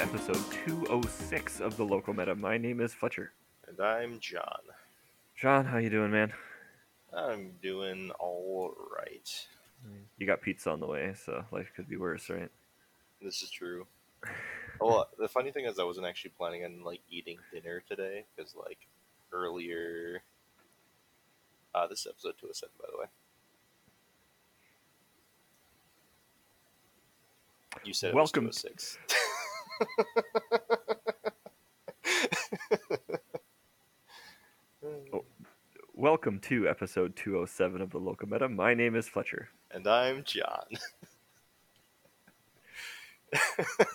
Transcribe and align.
episode 0.00 0.42
206 0.64 1.60
of 1.60 1.76
the 1.76 1.84
Local 1.84 2.14
Meta. 2.14 2.34
My 2.34 2.56
name 2.56 2.80
is 2.80 2.94
Fletcher. 2.94 3.32
And 3.68 3.78
I'm 3.78 4.18
John. 4.18 4.62
John, 5.36 5.66
how 5.66 5.76
you 5.76 5.90
doing, 5.90 6.10
man? 6.10 6.32
I'm 7.12 7.52
doing 7.62 8.10
all 8.18 8.72
right. 8.96 9.46
You 10.16 10.26
got 10.26 10.40
pizza 10.40 10.70
on 10.70 10.80
the 10.80 10.86
way, 10.86 11.12
so 11.22 11.44
life 11.52 11.70
could 11.76 11.86
be 11.86 11.98
worse, 11.98 12.30
right? 12.30 12.50
This 13.20 13.42
is 13.42 13.50
true. 13.50 13.86
well, 14.80 15.06
the 15.18 15.28
funny 15.28 15.50
thing 15.50 15.66
is, 15.66 15.78
I 15.78 15.84
wasn't 15.84 16.06
actually 16.06 16.32
planning 16.38 16.64
on 16.64 16.82
like 16.82 17.02
eating 17.10 17.36
dinner 17.52 17.82
today 17.86 18.24
because 18.34 18.54
like 18.56 18.78
earlier. 19.34 20.22
Uh, 21.74 21.86
this 21.86 22.00
is 22.00 22.06
episode 22.06 22.36
207, 22.40 22.72
by 22.80 22.86
the 22.90 22.98
way. 22.98 23.06
You 27.84 27.92
said 27.92 28.14
Welcome. 28.14 28.44
it 28.44 28.48
was 28.48 28.62
206. 28.62 28.98
Welcome 35.94 36.38
to 36.40 36.68
episode 36.68 37.14
207 37.16 37.80
of 37.80 37.90
the 37.90 37.98
Local 37.98 38.28
Meta. 38.28 38.48
My 38.48 38.74
name 38.74 38.94
is 38.96 39.08
Fletcher. 39.08 39.48
and 39.70 39.86
I'm 39.86 40.24
John. 40.24 40.64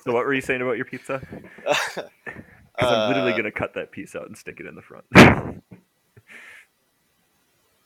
So, 0.05 0.13
what 0.13 0.23
were 0.25 0.33
you 0.33 0.39
saying 0.39 0.61
about 0.61 0.77
your 0.77 0.85
pizza? 0.85 1.21
Because 2.77 2.91
I'm 2.91 3.07
literally 3.09 3.31
Uh, 3.31 3.37
going 3.37 3.45
to 3.45 3.51
cut 3.51 3.73
that 3.75 3.91
piece 3.91 4.15
out 4.17 4.27
and 4.27 4.37
stick 4.37 4.59
it 4.59 4.65
in 4.65 4.75
the 4.75 4.81
front. 4.81 5.05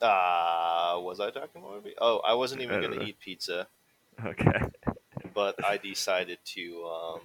Uh, 0.00 0.98
was 1.00 1.18
I 1.20 1.30
talking 1.30 1.60
about 1.60 1.74
movie? 1.74 1.94
Oh, 2.00 2.18
I 2.26 2.34
wasn't 2.34 2.62
even 2.62 2.80
gonna 2.80 3.02
eat 3.02 3.20
pizza, 3.20 3.68
okay. 4.24 4.62
but 5.32 5.64
I 5.64 5.76
decided 5.76 6.38
to. 6.44 6.86
Um, 6.86 7.20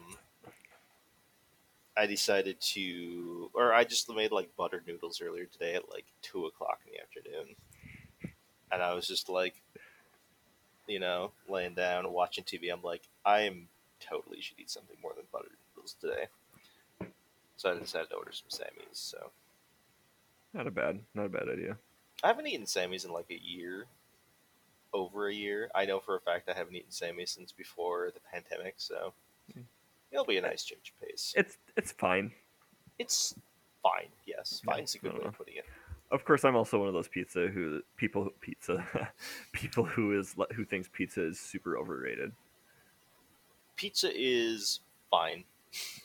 I 1.98 2.06
decided 2.08 2.60
to, 2.60 3.50
or 3.54 3.74
I 3.74 3.84
just 3.86 4.14
made 4.14 4.32
like 4.32 4.56
butter 4.58 4.84
noodles 4.86 5.22
earlier 5.22 5.46
today 5.46 5.76
at 5.76 5.90
like 5.90 6.06
two 6.22 6.46
o'clock 6.46 6.80
in 6.86 6.94
the 6.94 7.02
afternoon, 7.02 7.56
and 8.72 8.82
I 8.82 8.94
was 8.94 9.08
just 9.08 9.30
like, 9.30 9.56
you 10.88 11.00
know, 11.00 11.32
laying 11.48 11.74
down 11.74 12.12
watching 12.12 12.44
TV. 12.44 12.72
I'm 12.72 12.82
like, 12.84 13.04
I 13.26 13.42
am 13.42 13.68
totally 14.00 14.42
should 14.42 14.60
eat 14.60 14.70
something 14.70 14.98
more 15.02 15.14
than 15.16 15.26
butter 15.32 15.52
noodles 15.76 15.96
today. 16.00 16.28
So 17.58 17.72
I 17.72 17.80
decided 17.80 18.10
to 18.10 18.16
order 18.16 18.32
some 18.34 18.50
Sammys. 18.50 18.94
So 18.94 19.32
Not 20.54 20.68
a 20.68 20.72
bad, 20.72 21.00
not 21.14 21.28
a 21.28 21.30
bad 21.30 21.48
idea. 21.50 21.78
I 22.24 22.28
haven't 22.28 22.48
eaten 22.48 22.66
Sammys 22.66 23.06
in 23.06 23.12
like 23.12 23.32
a 23.32 23.42
year, 23.42 23.86
over 24.94 25.28
a 25.28 25.34
year. 25.34 25.70
I 25.74 25.86
know 25.86 26.00
for 26.00 26.16
a 26.16 26.20
fact 26.22 26.50
I 26.50 26.54
haven't 26.54 26.76
eaten 26.76 26.92
Sammys 26.92 27.30
since 27.30 27.52
before 27.52 28.12
the 28.14 28.20
pandemic, 28.32 28.76
so. 28.78 29.14
It'll 30.16 30.26
be 30.26 30.38
a 30.38 30.42
nice 30.42 30.64
change 30.64 30.94
of 30.96 31.08
pace. 31.08 31.34
It's 31.36 31.58
it's 31.76 31.92
fine. 31.92 32.32
It's 32.98 33.36
fine, 33.84 34.10
yes, 34.26 34.62
fine's 34.66 34.96
a 34.96 35.00
good 35.00 35.14
way 35.14 35.26
of 35.26 35.38
putting 35.38 35.58
it. 35.58 35.66
Of 36.12 36.24
course, 36.24 36.46
I'm 36.46 36.56
also 36.56 36.80
one 36.80 36.88
of 36.88 36.94
those 36.94 37.10
pizza 37.10 37.48
who 37.48 37.82
people 37.98 38.30
pizza 38.40 38.86
people 39.52 39.84
who 39.84 40.18
is 40.18 40.36
who 40.56 40.64
thinks 40.64 40.90
pizza 40.92 41.26
is 41.28 41.40
super 41.40 41.78
overrated. 41.78 42.32
Pizza 43.76 44.10
is 44.14 44.80
fine. 45.12 45.44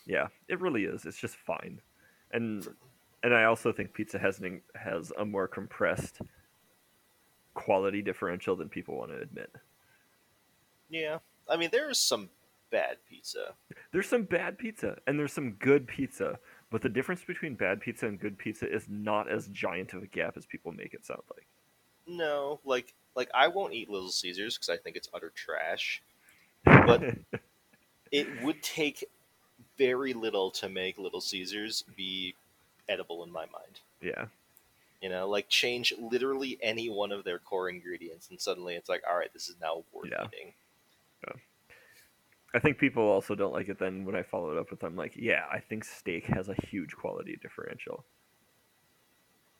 Yeah, 0.04 0.26
it 0.48 0.60
really 0.60 0.84
is. 0.84 1.04
It's 1.04 1.20
just 1.20 1.36
fine, 1.36 1.80
and 2.32 2.66
and 3.22 3.34
I 3.34 3.44
also 3.44 3.72
think 3.72 3.94
pizza 3.94 4.18
has 4.18 4.40
an, 4.40 4.62
has 4.74 5.12
a 5.18 5.24
more 5.24 5.46
compressed 5.46 6.20
quality 7.54 8.02
differential 8.02 8.56
than 8.56 8.68
people 8.68 8.96
want 8.96 9.12
to 9.12 9.20
admit. 9.20 9.52
Yeah, 10.88 11.18
I 11.48 11.56
mean 11.56 11.68
there 11.70 11.88
is 11.88 12.00
some 12.00 12.30
bad 12.70 12.96
pizza. 13.08 13.54
There's 13.92 14.08
some 14.08 14.22
bad 14.24 14.58
pizza 14.58 14.96
and 15.06 15.18
there's 15.18 15.32
some 15.32 15.52
good 15.52 15.86
pizza, 15.86 16.38
but 16.70 16.82
the 16.82 16.88
difference 16.88 17.24
between 17.24 17.54
bad 17.54 17.80
pizza 17.80 18.06
and 18.06 18.18
good 18.18 18.38
pizza 18.38 18.72
is 18.72 18.86
not 18.88 19.30
as 19.30 19.48
giant 19.48 19.92
of 19.92 20.02
a 20.02 20.06
gap 20.06 20.36
as 20.36 20.46
people 20.46 20.72
make 20.72 20.94
it 20.94 21.04
sound 21.04 21.22
like. 21.34 21.46
No, 22.06 22.60
like 22.64 22.92
like 23.14 23.28
I 23.34 23.48
won't 23.48 23.74
eat 23.74 23.90
Little 23.90 24.10
Caesars 24.10 24.56
because 24.56 24.68
I 24.68 24.76
think 24.76 24.96
it's 24.96 25.08
utter 25.12 25.32
trash. 25.34 26.02
But 26.64 27.02
it 28.12 28.28
would 28.42 28.62
take 28.62 29.04
very 29.78 30.12
little 30.12 30.50
to 30.52 30.68
make 30.68 30.98
Little 30.98 31.20
Caesars 31.20 31.84
be 31.96 32.34
edible 32.88 33.22
in 33.24 33.30
my 33.30 33.46
mind. 33.52 33.80
yeah, 34.00 34.26
You 35.00 35.08
know, 35.08 35.28
like 35.28 35.48
change 35.48 35.92
literally 35.98 36.58
any 36.62 36.88
one 36.88 37.12
of 37.12 37.24
their 37.24 37.38
core 37.38 37.68
ingredients, 37.68 38.28
and 38.30 38.40
suddenly 38.40 38.74
it's 38.74 38.88
like, 38.88 39.02
all 39.08 39.16
right, 39.16 39.32
this 39.32 39.48
is 39.48 39.56
now 39.60 39.82
worth 39.92 40.10
Yeah. 40.10 40.26
eating. 40.32 40.52
I 42.52 42.58
think 42.58 42.78
people 42.78 43.04
also 43.04 43.34
don't 43.34 43.52
like 43.52 43.68
it. 43.68 43.78
Then 43.78 44.04
when 44.04 44.16
I 44.16 44.22
follow 44.22 44.50
it 44.50 44.58
up 44.58 44.70
with, 44.70 44.82
I'm 44.82 44.96
like, 44.96 45.14
yeah, 45.16 45.44
I 45.50 45.60
think 45.60 45.84
steak 45.84 46.26
has 46.26 46.48
a 46.48 46.54
huge 46.66 46.96
quality 46.96 47.38
differential, 47.40 48.04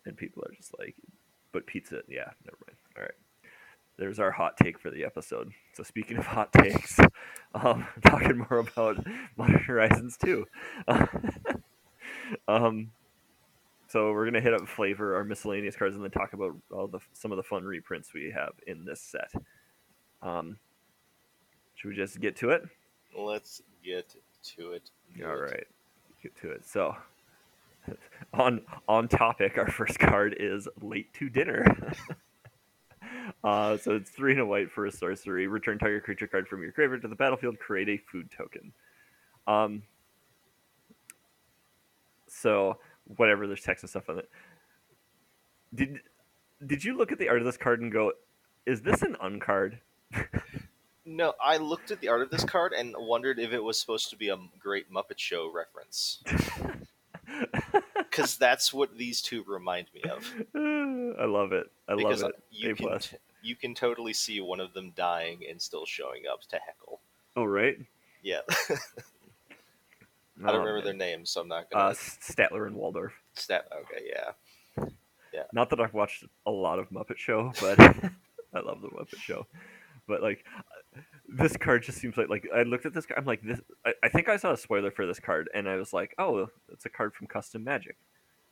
and 0.06 0.16
people 0.16 0.42
are 0.44 0.54
just 0.54 0.76
like, 0.78 0.96
but 1.52 1.66
pizza, 1.66 2.02
yeah, 2.08 2.30
never 2.44 2.58
mind. 2.66 2.78
All 2.96 3.02
right, 3.02 3.52
there's 3.96 4.18
our 4.18 4.32
hot 4.32 4.56
take 4.56 4.78
for 4.78 4.90
the 4.90 5.04
episode. 5.04 5.52
So 5.74 5.84
speaking 5.84 6.16
of 6.16 6.26
hot 6.26 6.52
takes, 6.52 6.98
um, 7.54 7.86
talking 8.04 8.38
more 8.38 8.58
about 8.58 9.04
Modern 9.36 9.62
Horizons 9.62 10.16
2. 10.16 10.46
um, 12.48 12.90
so 13.86 14.12
we're 14.12 14.24
gonna 14.24 14.40
hit 14.40 14.54
up 14.54 14.66
flavor 14.66 15.14
our 15.14 15.24
miscellaneous 15.24 15.76
cards 15.76 15.94
and 15.94 16.04
then 16.04 16.10
talk 16.10 16.32
about 16.32 16.56
all 16.72 16.88
the 16.88 17.00
some 17.12 17.30
of 17.30 17.36
the 17.36 17.42
fun 17.42 17.64
reprints 17.64 18.12
we 18.12 18.32
have 18.34 18.54
in 18.66 18.84
this 18.84 19.00
set. 19.00 19.30
Um, 20.22 20.58
should 21.74 21.88
we 21.88 21.96
just 21.96 22.20
get 22.20 22.36
to 22.36 22.50
it? 22.50 22.62
Let's 23.16 23.62
get 23.84 24.14
to 24.56 24.72
it. 24.72 24.90
All 25.24 25.36
get 26.22 26.36
to 26.40 26.50
it. 26.50 26.66
So, 26.66 26.96
on 28.34 28.62
on 28.88 29.08
topic, 29.08 29.58
our 29.58 29.70
first 29.70 29.98
card 29.98 30.36
is 30.38 30.68
late 30.80 31.12
to 31.14 31.28
dinner. 31.28 31.64
uh, 33.44 33.76
so 33.76 33.96
it's 33.96 34.10
three 34.10 34.32
and 34.32 34.40
a 34.40 34.46
white 34.46 34.70
for 34.70 34.86
a 34.86 34.92
sorcery. 34.92 35.46
Return 35.46 35.78
target 35.78 36.04
creature 36.04 36.26
card 36.26 36.48
from 36.48 36.62
your 36.62 36.72
graveyard 36.72 37.02
to 37.02 37.08
the 37.08 37.16
battlefield. 37.16 37.58
Create 37.58 37.88
a 37.88 37.96
food 38.10 38.30
token. 38.30 38.72
Um. 39.46 39.82
So 42.28 42.78
whatever, 43.16 43.46
there's 43.46 43.62
text 43.62 43.82
and 43.82 43.90
stuff 43.90 44.08
on 44.08 44.18
it. 44.18 44.30
Did 45.74 46.00
did 46.64 46.84
you 46.84 46.96
look 46.96 47.12
at 47.12 47.18
the 47.18 47.28
art 47.28 47.38
of 47.38 47.44
this 47.44 47.56
card 47.56 47.80
and 47.80 47.90
go, 47.92 48.12
"Is 48.66 48.82
this 48.82 49.02
an 49.02 49.16
uncard?" 49.22 49.78
No, 51.06 51.32
I 51.42 51.56
looked 51.56 51.90
at 51.90 52.00
the 52.00 52.08
art 52.08 52.22
of 52.22 52.30
this 52.30 52.44
card 52.44 52.72
and 52.72 52.94
wondered 52.98 53.38
if 53.38 53.52
it 53.52 53.62
was 53.62 53.80
supposed 53.80 54.10
to 54.10 54.16
be 54.16 54.28
a 54.28 54.38
Great 54.58 54.92
Muppet 54.92 55.18
Show 55.18 55.50
reference, 55.52 56.22
because 57.96 58.36
that's 58.36 58.72
what 58.72 58.96
these 58.96 59.22
two 59.22 59.42
remind 59.46 59.86
me 59.94 60.02
of. 60.10 60.24
I 60.54 61.24
love 61.24 61.52
it. 61.52 61.70
I 61.88 61.94
because 61.96 62.22
love 62.22 62.32
it. 62.32 62.42
you 62.50 62.70
A 62.72 62.74
can 62.74 62.86
plus. 62.86 63.14
you 63.42 63.56
can 63.56 63.74
totally 63.74 64.12
see 64.12 64.40
one 64.40 64.60
of 64.60 64.74
them 64.74 64.92
dying 64.94 65.40
and 65.48 65.60
still 65.60 65.86
showing 65.86 66.24
up 66.30 66.42
to 66.50 66.58
heckle. 66.64 67.00
Oh 67.36 67.44
right. 67.44 67.78
Yeah, 68.22 68.40
I 68.70 68.74
don't 70.46 70.56
Oh, 70.56 70.58
remember 70.58 70.74
man. 70.76 70.84
their 70.84 70.94
names, 70.94 71.30
so 71.30 71.40
I'm 71.40 71.48
not 71.48 71.70
gonna 71.70 71.84
Uh, 71.86 71.92
Statler 71.94 72.66
and 72.66 72.76
Waldorf. 72.76 73.14
stat. 73.34 73.66
Okay, 73.72 74.04
yeah, 74.08 74.84
yeah. 75.32 75.44
Not 75.52 75.70
that 75.70 75.80
I've 75.80 75.94
watched 75.94 76.24
a 76.46 76.50
lot 76.50 76.78
of 76.78 76.90
Muppet 76.90 77.16
Show, 77.16 77.52
but 77.60 77.78
I 78.54 78.60
love 78.60 78.82
the 78.82 78.88
Muppet 78.88 79.18
Show. 79.18 79.46
But 80.06 80.22
like, 80.22 80.44
this 81.32 81.56
card 81.56 81.82
just 81.82 81.98
seems 81.98 82.16
like 82.16 82.28
like 82.28 82.48
I 82.54 82.62
looked 82.62 82.86
at 82.86 82.92
this. 82.94 83.06
card, 83.06 83.18
I'm 83.18 83.24
like 83.24 83.42
this. 83.42 83.60
I, 83.84 83.92
I 84.02 84.08
think 84.08 84.28
I 84.28 84.36
saw 84.36 84.52
a 84.52 84.56
spoiler 84.56 84.90
for 84.90 85.06
this 85.06 85.20
card, 85.20 85.48
and 85.54 85.68
I 85.68 85.76
was 85.76 85.92
like, 85.92 86.14
oh, 86.18 86.48
it's 86.72 86.86
a 86.86 86.90
card 86.90 87.14
from 87.14 87.26
Custom 87.28 87.62
Magic. 87.64 87.96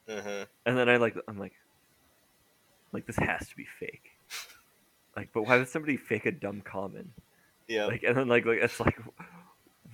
hmm 0.09 0.43
And 0.65 0.77
then 0.79 0.89
I 0.89 0.97
like, 0.97 1.17
I'm 1.27 1.39
like, 1.39 1.55
like 2.93 3.07
this 3.07 3.17
has 3.17 3.49
to 3.49 3.57
be 3.57 3.65
fake. 3.79 4.11
Like, 5.17 5.31
but 5.33 5.43
why 5.43 5.59
would 5.59 5.69
somebody 5.69 5.97
fake 5.97 6.27
a 6.27 6.33
dumb 6.33 6.61
common? 6.61 7.13
Yeah. 7.67 7.87
Like, 7.87 8.03
and 8.05 8.17
then 8.17 8.29
like, 8.29 8.47
like 8.47 8.59
it's 8.63 8.79
like, 8.79 8.99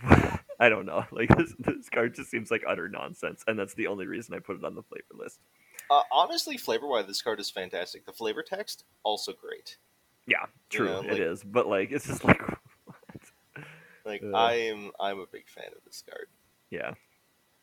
I 0.60 0.68
don't 0.68 0.86
know. 0.86 1.04
Like 1.10 1.34
this, 1.36 1.54
this 1.58 1.88
card 1.88 2.14
just 2.14 2.30
seems 2.30 2.50
like 2.50 2.62
utter 2.68 2.88
nonsense, 2.88 3.42
and 3.46 3.58
that's 3.58 3.74
the 3.74 3.86
only 3.86 4.06
reason 4.06 4.34
I 4.34 4.38
put 4.40 4.56
it 4.56 4.64
on 4.64 4.74
the 4.74 4.82
flavor 4.82 5.04
list. 5.14 5.40
Uh, 5.90 6.02
honestly, 6.12 6.56
flavor 6.56 6.86
wise, 6.86 7.06
this 7.06 7.20
card 7.22 7.40
is 7.40 7.50
fantastic. 7.50 8.04
The 8.06 8.12
flavor 8.12 8.42
text 8.42 8.84
also 9.02 9.32
great. 9.32 9.76
Yeah, 10.26 10.44
You 10.72 10.78
true, 10.78 10.86
know, 10.86 11.00
like- 11.00 11.18
is. 11.18 11.42
But 11.42 11.66
like, 11.68 11.90
it's 11.90 12.06
just 12.06 12.24
like? 12.24 12.40
Like 14.04 14.22
Uh. 14.22 14.36
I'm 14.36 14.92
I'm 15.00 15.18
a 15.20 15.26
big 15.26 15.48
fan 15.48 15.68
of 15.76 15.84
this 15.84 16.02
card. 16.08 16.26
yeah, 16.70 16.94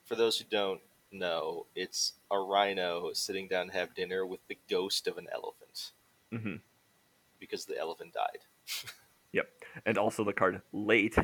For 0.05 0.15
those 0.15 0.37
who 0.39 0.45
don't 0.49 0.81
know, 1.11 1.67
it's 1.75 2.13
a 2.31 2.39
rhino 2.39 3.11
sitting 3.13 3.47
down 3.47 3.67
to 3.67 3.73
have 3.73 3.93
dinner 3.93 4.25
with 4.25 4.45
the 4.47 4.57
ghost 4.69 5.07
of 5.07 5.17
an 5.17 5.27
elephant 5.33 5.91
hmm 6.31 6.55
because 7.39 7.65
the 7.65 7.77
elephant 7.77 8.13
died. 8.13 8.39
Yep, 9.33 9.47
and 9.85 9.97
also 9.97 10.25
the 10.25 10.33
card 10.33 10.61
late 10.73 11.15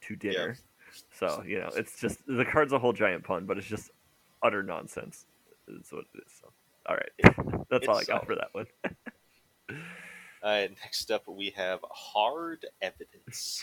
to 0.00 0.16
dinner. 0.16 0.56
So 1.12 1.42
you 1.46 1.58
know, 1.58 1.68
it's 1.74 2.00
just 2.00 2.20
the 2.26 2.46
card's 2.46 2.72
a 2.72 2.78
whole 2.78 2.94
giant 2.94 3.24
pun, 3.24 3.44
but 3.44 3.58
it's 3.58 3.66
just 3.66 3.90
utter 4.42 4.62
nonsense. 4.62 5.26
That's 5.68 5.92
what 5.92 6.04
it 6.14 6.22
is. 6.26 6.32
So, 6.40 6.50
all 6.86 6.96
right, 6.96 7.66
that's 7.70 7.88
all 7.88 7.98
I 7.98 8.04
got 8.04 8.26
for 8.26 8.34
that 8.36 8.48
one. 8.52 8.66
Uh, 10.42 10.66
next 10.82 11.10
up, 11.12 11.28
we 11.28 11.50
have 11.50 11.78
Hard 11.88 12.66
Evidence. 12.80 13.62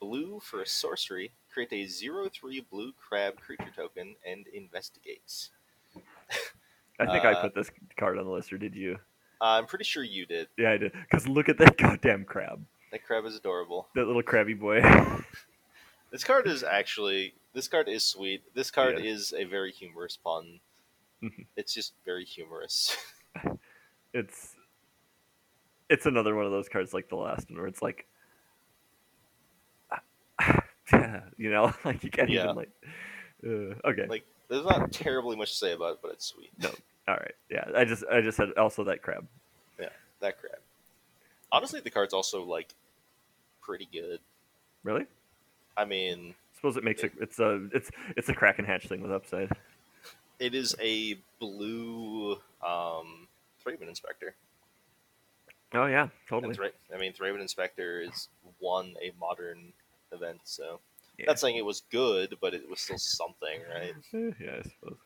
Blue 0.00 0.40
for 0.40 0.62
a 0.62 0.66
sorcery. 0.66 1.32
create 1.52 1.72
a 1.72 1.86
zero 1.86 2.28
three 2.28 2.60
blue 2.60 2.92
crab 2.92 3.40
creature 3.40 3.72
token 3.74 4.14
and 4.26 4.46
investigates. 4.48 5.50
I 7.00 7.06
think 7.06 7.24
I 7.24 7.32
Uh, 7.32 7.42
put 7.42 7.54
this 7.54 7.70
card 7.96 8.18
on 8.18 8.24
the 8.26 8.30
list, 8.30 8.52
or 8.52 8.58
did 8.58 8.74
you? 8.74 8.98
I'm 9.40 9.66
pretty 9.66 9.84
sure 9.84 10.02
you 10.02 10.26
did. 10.26 10.48
Yeah, 10.58 10.72
I 10.72 10.76
did. 10.76 10.92
Because 10.92 11.26
look 11.28 11.48
at 11.48 11.58
that 11.58 11.76
goddamn 11.78 12.24
crab. 12.24 12.64
That 12.92 13.04
crab 13.04 13.24
is 13.24 13.36
adorable. 13.36 13.88
That 13.94 14.06
little 14.06 14.22
crabby 14.22 14.54
boy. 14.54 14.80
This 16.12 16.22
card 16.22 16.46
is 16.46 16.62
actually 16.62 17.34
this 17.52 17.66
card 17.66 17.88
is 17.88 18.04
sweet. 18.04 18.42
This 18.54 18.70
card 18.70 18.98
Yeah. 18.98 19.04
is 19.10 19.34
a 19.36 19.44
very 19.44 19.72
humorous 19.72 20.16
pun. 20.16 20.60
Mhm. 21.22 21.46
it's 21.56 21.74
just 21.74 21.94
very 22.04 22.24
humorous. 22.24 22.96
it's 24.14 24.54
it's 25.90 26.06
another 26.06 26.34
one 26.36 26.46
of 26.46 26.52
those 26.52 26.68
cards 26.68 26.94
like 26.94 27.08
the 27.08 27.16
last 27.16 27.50
one 27.50 27.58
where 27.58 27.66
it's 27.66 27.82
like 27.82 28.06
you 31.36 31.50
know, 31.50 31.72
like 31.84 32.02
you 32.04 32.10
can't 32.10 32.28
Yeah. 32.30 32.44
even 32.44 32.56
like 32.56 32.70
uh, 33.46 33.88
okay. 33.88 34.06
like 34.08 34.24
there's 34.48 34.64
not 34.64 34.92
terribly 34.92 35.36
much 35.36 35.50
to 35.50 35.56
say 35.56 35.72
about 35.72 35.94
it, 35.94 35.98
but 36.02 36.12
it's 36.12 36.26
sweet. 36.26 36.50
No. 36.62 36.70
All 37.08 37.14
right. 37.16 37.34
Yeah, 37.50 37.64
I 37.76 37.84
just 37.84 38.04
I 38.10 38.20
just 38.20 38.36
said 38.36 38.50
also 38.56 38.84
that 38.84 39.02
crab. 39.02 39.26
Yeah, 39.80 39.88
that 40.20 40.40
crab. 40.40 40.58
Honestly, 41.52 41.80
the 41.80 41.90
card's 41.90 42.14
also 42.14 42.42
like 42.44 42.68
pretty 43.62 43.88
good. 43.92 44.20
Really? 44.84 45.06
I 45.76 45.84
mean, 45.84 46.30
I 46.30 46.56
suppose 46.56 46.76
it 46.76 46.84
makes 46.84 47.02
it 47.04 47.12
it's 47.20 47.38
a 47.38 47.68
it's 47.72 47.90
it's 48.16 48.28
a 48.28 48.34
crack 48.34 48.58
and 48.58 48.66
hatch 48.66 48.86
thing 48.86 49.02
with 49.02 49.12
upside. 49.12 49.50
it 50.38 50.54
is 50.54 50.74
a 50.80 51.16
blue 51.40 52.32
um 52.64 53.26
Thraben 53.64 53.88
Inspector. 53.88 54.34
Oh 55.74 55.86
yeah, 55.86 56.08
totally. 56.28 56.54
Thra- 56.54 56.70
I 56.94 56.98
mean, 56.98 57.12
Thraben 57.12 57.40
Inspector 57.40 58.00
is 58.02 58.28
one 58.60 58.94
a 59.02 59.12
modern 59.20 59.72
event, 60.12 60.40
so 60.44 60.80
Yeah. 61.18 61.26
not 61.26 61.38
saying 61.38 61.56
it 61.56 61.64
was 61.64 61.82
good, 61.90 62.36
but 62.40 62.54
it 62.54 62.68
was 62.68 62.80
still 62.80 62.98
something, 62.98 63.60
right? 63.72 63.94
Yeah, 64.40 64.58
I 64.58 64.62
suppose. 64.62 64.98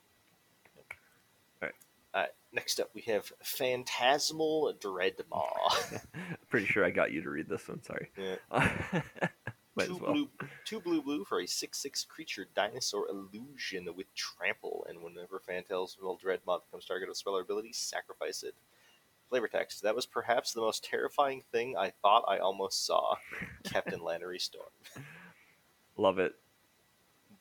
Uh, 2.13 2.27
next 2.53 2.81
up, 2.81 2.91
we 2.93 3.03
have 3.03 3.33
Phantasmal 3.43 4.75
Dreadmaw. 4.81 6.05
Pretty 6.49 6.67
sure 6.67 6.85
I 6.85 6.91
got 6.91 7.13
you 7.13 7.23
to 7.23 7.31
read 7.31 7.49
this 7.49 7.69
one. 7.69 7.83
Sorry. 7.85 8.11
Yeah. 8.17 8.37
Two 9.79 9.97
well. 9.97 10.13
blue, 10.13 10.29
two 10.67 10.81
blue, 10.81 11.01
blue 11.01 11.25
for 11.25 11.41
a 11.41 11.47
six-six 11.47 12.05
creature 12.05 12.47
dinosaur 12.55 13.07
illusion 13.09 13.89
with 13.97 14.13
trample, 14.15 14.85
and 14.91 15.01
whenever 15.01 15.39
Phantasmal 15.39 16.19
Dreadmaw 16.23 16.63
becomes 16.67 16.85
target 16.85 17.09
of 17.09 17.17
spell 17.17 17.37
or 17.37 17.41
ability, 17.41 17.73
sacrifice 17.73 18.43
it. 18.43 18.55
Flavor 19.31 19.49
text: 19.49 19.83
That 19.83 19.95
was 19.95 20.07
perhaps 20.07 20.53
the 20.53 20.61
most 20.61 20.85
terrifying 20.85 21.43
thing 21.53 21.77
I 21.77 21.93
thought 22.03 22.25
I 22.29 22.39
almost 22.39 22.85
saw. 22.85 23.15
Captain 23.65 24.01
Lannery 24.01 24.41
Storm. 24.41 24.69
Love 25.97 26.19
it. 26.19 26.35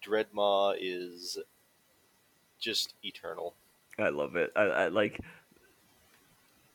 Dreadmaw 0.06 0.76
is 0.80 1.38
just 2.60 2.94
eternal. 3.04 3.56
I 3.98 4.10
love 4.10 4.36
it. 4.36 4.52
I, 4.56 4.62
I 4.62 4.88
like. 4.88 5.20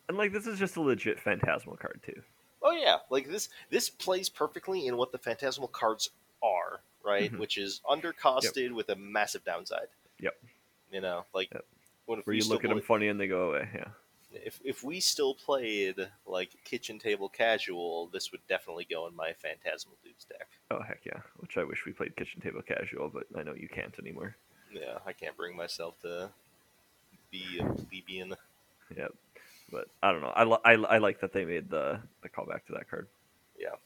And 0.09 0.19
like 0.19 0.33
this 0.33 0.47
is 0.47 0.59
just 0.59 0.77
a 0.77 0.81
legit 0.83 1.21
phantasmal 1.21 1.77
card 1.77 2.01
too. 2.05 2.21
Oh 2.63 2.73
yeah, 2.73 2.99
like 3.11 3.29
this 3.31 3.49
this 3.71 3.89
plays 3.89 4.29
perfectly 4.29 4.87
in 4.87 4.97
what 4.97 5.13
the 5.13 5.19
phantasmal 5.19 5.69
cards 5.69 6.11
are, 6.43 6.81
right? 7.05 7.33
Mhm. 7.33 7.39
Which 7.39 7.57
is 7.57 7.81
undercosted 7.89 8.73
with 8.73 8.89
a 8.91 8.97
massive 8.97 9.45
downside. 9.45 9.89
Yep. 10.21 10.35
You 10.91 11.01
know, 11.01 11.25
like 11.35 11.51
Yep. 11.53 11.65
when 12.07 12.19
if 12.21 12.27
Where 12.27 12.37
you 12.37 12.45
look 12.49 12.65
at 12.65 12.71
them 12.71 12.83
funny 12.83 13.09
and 13.09 13.19
they 13.19 13.29
go 13.29 13.51
away. 13.51 13.69
Yeah. 13.75 13.89
If 14.35 14.61
if 14.65 14.83
we 14.83 15.01
still 15.01 15.35
played 15.35 15.97
like 16.27 16.51
kitchen 16.65 16.99
table 16.99 17.29
casual, 17.29 18.09
this 18.13 18.33
would 18.33 18.41
definitely 18.49 18.87
go 18.91 19.07
in 19.07 19.15
my 19.15 19.33
phantasmal 19.33 19.97
dudes 20.05 20.25
deck. 20.25 20.49
Oh 20.71 20.83
heck 20.83 21.01
yeah. 21.05 21.21
Which 21.39 21.57
I 21.57 21.65
wish 21.65 21.85
we 21.87 21.93
played 21.93 22.17
kitchen 22.17 22.41
table 22.41 22.63
casual, 22.63 23.09
but 23.09 23.25
I 23.39 23.43
know 23.43 23.55
you 23.55 23.69
can't 23.69 23.97
anymore. 23.99 24.37
Yeah, 24.73 24.99
I 25.07 25.13
can't 25.13 25.37
bring 25.37 25.57
myself 25.57 26.01
to 26.03 26.31
be 27.31 27.59
a 27.61 27.65
plebeian. 27.65 28.35
Yep. 28.97 29.15
But 29.71 29.89
I 30.03 30.13
don't 30.13 30.21
know. 30.21 30.33
I, 30.35 30.45
li- 30.45 30.59
I, 30.65 30.73
I 30.73 30.99
like 30.99 31.21
that 31.21 31.33
they 31.33 31.45
made 31.45 31.71
the 31.71 32.01
the 32.23 32.29
callback 32.29 32.67
to 32.67 32.73
that 32.73 32.91
card. 32.91 33.07
Yeah, 33.59 33.77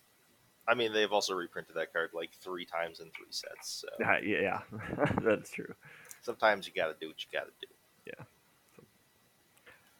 I 0.66 0.74
mean, 0.74 0.92
they've 0.92 1.12
also 1.12 1.34
reprinted 1.34 1.76
that 1.76 1.92
card 1.92 2.10
like 2.14 2.30
three 2.40 2.64
times 2.64 3.00
in 3.00 3.06
three 3.10 3.26
sets. 3.30 3.84
So 3.84 3.88
Yeah, 4.00 4.18
yeah, 4.22 4.40
yeah. 4.40 5.06
that's 5.22 5.50
true. 5.50 5.74
sometimes 6.22 6.66
you 6.66 6.72
got 6.74 6.88
to 6.88 6.94
do 7.00 7.08
what 7.08 7.22
you 7.22 7.28
got 7.32 7.44
to 7.46 7.52
do. 7.60 7.72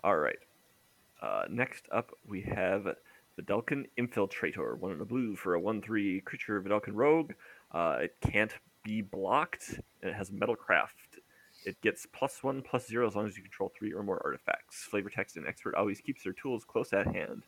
All 0.05 0.17
right. 0.17 0.39
Uh, 1.21 1.43
next 1.51 1.87
up, 1.91 2.11
we 2.27 2.43
have 2.43 2.87
Vedalken 3.39 3.87
Infiltrator, 3.99 4.79
one 4.79 4.93
in 4.93 4.99
the 4.99 5.05
blue 5.05 5.35
for 5.35 5.55
a 5.55 5.61
1 5.61 5.83
3 5.83 6.21
creature 6.21 6.61
Vidalcan 6.61 6.95
Rogue. 6.95 7.33
Uh, 7.73 7.99
it 8.03 8.17
can't 8.21 8.53
be 8.85 9.03
blocked, 9.03 9.81
and 10.03 10.11
it 10.11 10.15
has 10.15 10.31
Metalcraft. 10.31 11.19
It 11.65 11.81
gets 11.83 12.07
plus 12.07 12.43
1, 12.43 12.63
plus 12.63 12.87
0 12.87 13.07
as 13.07 13.17
long 13.17 13.27
as 13.27 13.37
you 13.37 13.43
control 13.43 13.73
3 13.77 13.93
or 13.93 14.03
more 14.03 14.21
artifacts. 14.25 14.85
Flavor 14.85 15.11
text 15.11 15.37
and 15.37 15.47
expert 15.47 15.75
always 15.75 16.01
keeps 16.01 16.23
their 16.23 16.33
tools 16.33 16.65
close 16.65 16.93
at 16.93 17.07
hand. 17.07 17.43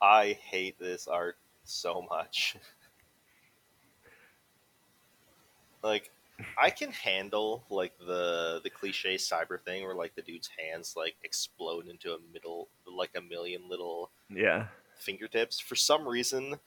I 0.00 0.38
hate 0.40 0.78
this 0.78 1.08
art 1.08 1.36
so 1.64 2.06
much. 2.08 2.56
like 5.82 6.10
I 6.56 6.70
can 6.70 6.90
handle 6.92 7.64
like 7.70 7.98
the 7.98 8.60
the 8.62 8.70
cliche 8.70 9.16
cyber 9.16 9.60
thing 9.60 9.84
where 9.84 9.94
like 9.94 10.14
the 10.14 10.22
dude's 10.22 10.48
hands 10.58 10.94
like 10.96 11.16
explode 11.22 11.86
into 11.88 12.12
a 12.14 12.18
middle 12.32 12.68
like 12.86 13.10
a 13.16 13.20
million 13.20 13.68
little 13.68 14.10
Yeah, 14.30 14.68
fingertips. 14.96 15.60
For 15.60 15.76
some 15.76 16.06
reason, 16.08 16.60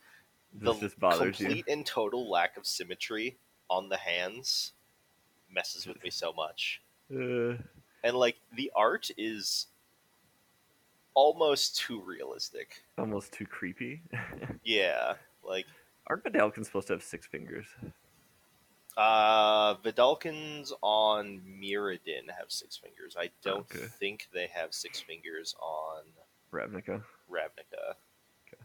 the 0.62 0.74
this 0.74 0.80
just 0.80 1.00
bothers 1.00 1.40
you. 1.40 1.48
complete 1.48 1.66
and 1.68 1.86
total 1.86 2.30
lack 2.30 2.58
of 2.58 2.66
symmetry 2.68 3.38
on 3.70 3.90
the 3.90 3.98
hands 3.98 4.74
messes 5.50 5.88
with 5.88 6.04
me 6.04 6.10
so 6.10 6.34
much. 6.34 6.82
Uh, 7.14 7.58
And 8.04 8.16
like 8.16 8.38
the 8.52 8.72
art 8.76 9.10
is 9.18 9.68
almost 11.14 11.78
too 11.78 12.02
realistic. 12.02 12.84
almost 12.98 13.34
too 13.34 13.46
creepy. 13.46 14.02
Yeah, 14.64 15.16
like 15.44 15.68
Aren't 16.08 16.24
Vedalkens 16.24 16.66
supposed 16.68 16.88
to 16.88 16.94
have 16.94 17.04
six 17.04 17.26
fingers? 17.26 17.68
Uh, 18.98 19.76
Vedalkens 19.76 20.72
on 20.82 21.42
Mirrodin 21.48 22.30
have 22.38 22.50
six 22.52 22.76
fingers. 22.78 23.16
I 23.18 23.30
don't 23.42 23.60
Okay. 23.74 23.86
think 24.00 24.28
they 24.34 24.48
have 24.48 24.74
six 24.74 25.00
fingers 25.00 25.56
on 25.62 26.04
Ravnica. 26.52 27.04
Ravnica. 27.32 27.96
Okay. 28.48 28.62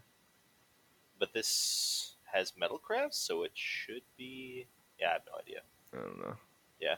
But 1.19 1.33
this 1.33 2.15
has 2.25 2.51
Metalcraft, 2.61 3.13
so 3.13 3.43
it 3.43 3.51
should 3.53 4.01
be. 4.17 4.67
Yeah, 4.99 5.09
I 5.09 5.13
have 5.13 5.21
no 5.31 5.39
idea. 5.39 5.61
I 5.93 5.97
don't 5.97 6.19
know. 6.19 6.35
Yeah, 6.81 6.97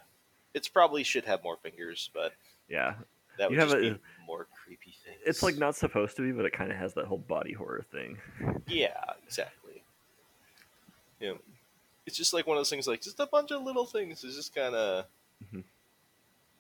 it's 0.53 0.67
probably 0.67 1.03
should 1.03 1.25
have 1.25 1.43
more 1.43 1.57
fingers, 1.57 2.09
but 2.13 2.33
Yeah, 2.67 2.95
that 3.37 3.51
You 3.51 3.57
would 3.57 3.59
have 3.59 3.69
just 3.79 3.83
a- 3.83 3.93
be 3.95 3.99
more 4.25 4.47
creepy 4.63 4.95
things. 5.05 5.21
it's 5.25 5.43
like 5.43 5.57
not 5.57 5.75
supposed 5.75 6.15
to 6.17 6.21
be, 6.23 6.31
but 6.31 6.45
it 6.45 6.51
kind 6.53 6.71
of 6.71 6.77
has 6.77 6.93
that 6.95 7.05
whole 7.05 7.17
body 7.19 7.53
horror 7.53 7.83
thing. 7.91 8.19
Yeah, 8.67 9.03
exactly. 9.25 9.83
Yeah, 11.19 11.33
it's 12.09 12.17
just 12.17 12.33
like 12.33 12.47
one 12.47 12.57
of 12.57 12.59
those 12.59 12.71
things. 12.71 12.87
Like 12.87 13.01
just 13.01 13.19
a 13.19 13.27
bunch 13.27 13.51
of 13.51 13.61
little 13.61 13.85
things. 13.85 14.23
It's 14.23 14.35
just 14.35 14.55
kind 14.55 14.73
of 14.73 15.05
Mhm. 15.53 15.63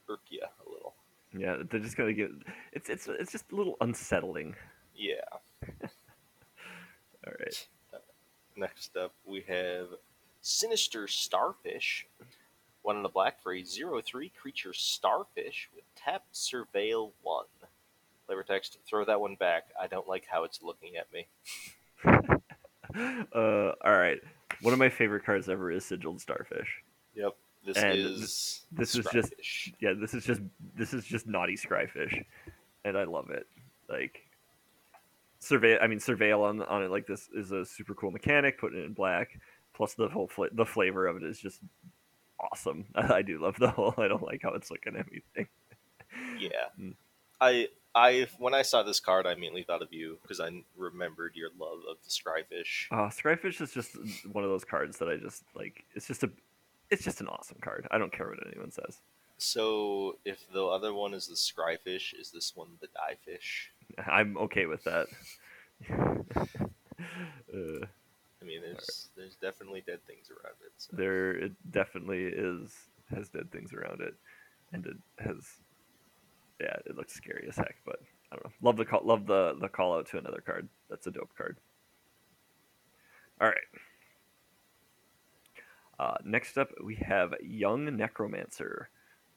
irk 0.07 0.21
you 0.29 0.41
a 0.43 0.69
little. 0.69 0.93
Yeah, 1.35 1.57
they're 1.69 1.79
just 1.79 1.97
gonna 1.97 2.13
get. 2.13 2.29
It's 2.71 2.87
it's 2.87 3.07
it's 3.07 3.31
just 3.31 3.51
a 3.51 3.55
little 3.55 3.75
unsettling. 3.81 4.55
Yeah. 4.95 5.21
All 7.25 7.33
right. 7.39 7.67
Next 8.55 8.95
up, 8.95 9.13
we 9.25 9.41
have 9.47 9.87
Sinister 10.41 11.07
Starfish. 11.07 12.05
One 12.83 12.97
in 12.97 13.03
the 13.03 13.09
black 13.09 13.41
for 13.41 13.53
a 13.53 13.63
zero 13.63 14.01
three 14.01 14.29
creature 14.29 14.73
starfish 14.73 15.69
with 15.75 15.83
tapped 15.95 16.33
surveil 16.33 17.11
1. 17.23 17.45
Flavor 18.27 18.43
text, 18.43 18.77
throw 18.87 19.03
that 19.05 19.19
one 19.19 19.35
back. 19.35 19.65
I 19.79 19.87
don't 19.87 20.07
like 20.07 20.25
how 20.29 20.43
it's 20.43 20.61
looking 20.61 20.95
at 20.95 21.11
me. 21.11 21.27
Uh, 22.95 23.73
all 23.85 23.97
right. 23.97 24.19
One 24.61 24.73
of 24.73 24.79
my 24.79 24.89
favorite 24.89 25.23
cards 25.25 25.47
ever 25.49 25.71
is 25.71 25.85
Sigiled 25.85 26.19
Starfish. 26.21 26.83
Yep. 27.15 27.35
This 27.65 27.77
And 27.77 27.97
is. 27.97 28.61
this 28.71 28.95
is 28.95 29.05
just- 29.11 29.33
Yeah, 29.81 29.93
this 29.93 30.13
is 30.13 30.25
just 30.25 30.41
this 30.75 30.93
is 30.93 31.03
just 31.05 31.27
naughty 31.27 31.55
Scryfish, 31.57 32.23
and 32.85 32.97
I 32.97 33.03
love 33.03 33.29
it. 33.31 33.47
Like 33.89 34.21
survey, 35.39 35.77
I 35.79 35.87
mean 35.87 35.99
surveil 35.99 36.43
on 36.43 36.61
on 36.63 36.83
it 36.83 36.91
like 36.91 37.05
this 37.07 37.29
is 37.33 37.51
a 37.51 37.65
super 37.65 37.93
cool 37.95 38.11
mechanic. 38.11 38.57
Putting 38.59 38.79
it 38.79 38.85
in 38.85 38.93
black, 38.93 39.39
plus 39.73 39.93
the 39.93 40.07
whole 40.07 40.27
fla- 40.27 40.49
the 40.53 40.65
flavor 40.65 41.05
of 41.07 41.17
it 41.17 41.23
is 41.23 41.39
just 41.39 41.59
awesome. 42.39 42.85
I 42.95 43.21
do 43.21 43.39
love 43.41 43.57
the 43.59 43.71
whole. 43.71 43.93
I 43.97 44.07
don't 44.07 44.23
like 44.23 44.41
how 44.43 44.53
it's 44.53 44.71
looking 44.71 44.95
at 44.95 45.11
me. 45.11 45.21
Yeah. 46.39 46.49
Mm. 46.79 46.95
I. 47.39 47.67
I 47.99 48.27
when 48.37 48.53
I 48.53 48.61
saw 48.61 48.81
this 48.81 48.99
card, 48.99 49.27
I 49.27 49.33
immediately 49.33 49.63
thought 49.63 49.81
of 49.81 49.91
you 49.91 50.17
because 50.21 50.39
I 50.39 50.49
remembered 50.77 51.35
your 51.35 51.49
love 51.59 51.79
of 51.89 51.97
the 52.03 52.09
Scryfish. 52.09 52.87
Uh, 52.91 53.09
Scryfish 53.09 53.61
is 53.61 53.73
just 53.73 53.97
one 54.31 54.43
of 54.43 54.49
those 54.49 54.63
cards 54.63 54.97
that 54.99 55.09
I 55.09 55.17
just 55.17 55.43
like. 55.53 55.83
It's 55.93 56.07
just 56.07 56.23
a, 56.23 56.31
it's 56.89 57.03
just 57.03 57.19
an 57.19 57.27
awesome 57.27 57.57
card. 57.61 57.87
I 57.91 57.97
don't 57.97 58.11
care 58.11 58.27
what 58.27 58.39
anyone 58.47 58.71
says. 58.71 58.99
So, 59.37 60.17
if 60.25 60.39
the 60.51 60.65
other 60.65 60.93
one 60.93 61.13
is 61.13 61.27
the 61.27 61.35
Scryfish, 61.35 62.17
is 62.19 62.31
this 62.31 62.53
one 62.55 62.69
the 62.79 62.87
Diefish? 62.87 63.67
I'm 64.07 64.37
okay 64.37 64.65
with 64.65 64.83
that. 64.85 65.07
uh, 65.91 67.85
I 68.41 68.45
mean, 68.45 68.61
there's 68.61 69.09
there's 69.17 69.35
definitely 69.35 69.83
dead 69.85 69.99
things 70.07 70.29
around 70.29 70.55
it. 70.65 70.71
So. 70.77 70.95
There 70.95 71.31
it 71.31 71.51
definitely 71.71 72.25
is 72.25 72.73
has 73.13 73.27
dead 73.27 73.51
things 73.51 73.73
around 73.73 74.01
it, 74.01 74.15
and 74.71 74.85
it 74.85 74.97
has 75.17 75.35
yeah, 76.59 76.75
it 76.85 76.95
looks 76.95 77.13
scary 77.13 77.45
as 77.47 77.55
heck. 77.55 77.75
But 77.85 77.99
I 78.31 78.35
don't 78.35 78.45
know. 78.45 78.51
Love 78.61 78.77
the 78.77 78.85
call, 78.85 79.01
love 79.03 79.25
the 79.25 79.55
the 79.59 79.69
call 79.69 79.95
out 79.97 80.07
to 80.09 80.17
another 80.17 80.41
card. 80.45 80.67
That's 80.89 81.07
a 81.07 81.11
dope 81.11 81.35
card. 81.37 81.57
All 83.41 83.47
right. 83.47 83.57
Uh, 85.99 86.15
next 86.23 86.57
up, 86.57 86.69
we 86.83 86.95
have 86.95 87.33
Young 87.41 87.97
Necromancer. 87.97 88.89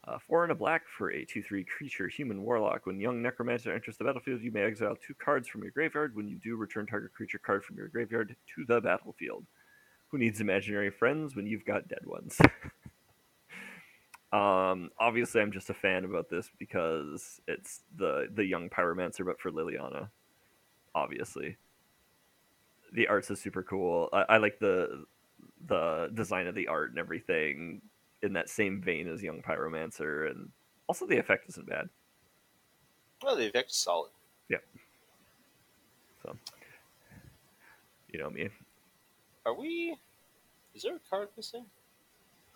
Uh, 0.07 0.19
four 0.29 0.43
and 0.43 0.51
a 0.51 0.55
black 0.55 0.83
for 0.99 1.13
a 1.13 1.25
2 1.25 1.43
3 1.43 1.65
creature, 1.65 2.09
human 2.09 2.43
warlock. 2.43 2.87
When 2.87 2.99
Young 2.99 3.23
Necromancer 3.23 3.73
enters 3.73 3.97
the 3.97 4.05
battlefield, 4.05 4.43
you 4.43 4.51
may 4.51 4.63
exile 4.63 4.97
two 4.97 5.15
cards 5.15 5.47
from 5.47 5.63
your 5.63 5.71
graveyard. 5.71 6.17
When 6.17 6.29
you 6.29 6.39
do, 6.43 6.57
return 6.57 6.87
target 6.87 7.13
creature 7.13 7.39
card 7.39 7.65
from 7.65 7.77
your 7.77 7.89
graveyard 7.89 8.35
to 8.55 8.65
the 8.67 8.81
battlefield. 8.81 9.47
Who 10.09 10.19
needs 10.19 10.41
imaginary 10.41 10.91
friends 10.91 11.37
when 11.37 11.47
you've 11.47 11.65
got 11.65 11.89
dead 11.89 12.05
ones? 12.05 12.41
um, 14.33 14.91
obviously, 14.99 15.41
I'm 15.41 15.53
just 15.53 15.71
a 15.71 15.75
fan 15.75 16.05
about 16.05 16.31
this 16.31 16.51
because 16.59 17.41
it's 17.47 17.83
the, 17.97 18.29
the 18.35 18.45
Young 18.45 18.71
Pyromancer, 18.71 19.25
but 19.25 19.41
for 19.41 19.51
Liliana. 19.51 20.09
Obviously. 20.95 21.57
The 22.93 23.09
art's 23.09 23.31
is 23.31 23.41
super 23.41 23.63
cool. 23.63 24.09
I, 24.13 24.25
I 24.31 24.37
like 24.37 24.59
the 24.59 25.05
the 25.67 26.11
design 26.15 26.47
of 26.47 26.55
the 26.55 26.69
art 26.69 26.91
and 26.91 26.99
everything 26.99 27.81
in 28.23 28.33
that 28.35 28.49
same 28.49 28.81
vein 28.81 29.09
as 29.09 29.23
Young 29.23 29.43
Pyromancer, 29.43 30.31
and 30.31 30.51
also 30.87 31.07
the 31.07 31.17
effect 31.17 31.49
isn't 31.49 31.69
bad. 31.69 31.89
Well, 33.23 33.37
the 33.37 33.47
effect 33.47 33.71
is 33.71 33.77
solid. 33.77 34.11
So, 36.23 36.37
you 38.13 38.19
know 38.19 38.31
me. 38.31 38.49
Are 39.45 39.55
we? 39.55 39.97
Is 40.75 40.83
there 40.83 40.97
a 40.97 41.01
card 41.11 41.29
missing? 41.37 41.67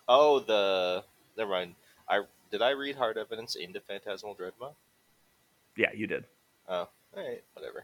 Oh, 0.07 0.39
the 0.39 1.03
never 1.37 1.51
mind. 1.51 1.75
I 2.09 2.21
did 2.51 2.61
I 2.61 2.71
read 2.71 2.95
hard 2.95 3.17
evidence 3.17 3.55
into 3.55 3.79
Phantasmal 3.81 4.35
Dreadmaw? 4.35 4.73
Yeah, 5.75 5.91
you 5.93 6.07
did. 6.07 6.25
Oh, 6.67 6.75
all 6.75 6.89
right, 7.15 7.43
whatever. 7.53 7.83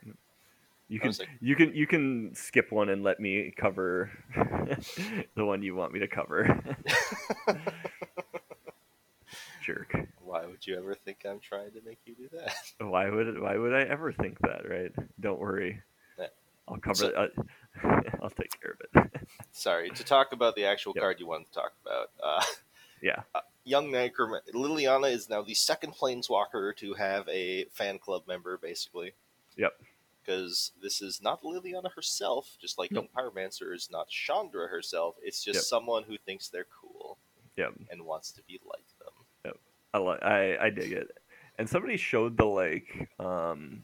You 0.89 0.99
can 0.99 1.11
like- 1.17 1.29
you 1.41 1.55
can 1.55 1.73
you 1.75 1.87
can 1.87 2.33
skip 2.35 2.71
one 2.71 2.89
and 2.89 3.03
let 3.03 3.19
me 3.19 3.53
cover 3.55 4.11
the 5.35 5.45
one 5.45 5.61
you 5.63 5.75
want 5.75 5.93
me 5.93 5.99
to 5.99 6.07
cover. 6.07 6.61
Jerk. 9.63 9.95
Why 10.23 10.45
would 10.45 10.65
you 10.67 10.77
ever 10.77 10.93
think 10.93 11.25
I'm 11.27 11.39
trying 11.39 11.71
to 11.71 11.79
make 11.85 11.97
you 12.05 12.15
do 12.15 12.29
that? 12.37 12.53
Why 12.85 13.09
would 13.09 13.39
why 13.39 13.55
would 13.57 13.73
I 13.73 13.83
ever 13.83 14.11
think 14.11 14.37
that? 14.39 14.67
Right? 14.69 14.91
Don't 15.19 15.39
worry. 15.39 15.81
I'll 16.67 16.77
cover. 16.77 16.95
So- 16.95 17.07
it. 17.07 17.31
I, 17.83 18.01
I'll 18.21 18.29
take 18.29 18.51
care 18.61 18.75
of 18.95 19.03
it. 19.03 19.21
Sorry 19.51 19.89
to 19.89 20.03
talk 20.03 20.31
about 20.31 20.55
the 20.55 20.65
actual 20.65 20.93
Yep. 20.95 21.01
card 21.01 21.19
you 21.19 21.27
wanted 21.27 21.47
to 21.47 21.53
talk 21.53 21.73
about. 21.85 22.09
Uh, 22.23 22.41
yeah. 23.03 23.21
young 23.65 23.91
Necrom 23.91 24.39
Liliana 24.53 25.11
is 25.11 25.29
now 25.29 25.41
the 25.43 25.53
second 25.53 25.93
Planeswalker 25.93 26.75
to 26.77 26.93
have 26.95 27.27
a 27.29 27.65
fan 27.65 27.99
club 27.99 28.23
member, 28.27 28.57
basically. 28.57 29.13
Yep. 29.57 29.73
Because 30.25 30.71
this 30.81 31.01
is 31.01 31.21
not 31.21 31.43
Liliana 31.43 31.91
herself, 31.93 32.57
just 32.59 32.79
like 32.79 32.91
Nope. 32.91 33.09
Young 33.13 33.25
Pyromancer 33.31 33.75
is 33.75 33.89
not 33.91 34.07
Chandra 34.09 34.67
herself. 34.67 35.15
It's 35.21 35.43
just 35.43 35.57
Yep. 35.57 35.63
someone 35.65 36.03
who 36.03 36.17
thinks 36.17 36.47
they're 36.49 36.65
cool 36.81 37.17
Yep. 37.57 37.73
and 37.91 38.05
wants 38.05 38.31
to 38.31 38.41
be 38.43 38.59
like 38.65 38.85
them. 38.99 39.53
I 39.95 39.99
li- 39.99 40.21
I 40.23 40.57
I 40.65 40.69
dig 40.71 40.91
it. 40.91 41.15
And 41.59 41.69
somebody 41.69 41.97
showed 41.97 42.35
the 42.35 42.45
like 42.45 43.09
um 43.19 43.83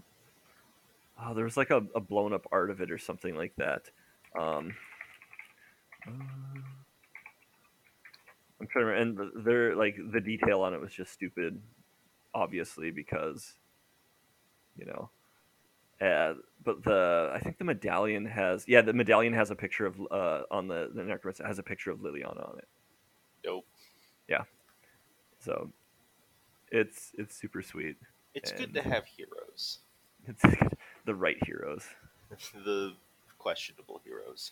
oh 1.21 1.35
there 1.35 1.43
was 1.43 1.55
like 1.55 1.69
a, 1.69 1.85
a 1.93 1.99
blown 1.99 2.33
up 2.33 2.47
art 2.51 2.71
of 2.71 2.81
it 2.81 2.89
or 2.89 2.97
something 2.97 3.35
like 3.35 3.53
that. 3.57 3.91
Um 4.35 4.75
uh, 6.07 6.11
I'm 8.59 8.67
trying 8.67 8.85
to 8.85 8.91
remember, 8.91 9.23
and 9.23 9.45
they're 9.45 9.75
like 9.75 9.97
the 10.11 10.21
detail 10.21 10.61
on 10.61 10.73
it 10.73 10.81
was 10.81 10.93
just 10.93 11.13
stupid, 11.13 11.61
obviously 12.33 12.91
because 12.91 13.53
you 14.77 14.85
know. 14.85 15.09
Uh, 16.01 16.33
but 16.63 16.81
the 16.83 17.31
I 17.33 17.39
think 17.39 17.57
the 17.57 17.65
medallion 17.65 18.25
has 18.25 18.65
yeah 18.67 18.81
the 18.81 18.93
medallion 18.93 19.33
has 19.33 19.51
a 19.51 19.55
picture 19.55 19.85
of 19.85 19.99
uh 20.11 20.43
on 20.49 20.67
the 20.67 20.89
the 20.93 21.03
necromancer 21.03 21.45
has 21.45 21.59
a 21.59 21.63
picture 21.63 21.91
of 21.91 21.99
Liliana 21.99 22.49
on 22.49 22.57
it. 22.57 22.67
Dope. 23.43 23.65
Yeah. 24.29 24.43
So 25.39 25.69
it's 26.71 27.11
it's 27.17 27.35
super 27.35 27.61
sweet. 27.61 27.97
It's 28.33 28.51
good 28.51 28.73
to 28.75 28.81
have 28.81 29.05
heroes. 29.05 29.79
It's 30.27 30.43
the 31.05 31.15
right 31.15 31.37
heroes. 31.45 31.83
the 32.65 32.93
questionable 33.37 34.01
heroes. 34.05 34.51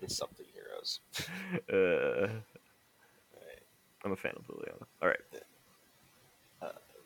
The 0.00 0.08
something 0.08 0.46
heroes. 0.52 1.00
Uh. 1.72 2.28
I'm 4.04 4.12
a 4.12 4.16
fan 4.16 4.34
of 4.36 4.46
Liliana. 4.46 4.84
All 5.02 5.08
right. 5.08 5.18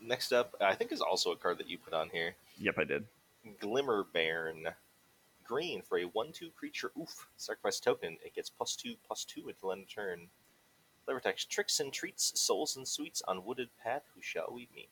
Next 0.01 0.33
up, 0.33 0.55
I 0.61 0.75
think 0.75 0.93
is 0.93 1.01
also 1.01 1.33
a 1.33 1.37
card 1.37 1.59
that 1.59 1.69
you 1.69 1.77
put 1.77 1.93
on 1.93 2.09
here. 2.11 2.35
Yep, 2.61 2.75
I 2.79 2.85
did. 2.85 3.05
Glimmer 3.61 4.05
Bairn. 4.13 4.69
Green 5.45 5.83
for 5.83 5.99
a 5.99 6.05
1 6.05 6.33
2 6.33 6.51
creature. 6.57 6.93
Oof. 6.99 7.27
Sacrifice 7.37 7.81
token. 7.81 8.17
It 8.25 8.35
gets 8.35 8.49
plus 8.49 8.77
2 8.77 8.95
plus 9.07 9.25
2 9.25 9.49
until 9.49 9.73
end 9.73 9.83
of 9.83 9.89
turn. 9.89 10.29
Flavor 11.05 11.21
text 11.21 11.51
Tricks 11.51 11.81
and 11.81 11.93
treats, 11.93 12.39
souls 12.41 12.77
and 12.77 12.87
sweets 12.87 13.23
on 13.27 13.45
wooded 13.45 13.71
path. 13.83 14.03
Who 14.15 14.23
shall 14.23 14.53
we 14.55 14.69
meet? 14.75 14.89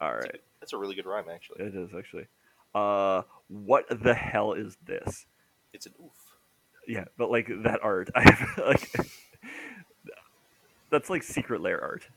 All 0.00 0.08
right. 0.14 0.20
That's, 0.22 0.28
a 0.28 0.32
good- 0.32 0.40
that's 0.60 0.72
a 0.72 0.78
really 0.78 0.94
good 0.94 1.06
rhyme, 1.06 1.26
actually. 1.32 1.62
It 1.64 1.74
is 1.74 1.90
actually. 1.96 2.26
Uh, 2.74 3.22
what 3.48 3.84
the 3.90 4.14
hell 4.14 4.52
is 4.54 4.76
this? 4.84 5.26
It's 5.72 5.86
an 5.86 5.94
oof. 6.02 6.12
Yeah, 6.88 7.04
but 7.18 7.30
like 7.30 7.48
that 7.64 7.80
art, 7.82 8.10
I 8.14 8.22
have 8.30 8.58
like. 8.66 8.90
That's 10.90 11.10
like 11.10 11.22
secret 11.22 11.60
lair 11.60 11.80
art. 11.82 12.08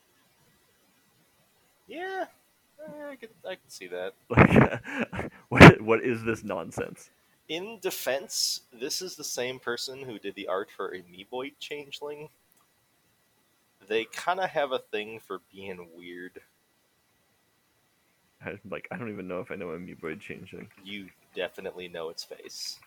Yeah. 1.87 2.25
eh, 2.85 3.11
I 3.11 3.15
can, 3.15 3.29
I 3.45 3.55
can 3.55 3.69
see 3.69 3.87
that. 3.87 4.13
Like, 4.29 5.31
what 5.49 5.81
what 5.81 6.03
is 6.03 6.23
this 6.23 6.43
nonsense? 6.43 7.09
In 7.49 7.79
defense, 7.81 8.61
this 8.71 9.01
is 9.01 9.15
the 9.15 9.23
same 9.23 9.59
person 9.59 10.03
who 10.03 10.19
did 10.19 10.35
the 10.35 10.47
art 10.47 10.69
for 10.75 10.95
Amoeboid 10.95 11.53
Changeling. 11.59 12.29
They 13.87 14.05
kind 14.05 14.39
of 14.39 14.49
have 14.51 14.71
a 14.71 14.79
thing 14.79 15.19
for 15.19 15.41
being 15.51 15.89
weird. 15.95 16.41
I, 18.45 18.59
like 18.69 18.87
I 18.91 18.97
don't 18.97 19.11
even 19.11 19.27
know 19.27 19.41
if 19.41 19.51
I 19.51 19.55
know 19.55 19.67
Amoeboid 19.67 20.19
Changeling. 20.21 20.69
You 20.83 21.09
definitely 21.35 21.87
know 21.87 22.09
its 22.09 22.23
face. 22.23 22.79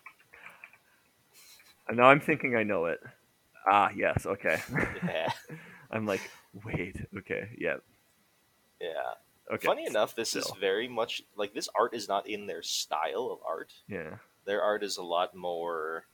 Now 1.91 2.05
I'm 2.05 2.19
thinking 2.21 2.55
I 2.55 2.63
know 2.63 2.85
it. 2.85 2.99
Ah, 3.69 3.89
yes. 3.95 4.25
Okay. 4.25 4.61
Yeah. 5.07 5.31
I'm 5.93 6.05
like, 6.05 6.21
wait. 6.65 6.97
Okay. 7.19 7.49
Yeah. 7.57 7.77
Yeah. 8.81 8.89
Okay. 9.53 9.67
Funny 9.67 9.85
enough, 9.85 10.15
this 10.15 10.35
is 10.35 10.49
very 10.59 10.87
much 10.87 11.21
like 11.37 11.53
this 11.53 11.69
art 11.75 11.93
is 11.93 12.07
not 12.07 12.27
in 12.27 12.47
their 12.47 12.63
style 12.63 13.29
of 13.31 13.39
art. 13.47 13.71
Yeah. 13.87 14.15
Their 14.45 14.61
art 14.61 14.83
is 14.83 14.97
a 14.97 15.03
lot 15.03 15.35
more 15.35 16.05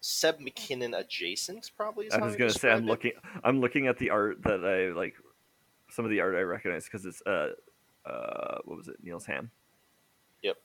Seb 0.00 0.38
McKinnon 0.38 0.98
adjacent, 0.98 1.70
probably. 1.76 2.06
Is 2.06 2.14
I 2.14 2.20
was 2.20 2.36
gonna 2.36 2.50
say 2.50 2.70
I'm 2.70 2.84
it. 2.84 2.86
looking. 2.86 3.12
I'm 3.42 3.60
looking 3.60 3.86
at 3.86 3.98
the 3.98 4.10
art 4.10 4.42
that 4.42 4.64
I 4.64 4.96
like. 4.96 5.14
Some 5.90 6.04
of 6.04 6.10
the 6.10 6.20
art 6.20 6.34
I 6.34 6.40
recognize 6.40 6.84
because 6.84 7.06
it's 7.06 7.22
uh, 7.24 7.50
uh, 8.04 8.58
what 8.64 8.76
was 8.76 8.88
it? 8.88 8.96
Nils 9.02 9.24
Hamm. 9.24 9.50
Yep. 10.42 10.56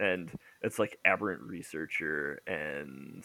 And 0.00 0.30
it's 0.62 0.78
like 0.78 0.98
aberrant 1.04 1.42
researcher 1.42 2.40
and 2.46 3.24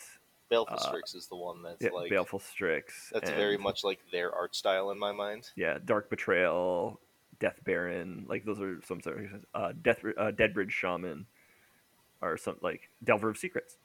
Baleful 0.53 0.75
uh, 0.75 0.87
Strix 0.87 1.15
is 1.15 1.25
the 1.27 1.35
one 1.35 1.63
that's 1.63 1.81
yeah, 1.81 1.89
like 1.89 2.11
baleful 2.11 2.37
strix. 2.37 3.09
that's 3.11 3.29
and, 3.29 3.37
very 3.37 3.57
much 3.57 3.83
like 3.83 3.99
their 4.11 4.31
art 4.31 4.55
style 4.55 4.91
in 4.91 4.99
my 4.99 5.11
mind. 5.11 5.49
yeah. 5.55 5.79
Dark 5.83 6.11
betrayal, 6.11 6.99
death 7.39 7.59
baron. 7.63 8.25
Like 8.29 8.45
those 8.45 8.61
are 8.61 8.79
some 8.87 9.01
sort 9.01 9.25
of 9.25 9.45
uh, 9.55 9.73
death 9.81 10.03
uh, 10.05 10.31
deadbridge 10.31 10.69
shaman, 10.69 11.25
or 12.21 12.37
some 12.37 12.57
like 12.61 12.89
delver 13.03 13.29
of 13.29 13.37
secrets. 13.37 13.77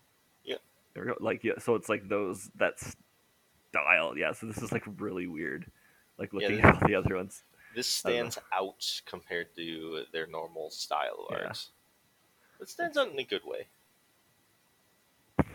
Yeah. 0.45 0.57
There 0.93 1.05
we 1.05 1.09
go. 1.09 1.17
Like 1.21 1.43
yeah, 1.43 1.59
so 1.59 1.75
it's 1.75 1.89
like 1.89 2.07
those 2.07 2.51
that 2.57 2.75
style. 3.71 4.13
Yeah. 4.17 4.33
So 4.33 4.47
this 4.47 4.59
is 4.59 4.71
like 4.71 4.85
really 4.99 5.27
weird. 5.27 5.71
Like 6.19 6.31
Yeah, 6.35 6.41
looking 6.49 6.57
this- 6.57 6.67
at 6.67 6.83
all 6.83 6.89
the 6.89 6.95
other 6.95 7.17
ones. 7.17 7.43
This 7.75 8.05
I 8.05 8.11
don't 8.11 8.25
know. 8.25 8.31
stands 8.31 8.39
out 8.53 9.03
compared 9.07 9.55
to 9.57 10.05
their 10.13 10.27
normal 10.27 10.71
style 10.71 11.27
of 11.31 11.39
Yeah. 11.39 11.47
art. 11.47 11.67
It 12.61 12.69
stands 12.69 12.99
out 12.99 13.11
in 13.13 13.19
a 13.19 13.25
good 13.25 13.45
way. 13.45 13.69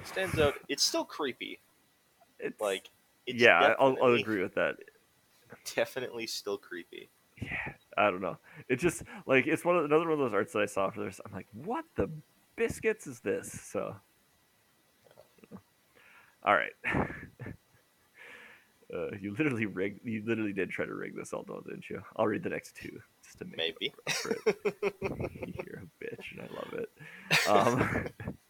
Stands 0.05 0.39
out. 0.39 0.55
It's 0.69 0.83
still 0.83 1.05
creepy. 1.05 1.59
It's 2.39 2.59
Like, 2.59 2.89
it's 3.25 3.41
yeah, 3.41 3.75
I'll, 3.79 3.95
I'll 4.01 4.13
agree 4.13 4.41
with 4.41 4.55
that. 4.55 4.75
Definitely 5.75 6.27
still 6.27 6.57
creepy. 6.57 7.09
Yeah, 7.41 7.73
I 7.97 8.11
don't 8.11 8.21
know. 8.21 8.37
It 8.69 8.77
just 8.77 9.03
like 9.25 9.47
it's 9.47 9.65
one 9.65 9.77
of 9.77 9.85
another 9.85 10.03
one 10.05 10.13
of 10.13 10.19
those 10.19 10.33
arts 10.33 10.53
that 10.53 10.61
I 10.61 10.65
saw 10.65 10.89
for 10.89 11.03
this. 11.03 11.19
I'm 11.25 11.31
like, 11.31 11.47
what 11.53 11.85
the 11.95 12.09
biscuits 12.55 13.07
is 13.07 13.19
this? 13.21 13.51
So, 13.51 13.95
all 16.43 16.55
right. 16.55 16.73
uh, 18.93 19.15
you 19.19 19.35
literally 19.37 19.65
rigged. 19.65 20.05
You 20.05 20.23
literally 20.25 20.53
did 20.53 20.69
try 20.69 20.85
to 20.85 20.93
rig 20.93 21.15
this, 21.15 21.33
all 21.33 21.43
though, 21.47 21.63
didn't 21.65 21.89
you? 21.89 22.01
I'll 22.15 22.27
read 22.27 22.43
the 22.43 22.49
next 22.49 22.75
two 22.75 22.99
just 23.23 23.39
to 23.39 23.45
make 23.45 23.57
Maybe. 23.57 23.93
up 24.07 24.13
for 24.13 24.31
it. 24.31 24.41
You're 25.65 25.83
a 25.83 26.03
bitch, 26.03 26.31
and 26.31 26.41
I 26.41 26.47
love 26.53 26.73
it. 26.73 26.89
Um, 27.47 28.07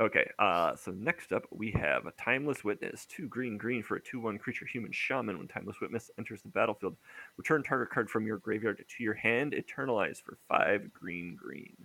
Okay, 0.00 0.28
uh, 0.38 0.74
so 0.74 0.90
next 0.90 1.32
up 1.32 1.44
we 1.50 1.70
have 1.70 2.06
a 2.06 2.12
Timeless 2.12 2.64
Witness. 2.64 3.06
Two 3.06 3.28
green 3.28 3.56
green 3.56 3.82
for 3.82 3.96
a 3.96 4.00
2 4.00 4.18
1 4.20 4.38
creature 4.38 4.66
human 4.66 4.90
shaman. 4.90 5.38
When 5.38 5.46
Timeless 5.46 5.80
Witness 5.80 6.10
enters 6.18 6.42
the 6.42 6.48
battlefield, 6.48 6.96
return 7.36 7.62
target 7.62 7.90
card 7.90 8.10
from 8.10 8.26
your 8.26 8.38
graveyard 8.38 8.84
to 8.86 9.04
your 9.04 9.14
hand, 9.14 9.52
eternalize 9.52 10.20
for 10.20 10.38
5 10.48 10.92
green 10.92 11.36
green. 11.36 11.76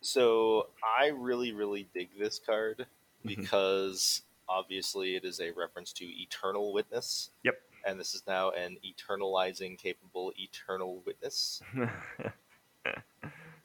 So 0.00 0.68
I 0.82 1.08
really, 1.08 1.52
really 1.52 1.88
dig 1.92 2.08
this 2.18 2.38
card 2.38 2.86
Mhm. 3.24 3.36
because 3.36 4.22
obviously 4.48 5.16
it 5.16 5.24
is 5.24 5.40
a 5.40 5.50
reference 5.50 5.92
to 5.94 6.04
Eternal 6.04 6.72
Witness. 6.72 7.30
Yep. 7.42 7.60
And 7.84 8.00
this 8.00 8.14
is 8.14 8.22
now 8.26 8.50
an 8.52 8.78
eternalizing 8.84 9.76
capable 9.78 10.32
Eternal 10.38 11.02
Witness. 11.04 11.60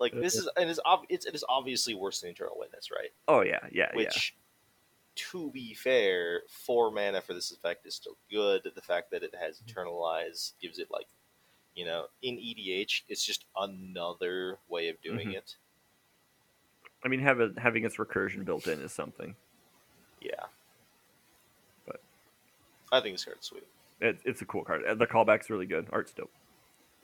Like 0.02 0.14
this 0.14 0.36
is 0.36 0.50
and 0.58 0.70
it's, 0.70 0.80
ob- 0.86 1.06
it's 1.08 1.26
it 1.26 1.34
is 1.36 1.46
obviously 1.48 1.94
worse 1.94 2.20
than 2.22 2.32
Eternal 2.32 2.56
Witness, 2.60 2.90
right? 2.92 3.12
oh, 3.30 3.42
yeah, 3.42 3.60
yeah, 3.72 3.90
Which, 3.94 4.36
to 5.16 5.50
be 5.52 5.74
fair, 5.76 6.42
four 6.50 6.90
mana 6.92 7.22
for 7.22 7.34
this 7.34 7.52
effect 7.52 7.86
is 7.86 7.96
still 7.96 8.18
good. 8.32 8.70
The 8.76 8.82
fact 8.82 9.12
that 9.12 9.22
it 9.24 9.34
has 9.40 9.62
Eternalize 9.68 10.54
gives 10.62 10.80
it 10.80 10.88
like, 10.92 11.06
you 11.76 11.86
know, 11.86 12.08
in 12.24 12.36
EDH, 12.36 13.04
it's 13.08 13.24
just 13.24 13.46
another 13.56 14.58
way 14.68 14.90
of 14.90 15.00
doing 15.02 15.30
Mhm. 15.30 15.36
it. 15.36 15.56
I 17.04 17.08
mean, 17.08 17.20
have 17.22 17.40
it, 17.40 17.58
having 17.58 17.86
its 17.86 17.98
recursion 17.98 18.44
built 18.44 18.68
in 18.68 18.82
is 18.82 18.92
something. 18.92 19.36
Yeah. 20.20 20.46
But- 21.86 22.02
I 22.92 23.02
think 23.02 23.16
this 23.16 23.26
card's 23.26 23.46
sweet. 23.48 23.68
It, 24.00 24.18
it's 24.26 24.42
a 24.42 24.46
cool 24.46 24.64
card. 24.64 24.82
The 24.98 25.06
callback's 25.08 25.50
really 25.52 25.68
good. 25.68 25.88
Art's 25.92 26.12
dope. 26.12 26.32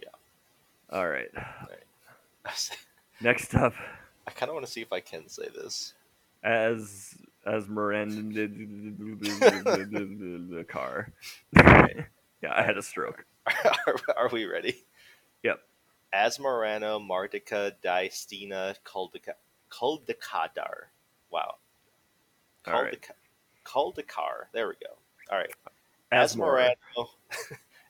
Yeah. 0.01 0.09
All 0.89 1.07
right. 1.07 1.29
I 2.45 2.51
Next 3.21 3.55
up, 3.55 3.73
I 4.27 4.31
kind 4.31 4.49
of 4.49 4.55
want 4.55 4.65
to 4.65 4.71
see 4.71 4.81
if 4.81 4.93
I 4.93 4.99
can 4.99 5.27
say 5.27 5.47
this. 5.55 5.93
as 6.43 7.15
as 7.45 7.67
Miranda 7.67 8.47
the 8.47 10.65
car. 10.67 11.11
Right. 11.55 12.05
yeah, 12.43 12.53
I 12.55 12.63
had 12.63 12.77
a 12.77 12.83
stroke. 12.83 13.25
are, 13.47 13.95
are 14.17 14.29
we 14.31 14.45
ready? 14.45 14.83
Yep. 15.43 15.59
Asmarano, 16.13 16.99
Mardica, 16.99 17.71
Diestina, 17.81 18.75
Kuldica, 18.85 19.33
Kuldikadar. 19.71 20.89
Wow. 21.31 21.55
All 22.67 22.83
right. 22.83 23.09
Kuldikar. 23.65 24.47
There 24.53 24.67
we 24.67 24.75
go. 24.75 24.93
All 25.31 25.37
right. 25.37 25.53
Asmor. 26.11 26.73
Asmarano, 26.93 27.07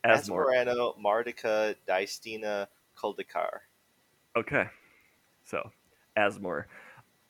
Asmor. 0.04 0.46
Asmarano, 0.46 0.98
Mardica, 0.98 1.74
Diestina, 1.86 2.68
Kuldikar. 2.96 3.60
Okay. 4.36 4.66
So, 5.48 5.70
Asmor. 6.16 6.64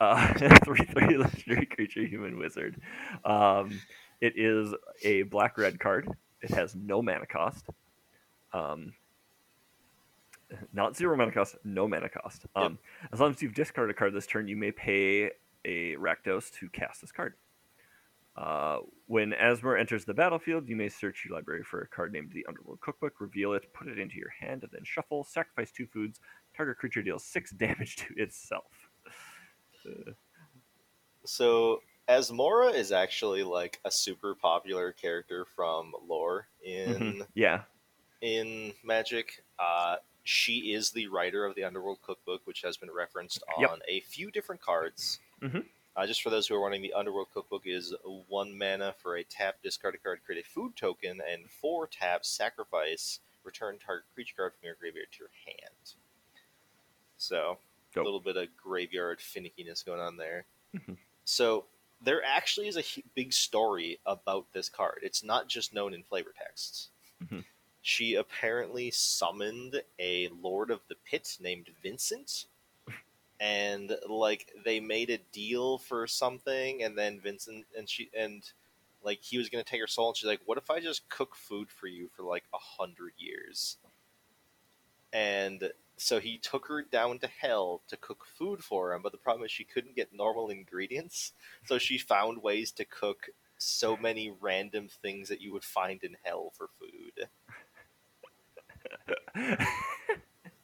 Uh, 0.01 0.33
3 0.65 0.79
3 0.85 1.17
legendary 1.19 1.67
creature, 1.67 2.05
human 2.05 2.39
wizard. 2.39 2.81
Um, 3.25 3.81
it 4.21 4.35
is 4.37 4.75
a 5.05 5.23
black 5.23 5.59
red 5.59 5.79
card. 5.81 6.09
It 6.41 6.51
has 6.51 6.75
no 6.75 7.03
mana 7.03 7.27
cost. 7.27 7.67
Um, 8.53 8.93
not 10.73 10.97
zero 10.97 11.17
mana 11.17 11.33
cost, 11.33 11.57
no 11.65 11.87
mana 11.87 12.09
cost. 12.09 12.47
Um, 12.57 12.79
As 13.13 13.21
long 13.21 13.33
as 13.33 13.43
you've 13.43 13.55
discarded 13.55 13.95
a 13.95 13.99
card 13.99 14.15
this 14.15 14.27
turn, 14.27 14.49
you 14.49 14.57
may 14.57 14.73
pay 14.73 15.31
a 15.65 15.95
Rakdos 15.97 16.51
to 16.55 16.69
cast 16.71 17.01
this 17.01 17.13
card. 17.13 17.35
Uh, 18.37 18.79
when 19.07 19.33
Asmor 19.33 19.79
enters 19.79 20.05
the 20.05 20.15
battlefield, 20.15 20.69
you 20.69 20.77
may 20.77 20.89
search 20.89 21.25
your 21.25 21.35
library 21.37 21.65
for 21.65 21.81
a 21.81 21.89
card 21.89 22.13
named 22.13 22.31
the 22.33 22.47
Underworld 22.49 22.81
Cookbook, 22.81 23.21
reveal 23.21 23.53
it, 23.53 23.73
put 23.75 23.89
it 23.89 23.99
into 23.99 24.17
your 24.17 24.31
hand, 24.41 24.63
and 24.63 24.71
then 24.71 24.83
shuffle, 24.85 25.25
sacrifice 25.25 25.73
two 25.73 25.87
foods, 25.87 26.21
target 26.59 26.77
creature 26.77 27.03
deals 27.03 27.25
six 27.25 27.51
damage 27.65 27.97
to 27.97 28.15
itself. 28.17 28.91
Uh, 29.87 30.13
So 31.25 31.83
Asmora 32.09 32.75
is 32.75 32.91
actually 32.93 33.43
like 33.45 33.81
a 33.85 33.91
super 33.91 34.35
popular 34.35 34.93
character 34.93 35.47
from 35.57 35.95
lore 36.07 36.49
in 36.65 37.19
mhm, 37.21 37.27
Yeah. 37.35 37.63
in 38.21 38.73
Magic. 38.83 39.43
Uh, 39.59 39.97
she 40.25 40.73
is 40.73 40.91
the 40.91 41.07
writer 41.09 41.45
of 41.47 41.55
the 41.55 41.65
Underworld 41.65 42.01
Cookbook, 42.03 42.43
which 42.47 42.61
has 42.63 42.77
been 42.77 42.91
referenced 42.91 43.43
on 43.57 43.63
Yep. 43.63 43.79
a 43.89 44.01
few 44.01 44.31
different 44.31 44.61
cards. 44.61 45.21
Mhm. 45.41 45.65
Uh, 45.97 46.07
just 46.07 46.23
for 46.23 46.31
those 46.31 46.47
who 46.47 46.55
are 46.55 46.61
wondering, 46.61 46.83
the 46.83 46.93
Underworld 46.93 47.29
Cookbook 47.33 47.67
is 47.67 47.95
one 48.29 48.57
mana 48.57 48.95
for 48.99 49.17
a 49.17 49.25
tap, 49.25 49.57
discard 49.63 49.95
a 49.95 49.99
card, 49.99 50.23
create 50.25 50.45
a 50.45 50.49
food 50.49 50.77
token, 50.77 51.21
and 51.29 51.51
four 51.51 51.87
taps, 51.87 52.29
sacrifice, 52.29 53.21
return 53.45 53.79
target 53.79 54.05
creature 54.15 54.35
card 54.37 54.53
from 54.55 54.67
your 54.67 54.75
graveyard 54.77 55.09
to 55.13 55.19
your 55.21 55.31
hand. 55.47 55.95
So, 57.19 57.59
Dope. 57.93 58.03
a 58.03 58.05
little 58.05 58.21
bit 58.21 58.37
of 58.37 58.57
graveyard 58.57 59.19
finickiness 59.19 59.85
going 59.85 60.01
on 60.01 60.17
there. 60.17 60.47
Mhm. 60.75 60.97
So, 61.25 61.67
there 62.01 62.23
actually 62.25 62.69
is 62.69 62.77
a 62.77 63.03
big 63.15 63.33
story 63.33 63.99
about 64.07 64.53
this 64.53 64.69
card. 64.69 65.01
It's 65.03 65.23
not 65.25 65.49
just 65.49 65.75
known 65.75 65.93
in 65.95 66.05
flavor 66.05 66.33
texts. 66.33 66.91
Mhm. 67.21 67.45
She 67.83 68.15
apparently 68.15 68.91
summoned 68.91 69.83
a 69.99 70.29
Lord 70.29 70.71
of 70.71 70.87
the 70.89 70.95
Pit 70.95 71.37
named 71.41 71.69
Vincent, 71.83 72.47
and 73.41 73.99
like 74.09 74.53
they 74.65 74.79
made 74.81 75.11
a 75.11 75.19
deal 75.19 75.79
for 75.79 76.07
something, 76.07 76.83
and 76.83 76.97
then 76.97 77.21
Vincent 77.21 77.67
and 77.77 77.89
she 77.89 78.11
and 78.15 78.53
like 79.03 79.23
he 79.23 79.39
was 79.39 79.49
gonna 79.49 79.65
take 79.65 79.81
her 79.81 79.87
soul, 79.87 80.09
and 80.09 80.17
she's 80.17 80.27
like, 80.27 80.41
"What 80.45 80.59
if 80.59 80.71
I 80.71 80.81
just 80.81 81.09
cook 81.09 81.35
food 81.35 81.71
for 81.71 81.87
you 81.87 82.09
for 82.09 82.23
like 82.23 82.45
a 82.53 82.59
hundred 82.59 83.15
years?" 83.17 83.79
And 85.13 85.73
so 85.99 86.21
he 86.21 86.39
took 86.39 86.67
her 86.69 86.83
down 86.83 87.19
to 87.21 87.27
hell 87.27 87.83
to 87.89 87.97
cook 87.97 88.25
food 88.39 88.65
for 88.65 88.93
him, 88.93 89.03
but 89.03 89.13
the 89.13 89.19
problem 89.19 89.45
is 89.45 89.51
she 89.51 89.65
couldn't 89.65 89.97
get 89.97 90.13
normal 90.13 90.49
ingredients, 90.49 91.33
so 91.67 91.79
she 91.79 91.99
found 91.99 92.43
ways 92.43 92.71
to 92.73 92.85
cook 92.85 93.29
so 93.59 93.97
many 93.97 94.33
random 94.41 94.89
things 94.89 95.29
that 95.29 95.41
you 95.41 95.53
would 95.53 95.65
find 95.65 96.03
in 96.05 96.17
hell 96.25 96.53
for 96.57 96.69
food. 96.79 97.29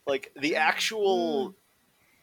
Like 0.06 0.32
the 0.36 0.56
actual 0.56 1.54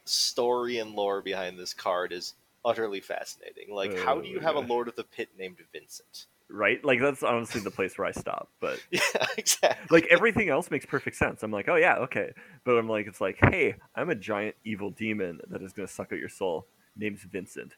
story 0.04 0.78
and 0.78 0.94
lore 0.94 1.20
behind 1.20 1.58
this 1.58 1.74
card 1.74 2.12
is 2.12 2.34
utterly 2.64 3.00
fascinating. 3.00 3.74
Like, 3.74 3.98
how 3.98 4.18
oh 4.18 4.22
do 4.22 4.28
you 4.28 4.40
have 4.40 4.56
a. 4.56 4.60
Lord 4.60 4.88
of 4.88 4.96
the 4.96 5.04
Pit 5.04 5.30
named 5.36 5.58
Vincent? 5.72 6.26
Right? 6.52 6.84
Like, 6.84 7.00
that's 7.00 7.22
honestly 7.22 7.60
the 7.60 7.70
place 7.70 7.96
where 7.98 8.06
I 8.06 8.12
stop. 8.12 8.48
But, 8.60 8.80
Yeah, 8.90 9.00
exactly. 9.36 9.86
like, 10.00 10.06
everything 10.10 10.48
else 10.48 10.70
makes 10.70 10.86
perfect 10.86 11.16
sense. 11.16 11.42
I'm 11.42 11.50
like, 11.50 11.68
oh, 11.68 11.76
yeah, 11.76 11.96
okay. 11.96 12.32
But 12.64 12.78
I'm 12.78 12.88
like, 12.88 13.06
it's 13.06 13.20
like, 13.20 13.38
hey, 13.40 13.76
I'm 13.94 14.10
a 14.10 14.14
giant 14.14 14.56
evil 14.64 14.90
demon 14.90 15.40
that 15.48 15.62
is 15.62 15.72
going 15.72 15.86
to 15.86 15.92
suck 15.92 16.12
out 16.12 16.18
your 16.18 16.28
soul. 16.28 16.66
Name's 16.96 17.22
Vincent. 17.22 17.74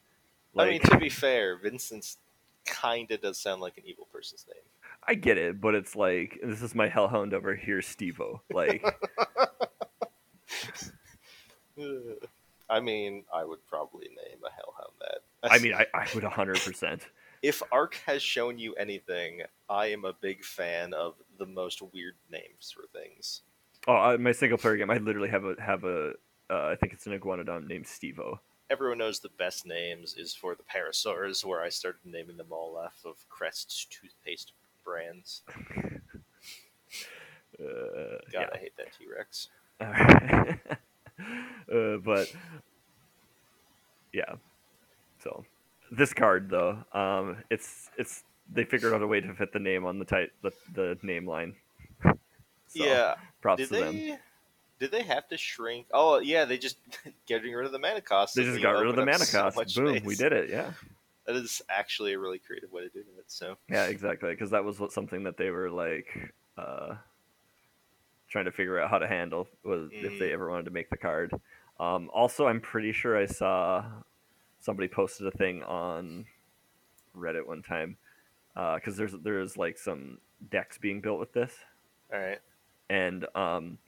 I 0.56 0.66
mean, 0.66 0.80
to 0.82 0.98
be 0.98 1.08
fair, 1.08 1.58
Vincent's 1.58 2.18
kind 2.64 3.10
of 3.10 3.20
does 3.20 3.38
sound 3.38 3.60
like 3.60 3.76
an 3.76 3.84
evil 3.86 4.06
person's 4.12 4.46
name. 4.48 4.62
I 5.06 5.14
get 5.14 5.36
it, 5.36 5.60
but 5.60 5.74
it's 5.74 5.94
like 5.96 6.38
this 6.42 6.62
is 6.62 6.74
my 6.74 6.88
hellhound 6.88 7.34
over 7.34 7.54
here, 7.54 7.80
Stevo. 7.80 8.40
Like, 8.50 8.82
I 12.70 12.80
mean, 12.80 13.24
I 13.32 13.44
would 13.44 13.66
probably 13.68 14.08
name 14.08 14.38
a 14.46 14.50
hellhound 14.50 14.92
that. 15.00 15.18
I 15.42 15.58
mean, 15.58 15.74
I, 15.74 15.86
I 15.92 16.06
would 16.14 16.24
hundred 16.24 16.60
percent. 16.60 17.02
If 17.44 17.62
Ark 17.70 18.00
has 18.06 18.22
shown 18.22 18.58
you 18.58 18.74
anything, 18.76 19.42
I 19.68 19.88
am 19.88 20.06
a 20.06 20.14
big 20.14 20.42
fan 20.42 20.94
of 20.94 21.14
the 21.38 21.44
most 21.44 21.82
weird 21.92 22.14
names 22.32 22.74
for 22.74 22.84
things. 22.98 23.42
Oh, 23.86 23.92
I, 23.92 24.16
my 24.16 24.32
single 24.32 24.56
player 24.56 24.78
game, 24.78 24.90
I 24.90 24.96
literally 24.96 25.28
have 25.28 25.44
a 25.44 25.54
have 25.60 25.84
a. 25.84 26.14
Uh, 26.48 26.68
I 26.68 26.76
think 26.76 26.94
it's 26.94 27.06
an 27.06 27.18
iguanodon 27.18 27.66
named 27.66 27.84
Stevo. 27.84 28.38
Everyone 28.70 28.96
knows 28.96 29.20
the 29.20 29.28
best 29.28 29.66
names 29.66 30.14
is 30.16 30.34
for 30.34 30.54
the 30.54 30.62
Parasaurs, 30.62 31.44
where 31.44 31.62
I 31.62 31.68
started 31.68 32.00
naming 32.06 32.38
them 32.38 32.46
all 32.50 32.78
off 32.78 33.04
of 33.04 33.16
Crest's 33.28 33.84
toothpaste 33.84 34.52
brands. 34.82 35.42
Uh, 37.56 38.18
God, 38.32 38.48
I 38.52 38.58
hate 38.58 38.76
that 38.76 38.88
T 38.98 39.06
Rex. 39.16 39.46
yeah. 39.80 40.56
uh, 41.72 41.98
but 41.98 42.34
yeah. 44.12 44.34
So 45.22 45.44
this 45.90 46.12
card 46.14 46.50
though, 46.50 46.78
um, 46.92 47.36
it's 47.50 47.90
it's 47.96 48.24
they 48.52 48.64
figured 48.64 48.92
out 48.92 49.02
a 49.02 49.06
way 49.06 49.20
to 49.20 49.34
fit 49.34 49.52
the 49.52 49.58
name 49.58 49.84
on 49.86 49.98
the 49.98 50.04
tight 50.04 50.30
the, 50.42 50.52
the 50.74 50.98
name 51.02 51.26
line. 51.26 51.54
So, 52.68 52.84
yeah, 52.84 53.14
props 53.40 53.60
did 53.60 53.68
to 53.68 53.76
them. 53.84 53.94
they? 53.98 54.18
Did 54.80 54.90
they 54.90 55.02
have 55.02 55.28
to 55.28 55.36
shrink? 55.38 55.86
Oh, 55.92 56.18
yeah, 56.18 56.44
they 56.44 56.58
just 56.58 56.76
getting 57.28 57.52
rid 57.52 57.66
of 57.66 57.70
the 57.72 57.78
mana 57.78 58.00
cost. 58.00 58.34
They 58.34 58.42
just 58.42 58.60
got 58.60 58.70
rid 58.72 58.88
of 58.88 58.96
the 58.96 59.04
mana 59.06 59.26
cost. 59.26 59.54
much 59.56 59.76
Boom, 59.76 59.90
space. 59.98 60.02
we 60.04 60.16
did 60.16 60.32
it. 60.32 60.50
Yeah. 60.50 60.72
That 61.26 61.36
is 61.36 61.62
actually 61.68 62.14
a 62.14 62.18
really 62.18 62.40
creative 62.40 62.72
way 62.72 62.82
to 62.82 62.88
do 62.88 62.98
it. 63.18 63.26
So 63.28 63.56
Yeah, 63.70 63.84
exactly. 63.84 64.30
Because 64.30 64.50
that 64.50 64.64
was 64.64 64.80
what 64.80 64.90
something 64.90 65.22
that 65.22 65.36
they 65.36 65.50
were 65.50 65.70
like 65.70 66.08
uh, 66.58 66.96
trying 68.28 68.46
to 68.46 68.52
figure 68.52 68.80
out 68.80 68.90
how 68.90 68.98
to 68.98 69.06
handle 69.06 69.46
was 69.64 69.90
if 69.92 70.18
they 70.18 70.30
Mm. 70.30 70.32
ever 70.34 70.50
wanted 70.50 70.64
to 70.64 70.72
make 70.72 70.90
the 70.90 70.96
card. 70.96 71.32
Um, 71.78 72.10
also, 72.12 72.48
I'm 72.48 72.60
pretty 72.60 72.90
sure 72.92 73.16
I 73.16 73.26
saw 73.26 73.84
somebody 74.64 74.88
posted 74.88 75.26
a 75.26 75.30
thing 75.30 75.62
on 75.62 76.24
Reddit 77.16 77.46
one 77.46 77.62
time 77.62 77.96
because 78.54 78.96
there's 78.96 79.12
there's 79.22 79.56
like 79.56 79.78
some 79.78 80.18
decks 80.50 80.78
being 80.78 81.00
built 81.00 81.20
with 81.20 81.32
this, 81.32 81.52
all 82.12 82.18
right, 82.18 82.38
and 82.88 83.26
um, 83.34 83.78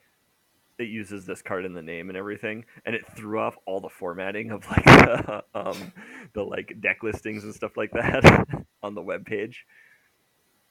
it 0.78 0.88
uses 0.88 1.24
this 1.24 1.40
card 1.42 1.64
in 1.64 1.72
the 1.72 1.82
name 1.82 2.08
and 2.10 2.16
everything, 2.16 2.64
and 2.84 2.94
it 2.94 3.02
threw 3.16 3.40
off 3.40 3.56
all 3.66 3.80
the 3.80 3.88
formatting 3.88 4.50
of 4.50 4.66
like 4.68 4.84
the, 4.84 5.44
um, 5.54 5.92
the 6.34 6.42
like 6.42 6.80
deck 6.80 7.02
listings 7.02 7.44
and 7.44 7.54
stuff 7.54 7.76
like 7.76 7.92
that 7.92 8.22
on 8.82 8.94
the 8.94 9.02
web 9.02 9.24
page 9.24 9.64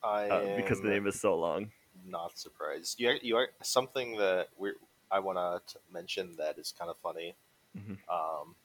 I 0.04 0.28
uh, 0.30 0.56
because 0.56 0.82
the 0.82 0.90
name 0.90 1.08
is 1.08 1.20
so 1.20 1.36
long. 1.38 1.72
not 2.06 2.38
surprised. 2.38 3.00
You 3.00 3.10
are, 3.10 3.18
you 3.22 3.36
are 3.38 3.50
something 3.64 4.18
that 4.18 4.50
we 4.58 4.72
I 5.12 5.20
want 5.20 5.38
to 5.68 5.80
mention 5.92 6.36
that 6.38 6.58
is 6.58 6.74
kind 6.78 6.90
of 6.92 6.98
funny. 7.02 7.36
Mhm. 7.78 7.98
Um, 8.10 8.56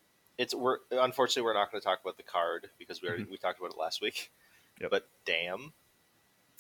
it's 0.40 0.55
we're 0.55 0.79
unfortunately 0.90 1.42
we're 1.42 1.53
not 1.55 1.70
going 1.70 1.81
to 1.81 1.85
talk 1.85 2.00
about 2.03 2.16
the 2.16 2.22
card 2.22 2.70
because 2.79 3.03
we 3.03 3.09
already 3.09 3.24
we 3.24 3.37
talked 3.37 3.59
about 3.59 3.72
it 3.72 3.79
last 3.79 4.00
week. 4.00 4.31
Mm-hmm. 4.76 4.85
Yep. 4.85 4.90
But 4.90 5.09
damn, 5.26 5.72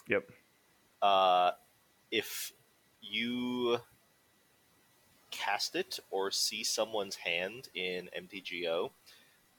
Yep. 0.08 0.28
uh, 1.00 1.52
if 2.10 2.52
you 3.00 3.78
cast 5.30 5.74
it 5.76 5.98
or 6.10 6.30
see 6.30 6.62
someone's 6.62 7.16
hand 7.16 7.68
in 7.74 8.10
MTGO 8.14 8.90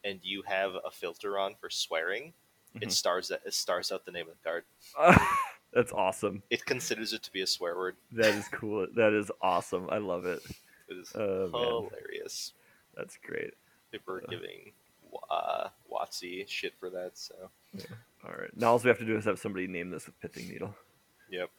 and 0.03 0.19
you 0.21 0.43
have 0.45 0.73
a 0.85 0.91
filter 0.91 1.39
on 1.39 1.55
for 1.59 1.69
swearing, 1.71 2.33
Mhm. 2.75 2.83
it 2.83 2.91
stars 2.91 3.29
that 3.29 3.41
it 3.45 3.53
stars 3.55 3.91
out 3.91 4.05
the 4.05 4.11
name 4.11 4.27
of 4.29 4.35
the 4.37 4.43
card. 4.43 4.65
That's 5.73 5.91
awesome. 5.93 6.43
It 6.49 6.65
considers 6.65 7.13
it 7.13 7.23
to 7.23 7.31
be 7.31 7.41
a 7.41 7.47
swear 7.47 7.75
word. 7.75 7.95
That 8.11 8.35
is 8.35 8.47
cool. 8.49 8.85
That 8.95 9.13
is 9.13 9.31
awesome. 9.41 9.87
I 9.89 9.97
love 9.99 10.25
it. 10.25 10.43
It 10.89 10.97
is 10.97 11.11
Oh 11.15 11.49
man, 11.49 11.89
hilarious. 11.89 12.53
that's 12.95 13.17
great. 13.17 13.53
Are 14.07 14.17
Uh. 14.23 14.29
giving 14.29 14.71
uh, 15.29 15.67
WotC 15.91 16.47
shit 16.47 16.73
for 16.79 16.89
that. 16.89 17.11
So 17.17 17.35
All 18.25 18.31
right. 18.37 18.55
Now 18.55 18.71
all 18.71 18.77
we 18.79 18.87
have 18.89 18.99
to 18.99 19.05
do 19.05 19.17
is 19.17 19.25
have 19.25 19.39
somebody 19.39 19.67
name 19.67 19.89
this 19.89 20.05
with 20.05 20.19
pithing 20.21 20.47
needle. 20.49 20.75
yep. 21.29 21.49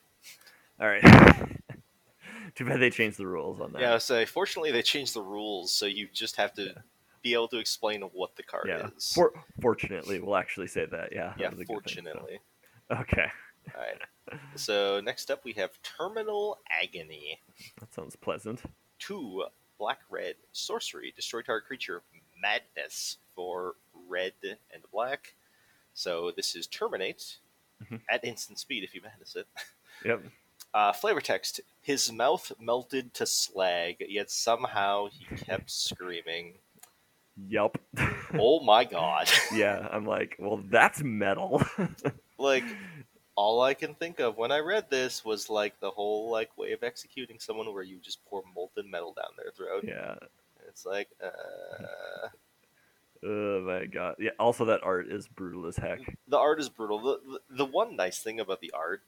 All 0.81 0.88
right. 0.88 1.03
Too 2.55 2.64
bad 2.66 2.81
they 2.81 2.90
changed 2.90 3.18
the 3.18 3.27
rules 3.27 3.61
on 3.61 3.73
that. 3.73 3.81
Yeah. 3.81 3.99
So 3.99 4.25
fortunately, 4.27 4.73
they 4.73 4.83
changed 4.83 5.14
the 5.14 5.23
rules, 5.23 5.73
so 5.73 5.87
you 5.87 6.09
just 6.12 6.37
have 6.37 6.53
to 6.55 6.75
be 7.23 7.35
able 7.35 7.49
to 7.49 7.59
explain 7.59 8.03
what 8.03 8.37
the 8.37 8.42
card 8.42 8.66
Yeah. 8.68 8.88
is. 8.97 9.12
For, 9.12 9.33
fortunately, 9.61 10.18
we'll 10.21 10.37
actually 10.37 10.66
say 10.66 10.85
that. 10.87 11.12
Yeah. 11.12 11.35
yeah. 11.38 11.49
a 11.49 11.51
good 11.51 11.59
thing, 11.59 11.66
so. 11.66 11.73
Fortunately. 11.75 12.40
Okay. 12.90 13.27
All 13.75 13.81
right. 13.81 14.38
So 14.57 15.01
next 15.01 15.31
up, 15.31 15.45
we 15.45 15.53
have 15.55 15.71
Terminal 15.83 16.59
Agony. 16.83 17.40
That 17.81 17.95
sounds 17.95 18.16
pleasant. 18.16 18.61
Two 18.99 19.45
black 19.83 19.99
red 20.11 20.37
sorcery 20.53 21.12
destroy 21.16 21.42
target 21.42 21.66
creature 21.66 22.03
madness 22.40 23.16
for 23.35 23.75
red 24.09 24.33
and 24.45 24.83
black. 24.92 25.35
So 25.92 26.31
this 26.37 26.55
is 26.55 26.68
terminate 26.68 27.38
Mhm. 27.83 28.01
at 28.09 28.25
instant 28.25 28.61
speed 28.61 28.85
if 28.85 28.95
you 28.95 29.01
madness 29.03 29.35
it. 29.35 29.47
Yep. 30.05 30.23
Uh, 30.73 30.92
flavor 30.92 31.21
text: 31.21 31.61
His 31.81 32.11
mouth 32.12 32.53
melted 32.61 33.12
to 33.14 33.27
slag, 33.27 33.97
yet 34.09 34.31
somehow 34.31 35.09
he 35.09 35.25
kept 35.37 35.68
screaming. 35.87 36.55
Yep. 37.49 37.79
Oh 38.35 38.62
my 38.64 38.85
god! 38.99 39.29
yeah. 39.53 39.88
I'm 39.90 40.07
like, 40.07 40.37
well, 40.38 40.62
that's 40.71 41.03
metal. 41.03 41.61
like 42.38 42.64
all 43.35 43.62
I 43.62 43.75
can 43.75 43.95
think 43.95 44.21
of 44.21 44.37
when 44.37 44.53
I 44.53 44.59
read 44.59 44.90
this 44.90 45.25
was 45.25 45.49
like 45.49 45.79
the 45.81 45.90
whole 45.90 46.31
like 46.31 46.57
way 46.59 46.73
of 46.73 46.83
executing 46.83 47.38
someone 47.38 47.73
where 47.73 47.83
you 47.83 47.99
just 48.03 48.25
pour 48.27 48.42
molten 48.55 48.90
metal 48.90 49.14
down 49.14 49.31
their 49.37 49.51
throat. 49.53 49.85
yeah. 49.87 50.14
It's 50.68 50.85
like, 50.87 51.09
uh, 51.23 52.29
Oh 53.25 53.61
my 53.61 53.87
god. 53.87 54.16
Yeah. 54.18 54.31
Also, 54.38 54.64
that 54.64 54.83
art 54.83 55.07
is 55.09 55.29
brutal 55.29 55.66
as 55.66 55.77
heck. 55.77 56.01
the 56.27 56.38
art 56.38 56.59
is 56.61 56.68
brutal. 56.68 56.99
The, 57.01 57.21
the 57.49 57.57
the 57.59 57.64
one 57.64 57.95
nice 57.95 58.18
thing 58.18 58.40
about 58.40 58.61
the 58.61 58.73
art 58.73 59.03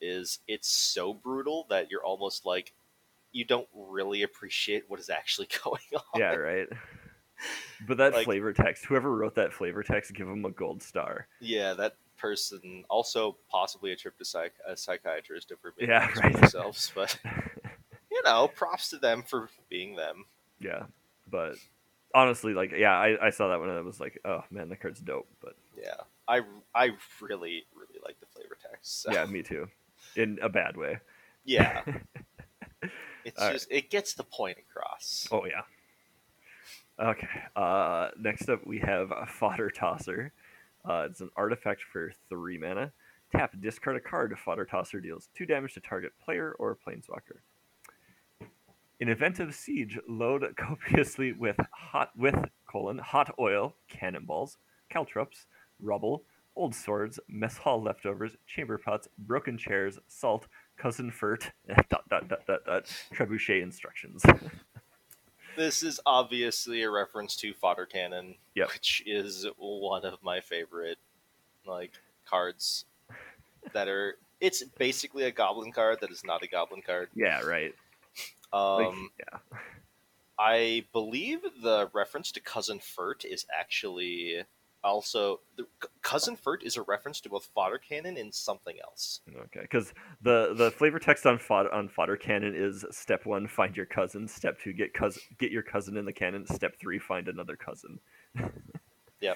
is 0.00 0.38
it's 0.48 0.68
so 0.68 1.12
brutal 1.12 1.66
that 1.68 1.90
you're 1.90 2.04
almost 2.04 2.46
like 2.46 2.72
you 3.32 3.44
don't 3.44 3.68
really 3.74 4.22
appreciate 4.22 4.84
what 4.88 4.98
is 5.00 5.10
actually 5.10 5.48
going 5.64 5.82
on. 5.94 6.20
Yeah. 6.20 6.34
Right. 6.34 6.68
But 7.86 7.98
that 7.98 8.14
Like- 8.14 8.24
flavor 8.24 8.52
text, 8.54 8.86
whoever 8.86 9.14
wrote 9.14 9.34
that 9.34 9.52
flavor 9.52 9.82
text, 9.82 10.14
give 10.14 10.26
them 10.28 10.44
a 10.46 10.50
gold 10.50 10.82
star. 10.82 11.26
Yeah, 11.40 11.74
that 11.74 11.94
person 12.18 12.84
also 12.90 13.36
possibly 13.50 13.92
a 13.92 13.96
trip 13.96 14.18
to 14.18 14.24
psych 14.24 14.52
a 14.66 14.76
psychiatrist 14.76 15.52
for 15.60 15.72
being 15.78 15.90
Yeah, 15.90 16.08
right. 16.16 16.32
themselves, 16.32 16.92
but 16.94 17.16
you 18.10 18.22
know, 18.24 18.48
props 18.48 18.90
to 18.90 18.98
them 18.98 19.22
for 19.22 19.48
being 19.68 19.96
them. 19.96 20.24
yeah. 20.60 20.84
But 21.30 21.56
honestly, 22.14 22.54
like, 22.54 22.72
yeah, 22.76 22.92
I, 22.92 23.26
I 23.26 23.30
saw 23.30 23.48
that 23.48 23.60
one 23.60 23.68
and 23.68 23.78
I 23.78 23.82
was 23.82 24.00
like, 24.00 24.18
oh 24.24 24.42
man, 24.50 24.68
the 24.68 24.76
card's 24.76 25.00
dope. 25.00 25.28
But 25.40 25.54
Yeah, 25.76 25.94
I 26.26 26.42
I 26.74 26.90
really 27.20 27.64
really 27.74 28.00
like 28.04 28.18
the 28.20 28.26
flavor 28.26 28.56
text. 28.70 29.02
So. 29.02 29.12
yeah, 29.12 29.26
me 29.26 29.42
too. 29.42 29.68
In 30.16 30.38
a 30.42 30.48
bad 30.48 30.76
way. 30.76 30.98
yeah. 31.44 31.82
It's 33.24 33.38
All 33.38 33.46
right. 33.46 33.52
just 33.54 33.70
it 33.70 33.90
gets 33.90 34.14
the 34.14 34.24
point 34.24 34.56
across. 34.58 35.28
Oh 35.30 35.44
yeah. 35.44 35.62
Okay. 37.00 37.28
Uh, 37.54 38.08
next 38.18 38.48
up, 38.48 38.66
we 38.66 38.78
have 38.78 39.10
a 39.12 39.26
Fodder 39.26 39.70
Tosser. 39.70 40.32
Uh, 40.84 41.06
it's 41.08 41.20
an 41.20 41.30
artifact 41.36 41.82
for 41.82 42.12
three 42.28 42.58
mana. 42.58 42.92
Tap, 43.32 43.54
discard 43.60 43.96
a 43.96 44.00
card. 44.00 44.36
Fodder 44.38 44.64
Tosser 44.64 45.00
deals 45.00 45.28
two 45.36 45.46
damage 45.46 45.74
to 45.74 45.80
target 45.80 46.12
player 46.24 46.54
or 46.58 46.76
planeswalker. 46.76 47.40
In 49.00 49.08
event 49.08 49.38
of 49.38 49.54
siege, 49.54 49.98
load 50.08 50.44
copiously 50.56 51.32
with 51.32 51.56
hot 51.72 52.10
with 52.16 52.36
colon 52.70 52.98
hot 52.98 53.34
oil, 53.38 53.74
cannonballs, 53.88 54.58
caltrops, 54.88 55.46
rubble, 55.80 56.24
old 56.56 56.74
swords, 56.74 57.20
mess 57.28 57.56
hall 57.58 57.80
leftovers, 57.80 58.36
chamber 58.46 58.76
pots, 58.76 59.08
broken 59.18 59.56
chairs, 59.56 59.98
salt, 60.08 60.48
cousin 60.76 61.10
furt, 61.10 61.52
dot 61.88 62.08
dot 62.08 62.28
dot 62.28 62.46
dot 62.46 62.64
dot, 62.66 62.86
trebuchet 63.14 63.62
instructions. 63.62 64.22
This 65.58 65.82
is 65.82 65.98
obviously 66.06 66.82
a 66.82 66.90
reference 66.90 67.34
to 67.38 67.52
Fodder 67.52 67.84
Cannon, 67.84 68.36
Yep. 68.54 68.68
which 68.72 69.02
is 69.06 69.44
one 69.58 70.04
of 70.04 70.22
my 70.22 70.38
favorite 70.40 70.98
like 71.66 71.92
cards 72.24 72.84
that 73.72 73.88
are. 73.88 74.18
It's 74.40 74.62
basically 74.62 75.24
a 75.24 75.32
goblin 75.32 75.72
card 75.72 75.98
that 76.00 76.12
is 76.12 76.22
not 76.24 76.44
a 76.44 76.46
goblin 76.46 76.80
card. 76.82 77.08
yeah, 77.16 77.40
right. 77.40 77.74
Um, 78.52 78.78
Like, 78.78 78.94
yeah. 79.18 79.58
I 80.38 80.84
believe 80.92 81.40
the 81.60 81.90
reference 81.92 82.30
to 82.32 82.40
cousin 82.40 82.78
Furt 82.78 83.24
is 83.24 83.44
actually 83.52 84.44
also 84.84 85.40
the 85.56 85.66
cousin 86.02 86.36
Furt 86.36 86.62
is 86.62 86.76
a 86.76 86.82
reference 86.82 87.20
to 87.22 87.28
both 87.28 87.48
Fodder 87.54 87.78
Cannon 87.78 88.16
and 88.16 88.34
something 88.34 88.76
else. 88.82 89.20
Okay, 89.28 89.60
because 89.62 89.92
the 90.22 90.54
the 90.54 90.70
flavor 90.70 90.98
text 90.98 91.26
on 91.26 91.38
fodder 91.38 91.72
on 91.72 91.88
fodder 91.88 92.16
cannon 92.16 92.54
is 92.54 92.84
step 92.90 93.26
one, 93.26 93.46
find 93.46 93.76
your 93.76 93.86
cousin. 93.86 94.28
Step 94.28 94.58
two, 94.60 94.72
get 94.72 94.94
cousin, 94.94 95.22
get 95.38 95.50
your 95.50 95.62
cousin 95.62 95.96
in 95.96 96.04
the 96.04 96.12
cannon. 96.12 96.46
Step 96.46 96.78
three, 96.78 96.98
find 96.98 97.28
another 97.28 97.56
cousin. 97.56 97.98
Yeah. 99.20 99.34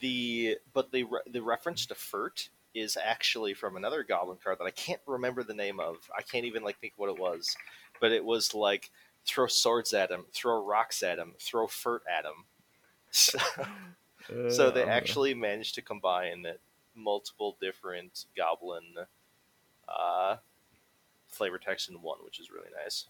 The 0.00 0.58
but 0.72 0.92
the 0.92 1.04
re- 1.04 1.20
the 1.28 1.42
reference 1.42 1.86
to 1.86 1.94
Furt 1.94 2.48
is 2.74 2.96
actually 3.02 3.54
from 3.54 3.76
another 3.76 4.04
goblin 4.04 4.38
card 4.42 4.58
that 4.58 4.64
I 4.64 4.70
can't 4.70 5.00
remember 5.06 5.42
the 5.42 5.54
name 5.54 5.80
of. 5.80 5.96
I 6.16 6.22
can't 6.22 6.44
even 6.44 6.62
like 6.62 6.78
think 6.78 6.92
what 6.96 7.10
it 7.10 7.18
was, 7.18 7.56
but 8.00 8.12
it 8.12 8.24
was 8.24 8.54
like 8.54 8.90
throw 9.26 9.48
swords 9.48 9.92
at 9.92 10.10
him, 10.10 10.26
throw 10.32 10.64
rocks 10.64 11.02
at 11.02 11.18
him, 11.18 11.34
throw 11.40 11.66
Furt 11.66 12.02
at 12.08 12.24
him. 12.24 12.32
So, 13.12 13.40
so 14.50 14.70
they 14.70 14.82
Uh, 14.84 14.86
actually 14.86 15.34
managed 15.34 15.74
to 15.76 15.82
combine 15.82 16.46
multiple 16.94 17.56
different 17.60 18.26
goblin 18.36 18.94
uh, 19.88 20.36
flavor 21.28 21.58
text 21.58 21.88
in 21.88 22.00
one, 22.02 22.18
which 22.24 22.38
is 22.40 22.50
really 22.50 22.68
nice. 22.82 23.06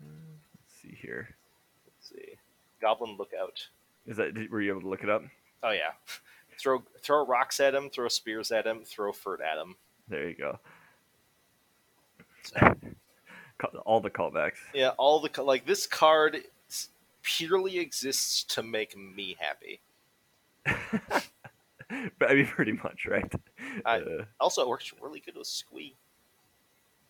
Let's 0.00 0.80
see 0.82 0.96
here. 1.00 1.34
Let's 1.86 2.08
see, 2.10 2.34
Goblin 2.80 3.16
Lookout. 3.16 3.66
Is 4.06 4.16
that 4.18 4.50
were 4.50 4.60
you 4.60 4.70
able 4.72 4.82
to 4.82 4.88
look 4.88 5.02
it 5.02 5.10
up? 5.10 5.22
Oh 5.62 5.70
yeah, 5.70 5.92
throw 6.58 6.82
throw 7.00 7.24
rocks 7.26 7.58
at 7.60 7.74
him, 7.74 7.90
throw 7.90 8.08
spears 8.08 8.52
at 8.52 8.66
him, 8.66 8.84
throw 8.84 9.12
Furt 9.12 9.40
at 9.40 9.58
him. 9.58 9.76
There 10.08 10.28
you 10.28 10.34
go. 10.36 10.58
So, 12.42 12.74
All 13.86 14.00
the 14.00 14.10
callbacks. 14.10 14.58
yeah, 14.74 14.90
all 14.98 15.18
the 15.20 15.42
like 15.42 15.66
this 15.66 15.86
card 15.86 16.42
purely 17.22 17.78
exists 17.78 18.44
to 18.44 18.62
make 18.62 18.96
me 18.96 19.34
happy. 19.40 19.80
but 22.18 22.30
I 22.30 22.34
mean, 22.34 22.46
pretty 22.46 22.72
much, 22.72 23.06
right? 23.06 23.32
Uh, 23.84 24.00
Also, 24.40 24.62
it 24.62 24.68
works 24.68 24.92
really 25.00 25.20
good 25.20 25.36
with 25.36 25.46
Squee. 25.46 25.94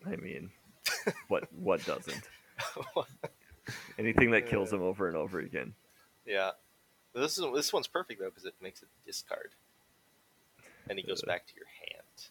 I 0.07 0.17
mean, 0.17 0.51
what 1.29 1.51
what 1.53 1.85
doesn't? 1.85 2.29
Anything 3.99 4.31
that 4.33 4.47
kills 4.47 4.73
Uh, 4.73 4.77
him 4.77 4.83
over 4.83 5.09
and 5.09 5.17
over 5.17 5.41
again. 5.41 5.75
yeah, 6.25 6.53
this 7.15 7.39
is 7.39 7.45
this 7.55 7.73
one's 7.73 7.87
perfect 7.89 8.21
though 8.21 8.29
because 8.31 8.45
it 8.45 8.55
makes 8.61 8.83
it 8.83 8.89
discard, 9.05 9.51
and 10.89 10.99
he 10.99 11.05
goes 11.05 11.23
Uh. 11.23 11.27
back 11.27 11.47
to 11.47 11.55
your 11.57 11.67
hand. 11.67 12.29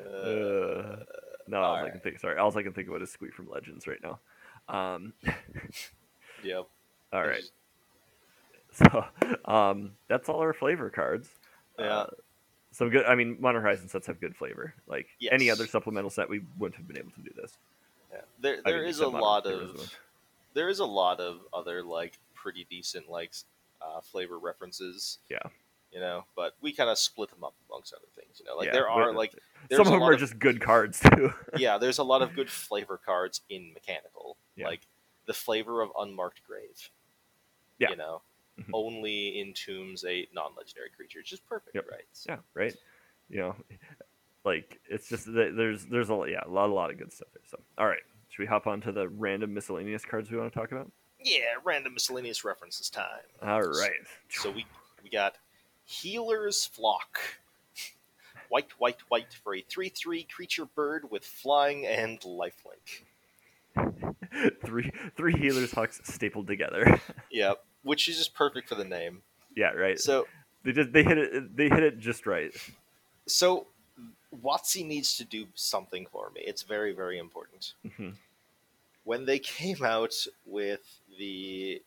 Uh, 0.00 0.08
Uh, 0.08 1.04
no, 1.48 1.58
all 1.60 1.74
I 1.74 1.78
can 1.80 1.86
alright. 1.88 2.02
think. 2.02 2.18
Sorry, 2.20 2.38
all 2.38 2.56
I 2.56 2.62
can 2.62 2.72
think 2.72 2.88
about 2.88 3.02
is 3.02 3.10
Squeak 3.10 3.34
from 3.34 3.48
Legends 3.50 3.86
right 3.86 4.00
now. 4.02 4.20
Um, 4.68 5.12
yep. 6.42 6.66
all 7.12 7.26
right. 7.26 7.42
So 8.74 9.04
um, 9.44 9.92
that's 10.08 10.28
all 10.28 10.40
our 10.40 10.52
flavor 10.52 10.90
cards. 10.90 11.28
Yeah. 11.78 11.86
Uh, 11.86 12.06
some 12.70 12.90
good. 12.90 13.06
I 13.06 13.14
mean, 13.14 13.36
Modern 13.40 13.62
Horizon 13.62 13.88
sets 13.88 14.06
have 14.06 14.20
good 14.20 14.36
flavor. 14.36 14.74
Like 14.86 15.08
any 15.32 15.50
other 15.50 15.66
supplemental 15.66 16.10
set, 16.10 16.28
we 16.28 16.42
wouldn't 16.58 16.76
have 16.76 16.86
been 16.86 16.98
able 16.98 17.10
to 17.12 17.20
do 17.22 17.30
this. 17.34 17.56
there 18.40 18.58
I 18.64 18.70
there 18.70 18.80
mean, 18.80 18.88
is 18.88 19.00
a 19.00 19.08
lot 19.08 19.46
of 19.46 19.90
there 20.54 20.68
is 20.68 20.78
a 20.80 20.84
lot 20.84 21.20
of 21.20 21.40
other 21.52 21.82
like 21.82 22.18
pretty 22.34 22.66
decent 22.68 23.08
like 23.10 23.32
uh, 23.80 24.00
flavor 24.00 24.38
references. 24.38 25.18
Yeah. 25.28 25.38
You 25.92 26.00
know, 26.00 26.24
but 26.36 26.54
we 26.60 26.72
kind 26.72 26.90
of 26.90 26.98
split 26.98 27.30
them 27.30 27.42
up 27.42 27.54
amongst 27.68 27.94
other 27.94 28.08
things. 28.14 28.38
You 28.38 28.44
know, 28.44 28.56
like 28.56 28.66
Yeah, 28.66 28.72
there 28.72 28.90
are 28.90 29.12
like 29.12 29.32
some 29.72 29.86
of 29.86 29.92
them 29.92 30.02
are 30.02 30.16
just 30.16 30.38
good 30.38 30.60
cards 30.60 31.00
too. 31.00 31.32
yeah, 31.56 31.78
there's 31.78 31.98
a 31.98 32.04
lot 32.04 32.22
of 32.22 32.34
good 32.34 32.50
flavor 32.50 33.00
cards 33.04 33.40
in 33.48 33.72
mechanical. 33.72 34.36
Yeah. 34.56 34.66
Like 34.66 34.80
the 35.26 35.32
flavor 35.32 35.80
of 35.80 35.90
unmarked 35.98 36.42
grave. 36.46 36.90
Yeah. 37.78 37.90
You 37.90 37.96
know, 37.96 38.20
Mhm. 38.58 38.64
only 38.72 39.42
entombs 39.44 40.04
a 40.04 40.26
non-legendary 40.34 40.90
creature. 40.96 41.20
It's 41.20 41.30
just 41.30 41.46
perfect, 41.46 41.74
Yep. 41.74 41.86
right? 41.90 42.04
yeah, 42.28 42.38
right. 42.54 42.74
You 43.30 43.38
know, 43.40 43.56
like 44.44 44.80
it's 44.88 45.08
just 45.08 45.26
there's 45.32 45.84
there's 45.86 46.10
a 46.10 46.24
yeah 46.28 46.40
a 46.46 46.48
lot 46.50 46.70
a 46.70 46.72
lot 46.72 46.90
of 46.90 46.98
good 46.98 47.12
stuff 47.12 47.28
there. 47.34 47.42
So 47.46 47.58
all 47.76 47.86
right, 47.86 48.02
should 48.30 48.40
we 48.42 48.46
hop 48.46 48.66
on 48.66 48.80
to 48.82 48.92
the 48.92 49.08
random 49.08 49.52
miscellaneous 49.54 50.04
cards 50.04 50.30
we 50.30 50.38
want 50.38 50.52
to 50.52 50.58
talk 50.58 50.72
about? 50.72 50.90
Yeah, 51.22 51.56
random 51.64 51.94
miscellaneous 51.94 52.44
references 52.44 52.88
time. 52.88 53.04
All 53.42 53.60
right. 53.62 53.90
So 54.30 54.50
we 54.50 54.64
we 55.02 55.10
got 55.10 55.36
Healer's 55.84 56.64
Flock. 56.66 57.18
White, 58.50 58.70
white, 58.78 58.96
white 59.08 59.34
for 59.44 59.54
a 59.54 59.60
3 59.68 59.90
3 59.90 60.22
creature 60.34 60.64
bird 60.64 61.10
with 61.10 61.22
flying 61.22 61.84
and 61.86 62.18
lifelink. 62.20 63.02
three 64.64 64.90
three 65.16 65.34
healers 65.34 65.70
hawks 65.72 66.00
stapled 66.04 66.46
together. 66.46 66.98
Yeah, 67.30 67.54
which 67.88 68.08
is 68.08 68.16
just 68.18 68.34
perfect 68.34 68.68
for 68.68 68.74
the 68.74 68.84
name. 68.84 69.22
yeah, 69.56 69.70
right. 69.72 69.98
So, 69.98 70.26
they 70.64 70.72
just 70.72 70.92
they 70.92 71.02
hit 71.02 71.18
it 71.18 71.56
they 71.56 71.68
hit 71.68 71.82
it 71.82 71.98
just 71.98 72.26
right. 72.26 72.52
so 73.26 73.66
WotC 74.44 74.86
needs 74.86 75.16
to 75.16 75.24
do 75.24 75.46
something 75.54 76.06
for 76.12 76.30
me. 76.34 76.42
It's 76.44 76.62
very, 76.62 76.92
very 76.92 77.18
important. 77.18 77.74
Mhm. 77.86 78.14
When 79.04 79.24
they 79.24 79.38
came 79.38 79.82
out 79.82 80.14
with 80.44 81.00
the 81.18 81.82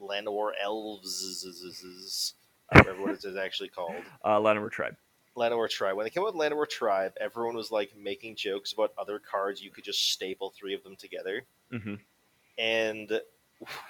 Llanowar 0.00 0.52
Elves, 0.60 2.34
I 2.70 2.74
don't 2.76 2.86
remember 2.86 3.02
what 3.06 3.14
it 3.14 3.24
is 3.24 3.36
actually 3.36 3.68
called. 3.68 3.94
Uh, 4.24 4.68
tribe. 4.68 4.96
Llanowar 5.36 5.68
Tribe. 5.70 5.96
When 5.96 6.04
they 6.04 6.10
came 6.10 6.24
out 6.24 6.34
with 6.34 6.42
Llanowar 6.42 6.68
Tribe, 6.68 7.12
everyone 7.20 7.54
was 7.54 7.70
like 7.70 7.96
making 7.96 8.36
jokes 8.36 8.72
about 8.72 8.92
other 8.98 9.18
cards. 9.18 9.62
You 9.62 9.70
could 9.70 9.84
just 9.84 10.10
staple 10.10 10.50
three 10.50 10.74
of 10.74 10.82
them 10.82 10.96
together, 10.96 11.44
hmm 11.70 11.94
and 12.58 13.20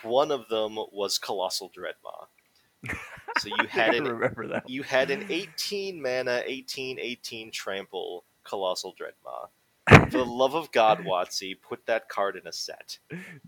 one 0.03 0.31
of 0.31 0.49
them 0.49 0.77
was 0.93 1.19
Colossal 1.19 1.71
Dreadmaw. 1.71 2.93
So 3.39 3.49
you 3.49 3.69
had 3.69 3.95
an 3.95 4.05
remember 4.05 4.47
that. 4.49 4.71
you 4.71 4.83
had 4.83 5.11
an 5.11 5.27
18 5.29 6.01
mana, 6.01 6.43
18 6.47 6.99
18 6.99 7.51
trample 7.51 8.25
Colossal 8.45 8.95
Dreadmaw. 8.95 9.49
For 10.11 10.19
the 10.19 10.25
love 10.25 10.55
of 10.55 10.73
God, 10.73 11.01
WotC, 11.01 11.61
put 11.61 11.85
that 11.87 12.09
card 12.09 12.37
in 12.37 12.47
a 12.47 12.53
set. 12.53 12.99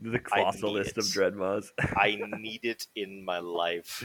The 0.00 0.18
colossal 0.18 0.72
list 0.72 0.98
of 0.98 1.04
it. 1.04 1.08
Dreadmaws. 1.08 1.68
I 1.96 2.20
need 2.38 2.64
it 2.64 2.86
in 2.94 3.24
my 3.24 3.38
life. 3.38 4.04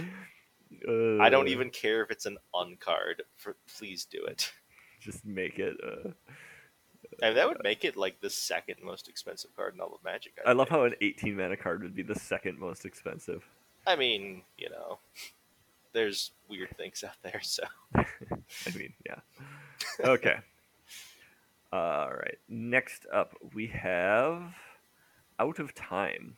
Uh, 0.88 1.17
I 1.19 1.30
don't 1.30 1.49
even 1.49 1.69
care 1.69 2.02
if 2.02 2.10
it's 2.10 2.26
an 2.26 2.38
uncard. 2.56 3.21
For, 3.36 3.56
please 3.78 4.06
do 4.06 4.23
it. 4.26 4.52
just 4.99 5.26
make 5.26 5.60
it. 5.60 5.76
Uh... 5.86 6.12
And 7.24 7.38
that 7.38 7.48
would 7.48 7.64
make 7.64 7.86
it 7.86 7.96
like 7.96 8.20
the 8.20 8.30
second 8.30 8.76
most 8.84 9.08
expensive 9.08 9.56
card 9.56 9.76
in 9.76 9.80
all 9.80 9.96
of 9.96 10.04
Magic. 10.04 10.34
I 10.46 10.52
love 10.52 10.68
think. 10.68 10.78
how 10.78 10.84
an 10.84 10.94
18 11.00 11.38
mana 11.38 11.56
card 11.56 11.82
would 11.82 11.96
be 11.96 12.04
the 12.04 12.20
second 12.20 12.60
most 12.60 12.84
expensive. 12.84 13.46
I 13.88 13.96
mean, 13.96 14.42
you 14.58 14.70
know, 14.70 15.00
there's 15.94 16.32
weird 16.50 16.76
things 16.76 17.02
out 17.02 17.16
there. 17.24 17.40
So 17.42 17.64
I 17.96 18.06
mean, 18.76 18.92
yeah. 19.06 19.20
Okay. 20.02 20.36
All 21.72 22.10
right. 22.12 22.38
Next 22.50 23.06
up, 23.12 23.36
we 23.54 23.68
have 23.68 24.54
Out 25.40 25.60
of 25.60 25.74
Time. 25.74 26.36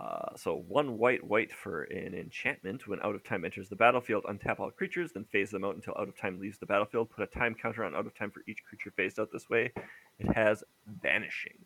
Uh, 0.00 0.34
so 0.36 0.64
one 0.68 0.96
white 0.96 1.22
white 1.22 1.52
for 1.52 1.82
an 1.84 2.14
enchantment. 2.14 2.88
When 2.88 3.00
out 3.02 3.14
of 3.14 3.22
time 3.24 3.44
enters 3.44 3.68
the 3.68 3.76
battlefield, 3.76 4.24
untap 4.24 4.58
all 4.58 4.70
creatures, 4.70 5.12
then 5.12 5.24
phase 5.24 5.50
them 5.50 5.64
out 5.64 5.74
until 5.74 5.94
out 5.98 6.08
of 6.08 6.16
time 6.16 6.40
leaves 6.40 6.58
the 6.58 6.66
battlefield. 6.66 7.10
Put 7.10 7.24
a 7.24 7.38
time 7.38 7.54
counter 7.54 7.84
on 7.84 7.94
out 7.94 8.06
of 8.06 8.14
time 8.14 8.30
for 8.30 8.42
each 8.48 8.64
creature 8.64 8.92
phased 8.96 9.20
out 9.20 9.30
this 9.32 9.50
way. 9.50 9.70
It 10.18 10.32
has 10.34 10.64
vanishing. 11.02 11.58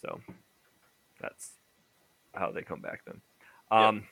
So 0.00 0.20
that's 1.20 1.52
how 2.34 2.50
they 2.50 2.62
come 2.62 2.80
back 2.80 3.02
then. 3.06 3.20
Yep. 3.70 3.80
Um, 3.80 4.04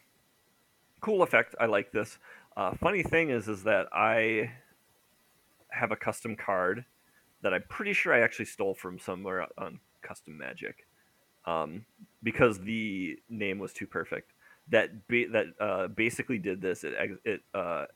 Cool 1.01 1.23
effect. 1.23 1.55
I 1.61 1.67
like 1.67 1.93
this. 1.93 2.19
Uh, 2.57 2.75
funny 2.75 3.03
thing 3.05 3.31
is, 3.31 3.49
is 3.49 3.63
that 3.63 3.87
I 3.93 4.51
have 5.71 5.93
a 5.93 5.97
custom 5.97 6.35
card 6.35 6.85
that 7.43 7.55
I'm 7.55 7.63
pretty 7.69 7.93
sure 7.93 8.13
I 8.13 8.21
actually 8.21 8.47
stole 8.47 8.75
from 8.75 8.99
somewhere 8.99 9.47
on 9.57 9.79
Custom 10.03 10.37
Magic, 10.37 10.88
um, 11.49 11.85
because 12.23 12.59
the 12.61 13.19
name 13.29 13.59
was 13.59 13.73
too 13.73 13.87
perfect. 13.87 14.33
That 14.71 15.09
ba- 15.09 15.29
that 15.33 15.47
uh, 15.61 15.89
basically 15.89 16.39
did 16.39 16.61
this. 16.61 16.85
It 16.85 16.95
ex- 16.99 17.21
it 17.25 17.41
uh, 17.55 17.87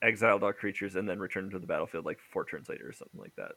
exiled 0.00 0.42
all 0.42 0.52
creatures 0.52 0.96
and 0.96 1.08
then 1.08 1.18
returned 1.18 1.50
to 1.52 1.58
the 1.58 1.66
battlefield 1.66 2.04
like 2.06 2.18
four 2.32 2.44
turns 2.44 2.68
later 2.68 2.88
or 2.88 2.92
something 2.92 3.20
like 3.20 3.36
that. 3.36 3.52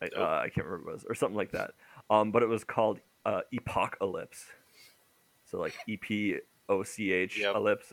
I, 0.00 0.08
Oh. 0.16 0.22
uh, 0.22 0.40
I 0.44 0.48
can't 0.48 0.66
remember 0.66 0.86
what 0.86 0.92
it 0.92 0.94
was 0.94 1.04
or 1.08 1.14
something 1.14 1.36
like 1.36 1.52
that. 1.52 1.72
Um, 2.10 2.32
but 2.32 2.42
it 2.42 2.48
was 2.48 2.64
called 2.64 3.00
uh, 3.24 3.42
Epocalypse. 3.52 4.46
So 5.44 5.58
like 5.60 5.74
E 5.86 5.96
P 5.98 6.36
O 6.68 6.82
C 6.82 7.12
H 7.12 7.38
Yep. 7.38 7.54
ellipse, 7.54 7.92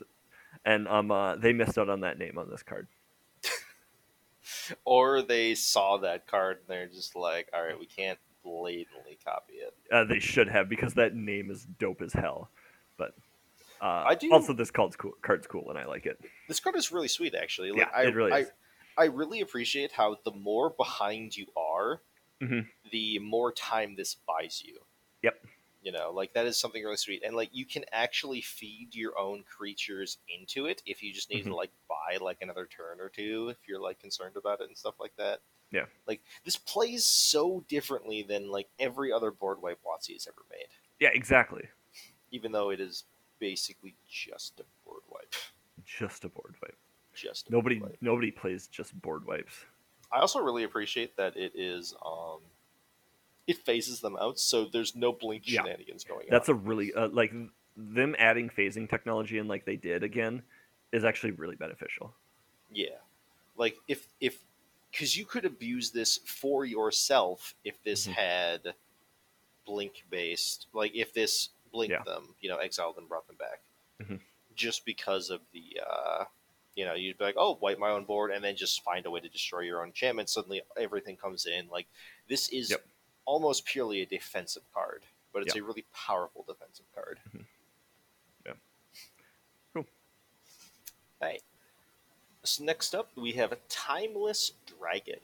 and 0.64 0.88
um, 0.88 1.10
uh, 1.10 1.36
they 1.36 1.52
missed 1.52 1.76
out 1.76 1.90
on 1.90 2.00
that 2.00 2.18
name 2.18 2.38
on 2.38 2.48
this 2.48 2.62
card. 2.62 2.88
or 4.84 5.20
they 5.22 5.54
saw 5.54 5.98
that 5.98 6.26
card 6.26 6.58
and 6.58 6.66
they're 6.68 6.86
just 6.88 7.14
like, 7.14 7.48
all 7.52 7.62
right, 7.62 7.78
we 7.78 7.86
can't 7.86 8.18
blatantly 8.42 9.18
copy 9.24 9.54
it. 9.54 9.74
Uh, 9.92 10.04
they 10.04 10.18
should 10.18 10.48
have 10.48 10.68
because 10.68 10.94
that 10.94 11.14
name 11.14 11.50
is 11.50 11.64
dope 11.78 12.02
as 12.02 12.12
hell. 12.12 12.50
But 12.96 13.14
uh, 13.80 14.04
I 14.08 14.14
do- 14.14 14.32
also 14.32 14.52
this 14.52 14.70
card's 14.70 14.96
cool. 14.96 15.12
Card's 15.22 15.46
cool, 15.46 15.70
and 15.70 15.78
I 15.78 15.86
like 15.86 16.06
it. 16.06 16.20
This 16.48 16.60
card 16.60 16.76
is 16.76 16.92
really 16.92 17.08
sweet, 17.08 17.34
actually. 17.34 17.70
Like, 17.70 17.80
Yeah, 17.80 17.90
I, 17.94 18.02
it 18.04 18.14
really 18.14 18.32
I, 18.32 18.38
is. 18.40 18.50
I 18.98 19.04
really 19.04 19.40
appreciate 19.40 19.92
how 19.92 20.16
the 20.24 20.32
more 20.32 20.70
behind 20.70 21.36
you 21.36 21.46
are, 21.56 22.02
Mhm. 22.42 22.66
the 22.90 23.18
more 23.20 23.52
time 23.52 23.94
this 23.96 24.14
buys 24.14 24.62
you. 24.64 24.78
Yep. 25.22 25.44
You 25.82 25.92
know, 25.92 26.10
like 26.10 26.34
that 26.34 26.44
is 26.44 26.58
something 26.60 26.82
really 26.84 26.96
sweet, 26.98 27.22
and 27.24 27.34
like 27.34 27.48
you 27.52 27.64
can 27.64 27.84
actually 27.90 28.42
feed 28.42 28.94
your 28.94 29.18
own 29.18 29.44
creatures 29.44 30.18
into 30.28 30.66
it 30.66 30.82
if 30.84 31.02
you 31.02 31.10
just 31.12 31.30
need 31.30 31.44
to 31.44 31.50
Mhm. 31.50 31.56
like 31.56 31.70
buy 31.88 32.18
like 32.20 32.38
another 32.42 32.66
turn 32.66 33.00
or 33.00 33.08
two 33.08 33.48
if 33.48 33.56
you're 33.66 33.80
like 33.80 33.98
concerned 33.98 34.36
about 34.36 34.60
it 34.60 34.68
and 34.68 34.76
stuff 34.76 35.00
like 35.00 35.16
that. 35.16 35.40
Yeah. 35.72 35.84
Like 36.06 36.20
this 36.44 36.56
plays 36.56 37.04
so 37.04 37.64
differently 37.68 38.22
than 38.22 38.50
like 38.50 38.68
every 38.78 39.12
other 39.12 39.30
board 39.30 39.62
wipe 39.62 39.78
WotC 39.84 40.12
has 40.14 40.26
ever 40.26 40.42
made, 40.50 40.66
Yeah, 40.98 41.10
exactly. 41.12 41.64
even 42.32 42.52
though 42.52 42.70
it 42.70 42.80
is 42.80 43.04
basically 43.38 43.94
just 44.08 44.58
a 44.60 44.64
board 44.84 45.02
wipe. 45.08 45.34
Just 45.84 46.24
a 46.24 46.28
board 46.28 46.54
wipe. 46.62 46.76
Just 47.14 47.48
a 47.48 47.52
Nobody, 47.52 47.76
board 47.76 47.90
wipe. 47.92 47.98
nobody 48.02 48.30
plays 48.30 48.66
just 48.66 49.00
board 49.00 49.26
wipes. 49.26 49.64
I 50.12 50.18
also 50.20 50.40
really 50.40 50.64
appreciate 50.64 51.16
that 51.16 51.36
it 51.36 51.52
is 51.54 51.94
um 52.04 52.38
it 53.46 53.56
phases 53.58 54.00
them 54.00 54.16
out 54.20 54.38
so 54.38 54.64
there's 54.64 54.94
no 54.94 55.12
blink 55.12 55.44
Yeah. 55.46 55.62
shenanigans 55.62 56.04
going 56.04 56.26
That's 56.30 56.48
on. 56.48 56.56
That's 56.56 56.64
a 56.64 56.68
really 56.68 56.92
uh, 56.94 57.08
like 57.08 57.32
them 57.76 58.14
adding 58.18 58.48
phasing 58.50 58.88
technology 58.90 59.38
and 59.38 59.48
like 59.48 59.64
they 59.64 59.76
did 59.76 60.02
again 60.02 60.42
is 60.92 61.04
actually 61.04 61.30
really 61.32 61.56
beneficial. 61.56 62.12
yeah. 62.72 62.98
Like 63.56 63.76
if 63.88 64.06
if 64.20 64.38
cuz 64.92 65.16
you 65.16 65.24
could 65.26 65.44
abuse 65.44 65.90
this 65.90 66.18
for 66.18 66.64
yourself 66.64 67.54
if 67.64 67.82
this 67.82 68.06
Mhm. 68.06 68.12
had 68.14 68.74
blink 69.64 70.04
based 70.10 70.66
like 70.72 70.94
if 70.94 71.12
this 71.12 71.50
blinked 71.72 71.92
Yeah. 71.92 72.02
them, 72.04 72.34
you 72.40 72.48
know, 72.48 72.58
exiled 72.58 72.98
and 72.98 73.08
brought 73.08 73.26
them 73.26 73.36
back. 73.36 73.62
Mhm. 74.00 74.20
Just 74.54 74.84
because 74.84 75.30
of 75.30 75.40
the 75.52 75.80
uh 75.86 76.24
you 76.76 76.84
know, 76.84 76.94
you'd 76.94 77.18
be 77.18 77.24
like, 77.24 77.34
"Oh, 77.36 77.56
wipe 77.60 77.78
my 77.78 77.90
own 77.90 78.04
board," 78.04 78.30
and 78.30 78.42
then 78.44 78.56
just 78.56 78.82
find 78.84 79.04
a 79.04 79.10
way 79.10 79.20
to 79.20 79.28
destroy 79.28 79.60
your 79.60 79.80
own 79.82 79.88
enchantment. 79.88 80.30
Suddenly, 80.30 80.62
everything 80.76 81.16
comes 81.16 81.46
in. 81.46 81.68
Like 81.68 81.88
this 82.28 82.48
is 82.50 82.70
Yep. 82.70 82.86
almost 83.26 83.64
purely 83.66 84.00
a 84.02 84.06
defensive 84.06 84.62
card, 84.72 85.04
but 85.32 85.42
it's 85.42 85.54
Yeah. 85.54 85.62
a 85.62 85.64
really 85.64 85.82
powerful 85.92 86.44
defensive 86.44 86.86
card. 86.94 87.20
Yeah. 88.46 88.54
Cool. 89.74 89.86
Right. 91.20 91.42
So 92.42 92.64
next 92.64 92.94
up, 92.94 93.10
we 93.16 93.32
have 93.32 93.52
a 93.52 93.58
Timeless 93.68 94.52
Dragon. 94.78 95.20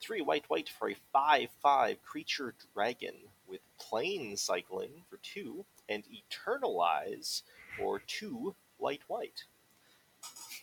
Three 0.00 0.20
white 0.20 0.44
white 0.48 0.68
for 0.68 0.90
a 0.90 0.96
five 1.12 1.50
five 1.62 2.02
creature 2.02 2.54
dragon 2.74 3.14
with 3.46 3.60
plainscycling 3.78 5.04
for 5.08 5.18
two 5.22 5.64
and 5.88 6.02
eternalize 6.04 7.42
for 7.78 8.00
two 8.00 8.56
white 8.78 9.02
white. 9.06 9.44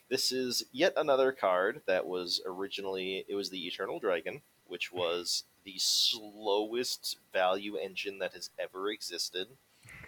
This 0.10 0.33
is 0.33 0.63
yet 0.73 0.93
another 0.97 1.31
card 1.31 1.81
that 1.86 2.07
was 2.07 2.41
originally 2.45 3.23
it 3.29 3.36
was 3.36 3.49
the 3.49 3.67
Eternal 3.67 3.99
Dragon, 3.99 4.41
which 4.65 4.91
was 4.91 5.43
the 5.63 5.75
slowest 5.77 7.19
value 7.31 7.77
engine 7.77 8.19
that 8.19 8.33
has 8.33 8.49
ever 8.60 8.89
existed. 8.89 9.47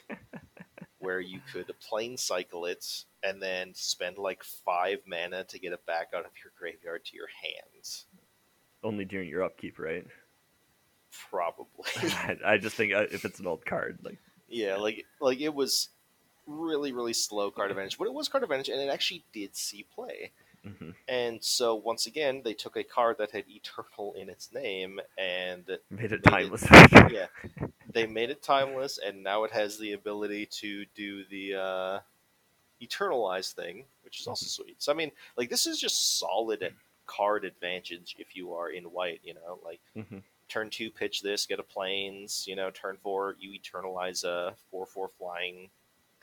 where 0.99 1.19
you 1.19 1.39
could 1.51 1.71
plainscycle 1.91 2.69
it 2.69 3.03
and 3.23 3.41
then 3.41 3.71
spend 3.73 4.17
like 4.17 4.43
five 4.43 4.99
mana 5.07 5.43
to 5.45 5.59
get 5.59 5.73
it 5.73 5.85
back 5.85 6.09
out 6.15 6.25
of 6.25 6.31
your 6.43 6.51
graveyard 6.59 7.03
to 7.05 7.15
your 7.15 7.27
hands. 7.43 8.05
Only 8.83 9.05
during 9.05 9.27
your 9.29 9.43
upkeep, 9.43 9.79
right? 9.79 10.05
Probably. 11.29 11.65
I, 11.97 12.37
I 12.45 12.57
just 12.57 12.75
think 12.75 12.93
uh, 12.93 13.05
if 13.11 13.25
it's 13.25 13.39
an 13.39 13.47
old 13.47 13.65
card, 13.65 13.99
like 14.03 14.17
yeah, 14.47 14.75
like 14.77 15.05
like 15.19 15.41
it 15.41 15.53
was 15.53 15.89
really 16.47 16.91
really 16.91 17.13
slow 17.13 17.51
card 17.51 17.71
advantage, 17.71 17.97
but 17.97 18.05
it 18.07 18.13
was 18.13 18.27
card 18.29 18.43
advantage, 18.43 18.69
and 18.69 18.79
it 18.79 18.89
actually 18.89 19.23
did 19.33 19.55
see 19.55 19.85
play. 19.93 20.31
mhm, 20.65 20.93
And 21.07 21.43
so 21.43 21.75
once 21.75 22.05
again, 22.05 22.41
they 22.43 22.53
took 22.53 22.77
a 22.77 22.83
card 22.83 23.17
that 23.17 23.31
had 23.31 23.45
eternal 23.49 24.13
in 24.17 24.29
its 24.29 24.53
name, 24.53 24.99
and 25.17 25.65
made 25.67 25.77
it 25.77 25.81
Made 25.89 26.11
it- 26.13 26.23
timeless. 26.23 26.65
yeah, 27.11 27.27
they 27.91 28.05
made 28.05 28.29
it 28.29 28.41
timeless, 28.43 28.97
and 29.03 29.23
now 29.23 29.43
it 29.43 29.51
has 29.51 29.77
the 29.77 29.93
ability 29.93 30.45
to 30.47 30.85
do 30.95 31.23
the 31.25 31.55
uh, 31.55 31.99
eternalize 32.81 33.53
thing, 33.53 33.85
which 34.03 34.19
is 34.19 34.27
also 34.27 34.45
sweet. 34.45 34.75
So 34.81 34.91
I 34.91 34.95
mean, 34.95 35.11
like 35.37 35.49
this 35.49 35.65
is 35.67 35.79
just 35.79 36.19
solid 36.19 36.73
card 37.05 37.43
advantage 37.45 38.15
if 38.19 38.35
you 38.35 38.53
are 38.53 38.69
in 38.69 38.85
white. 38.85 39.21
You 39.23 39.33
know, 39.35 39.59
like 39.63 39.81
Mhm. 39.95 40.23
turn 40.47 40.69
two, 40.69 40.91
pitch 40.91 41.21
this, 41.21 41.45
get 41.45 41.59
a 41.59 41.63
Plains. 41.63 42.47
You 42.47 42.55
know, 42.55 42.71
turn 42.71 42.97
four, 42.97 43.35
you 43.39 43.51
eternalize 43.59 44.23
a 44.23 44.55
four 44.69 44.85
four 44.85 45.07
flying 45.09 45.69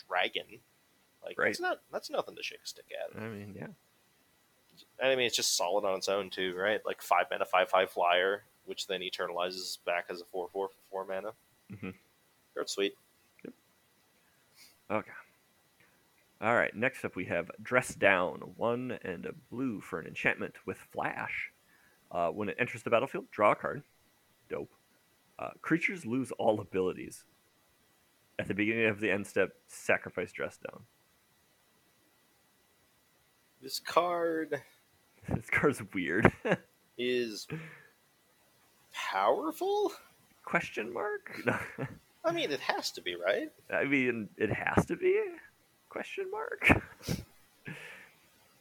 dragon. 0.09 0.61
Like 1.24 1.38
Right. 1.38 1.46
that's 1.48 1.61
not 1.61 1.81
that's 1.90 2.11
nothing 2.11 2.37
to 2.37 2.42
shake 2.42 2.61
a 2.64 2.66
stick 2.66 2.87
at. 2.92 3.16
I 3.20 3.29
mean, 3.29 3.55
yeah, 3.57 3.68
And 4.98 5.11
I 5.11 5.16
mean, 5.16 5.26
it's 5.26 5.37
just 5.37 5.57
solid 5.57 5.85
on 5.85 5.96
its 5.96 6.09
own 6.09 6.31
too, 6.31 6.55
right? 6.55 6.85
Like 6.87 7.02
five 7.02 7.26
mana, 7.31 7.44
five 7.44 7.68
five 7.68 7.90
flyer, 7.90 8.44
which 8.64 8.87
then 8.87 9.00
eternalizes 9.00 9.79
back 9.85 10.07
as 10.09 10.20
a 10.20 10.24
four 10.24 10.48
four 10.48 10.68
for 10.68 10.79
four 10.90 11.05
mana. 11.05 11.33
Mhm. 11.72 11.94
That's 12.55 12.72
sweet. 12.72 12.94
okay. 14.90 15.11
All 16.40 16.55
right. 16.55 16.74
Next 16.76 17.05
up, 17.05 17.16
we 17.16 17.24
have 17.26 17.50
dress 17.62 17.94
down 17.94 18.40
one 18.57 18.98
and 19.02 19.26
a 19.26 19.33
blue 19.50 19.81
for 19.81 19.98
an 19.98 20.07
enchantment 20.07 20.55
with 20.66 20.76
flash. 20.79 21.50
Uh, 22.11 22.31
when 22.31 22.48
it 22.48 22.57
enters 22.59 22.83
the 22.83 22.90
battlefield, 22.90 23.31
draw 23.31 23.52
a 23.52 23.57
card. 23.57 23.83
Dope. 24.48 24.72
Uh, 25.38 25.50
creatures 25.61 26.07
lose 26.07 26.31
all 26.33 26.61
abilities. 26.61 27.24
At 28.38 28.48
the 28.48 28.55
beginning 28.55 28.87
of 28.87 29.00
the 29.00 29.11
end 29.11 29.26
step, 29.26 29.50
sacrifice 29.66 30.31
dress 30.31 30.59
down. 30.59 30.83
This 33.62 33.79
card 33.81 34.62
this 35.29 35.50
card's 35.50 35.83
weird. 35.94 36.31
is 36.98 37.46
powerful. 38.92 39.92
Question 40.46 40.92
mark? 40.92 41.42
I 42.24 42.32
mean, 42.32 42.50
it 42.50 42.61
has 42.61 42.90
to 42.92 43.02
be, 43.02 43.16
right? 43.16 43.50
I 43.68 43.85
mean, 43.85 44.28
it 44.38 44.50
has 44.50 44.87
to 44.87 44.96
be? 44.96 45.20
Question 45.90 46.30
mark? 46.30 46.82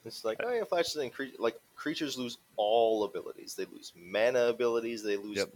It's 0.03 0.25
like, 0.25 0.39
oh 0.43 0.51
yeah, 0.51 0.63
flash 0.65 0.95
is 0.95 1.11
like 1.39 1.59
creatures 1.75 2.17
lose 2.17 2.37
all 2.57 3.03
abilities. 3.05 3.55
They 3.55 3.65
lose 3.71 3.93
mana 3.95 4.47
abilities. 4.47 5.03
They 5.03 5.15
lose 5.15 5.37
Yep. 5.37 5.49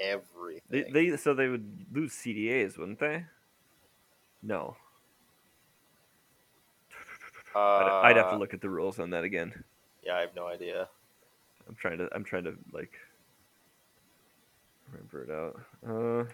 everything. 0.00 0.62
They, 0.70 0.82
they 1.10 1.16
so 1.16 1.34
they 1.34 1.48
would 1.48 1.86
lose 1.92 2.12
CDAs, 2.12 2.78
wouldn't 2.78 2.98
they? 2.98 3.24
No, 4.42 4.76
I'd, 7.54 8.10
I'd 8.10 8.16
have 8.16 8.30
to 8.30 8.34
Uh, 8.36 8.38
look 8.38 8.52
at 8.54 8.60
the 8.60 8.68
rules 8.70 8.98
on 8.98 9.10
that 9.10 9.24
again. 9.24 9.64
Yeah, 10.02 10.16
I 10.16 10.20
have 10.20 10.34
no 10.34 10.46
idea. 10.46 10.88
I'm 11.68 11.74
trying 11.74 11.98
to 11.98 12.08
I'm 12.14 12.24
trying 12.24 12.44
to 12.44 12.54
like 12.72 12.92
remember 14.94 15.24
it 15.24 15.30
out. 15.30 15.60
Uh, 15.86 16.24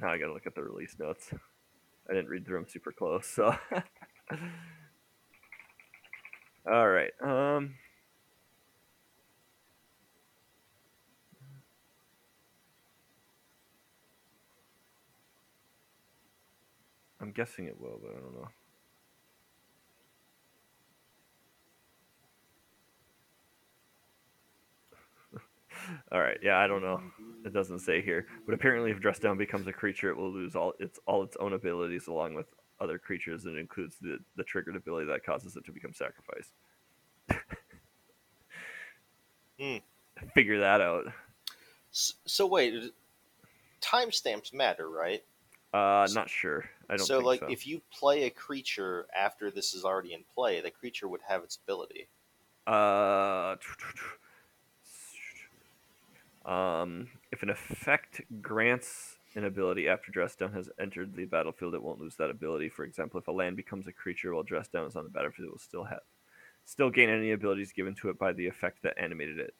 now 0.00 0.12
I 0.12 0.18
gotta 0.18 0.32
look 0.32 0.46
at 0.46 0.54
the 0.54 0.62
release 0.62 0.96
notes. 0.98 1.32
I 2.08 2.14
didn't 2.14 2.28
read 2.28 2.44
through 2.44 2.58
them 2.58 2.68
super 2.68 2.92
close, 2.92 3.26
so. 3.26 3.54
All 6.70 6.88
right. 6.88 7.12
Um. 7.22 7.74
I'm 17.20 17.30
guessing 17.30 17.66
it 17.66 17.80
will, 17.80 18.00
but 18.02 18.10
I 18.10 18.20
don't 18.20 18.34
know. 18.34 18.48
All 26.10 26.20
right. 26.20 26.38
Yeah, 26.42 26.58
I 26.58 26.66
don't 26.66 26.82
know. 26.82 27.00
It 27.44 27.52
doesn't 27.52 27.80
say 27.80 28.00
here, 28.02 28.26
but 28.46 28.54
apparently, 28.54 28.90
if 28.92 29.00
dress 29.00 29.18
down 29.18 29.36
becomes 29.36 29.66
a 29.66 29.72
creature, 29.72 30.10
it 30.10 30.16
will 30.16 30.30
lose 30.32 30.54
all 30.54 30.74
its 30.78 31.00
all 31.06 31.22
its 31.24 31.36
own 31.40 31.52
abilities 31.54 32.06
along 32.06 32.34
with 32.34 32.46
other 32.80 32.98
creatures, 32.98 33.44
and 33.44 33.56
it 33.56 33.60
includes 33.60 33.96
the 34.00 34.18
the 34.36 34.44
triggered 34.44 34.76
ability 34.76 35.06
that 35.06 35.24
causes 35.24 35.56
it 35.56 35.64
to 35.64 35.72
become 35.72 35.92
sacrificed. 35.92 36.52
Hmm. 39.60 39.76
Figure 40.34 40.60
that 40.60 40.80
out. 40.80 41.06
S- 41.92 42.14
So 42.26 42.46
wait, 42.46 42.92
timestamps 43.80 44.52
matter, 44.52 44.88
right? 44.88 45.22
Uh, 45.74 46.06
not 46.14 46.28
sure. 46.28 46.64
I 46.90 46.96
don't. 46.96 47.06
so 47.06 47.18
like, 47.20 47.40
so. 47.40 47.46
if 47.48 47.66
you 47.66 47.80
play 47.92 48.24
a 48.24 48.30
creature 48.30 49.06
after 49.16 49.50
this 49.50 49.74
is 49.74 49.84
already 49.84 50.12
in 50.12 50.22
play, 50.34 50.60
the 50.60 50.70
creature 50.70 51.08
would 51.08 51.22
have 51.26 51.42
its 51.42 51.58
ability. 51.64 52.08
Uh, 52.66 53.56
um, 56.44 57.08
if 57.30 57.42
an 57.42 57.50
effect 57.50 58.20
grants 58.40 59.16
an 59.34 59.44
ability 59.44 59.88
after 59.88 60.10
dress 60.12 60.36
down 60.36 60.52
has 60.52 60.68
entered 60.80 61.14
the 61.14 61.24
battlefield, 61.24 61.74
it 61.74 61.82
won't 61.82 62.00
lose 62.00 62.16
that 62.16 62.30
ability. 62.30 62.68
For 62.68 62.84
example, 62.84 63.20
if 63.20 63.28
a 63.28 63.32
land 63.32 63.56
becomes 63.56 63.86
a 63.86 63.92
creature 63.92 64.34
while 64.34 64.42
dress 64.42 64.68
down 64.68 64.86
is 64.86 64.96
on 64.96 65.04
the 65.04 65.10
battlefield, 65.10 65.48
it 65.48 65.52
will 65.52 65.58
still 65.58 65.84
have 65.84 66.00
still 66.64 66.90
gain 66.90 67.08
any 67.10 67.32
abilities 67.32 67.72
given 67.72 67.94
to 67.96 68.08
it 68.10 68.18
by 68.18 68.32
the 68.32 68.46
effect 68.46 68.82
that 68.82 68.98
animated 68.98 69.38
it. 69.38 69.54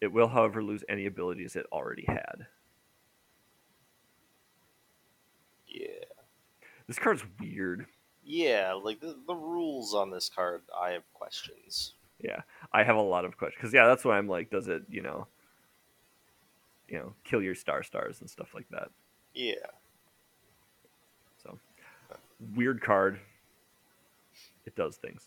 It 0.00 0.08
will, 0.12 0.28
however, 0.28 0.62
lose 0.62 0.84
any 0.88 1.06
abilities 1.06 1.56
it 1.56 1.66
already 1.72 2.04
had. 2.06 2.46
Yeah, 5.66 6.04
This 6.86 6.98
card's 6.98 7.24
weird. 7.40 7.86
yeah. 8.22 8.72
Like 8.74 9.00
the, 9.00 9.16
the 9.26 9.34
rules 9.34 9.94
on 9.94 10.10
this 10.10 10.28
card, 10.28 10.62
I 10.78 10.90
have 10.92 11.10
questions. 11.12 11.94
Yeah, 12.20 12.42
I 12.72 12.84
have 12.84 12.96
a 12.96 13.00
lot 13.02 13.24
of 13.24 13.36
questions 13.36 13.58
because 13.60 13.74
yeah, 13.74 13.86
that's 13.86 14.04
why 14.04 14.16
I'm 14.16 14.28
like, 14.28 14.50
does 14.50 14.68
it, 14.68 14.84
you 14.88 15.02
know, 15.02 15.26
you 16.92 16.98
know, 16.98 17.14
kill 17.24 17.42
your 17.42 17.54
star 17.54 17.82
stars 17.82 18.20
and 18.20 18.28
stuff 18.30 18.54
like 18.54 18.68
that? 18.70 18.90
Yeah, 19.34 19.54
So 21.42 21.58
weird 22.54 22.82
card. 22.82 23.18
It 24.66 24.76
does 24.76 24.96
things. 24.96 25.26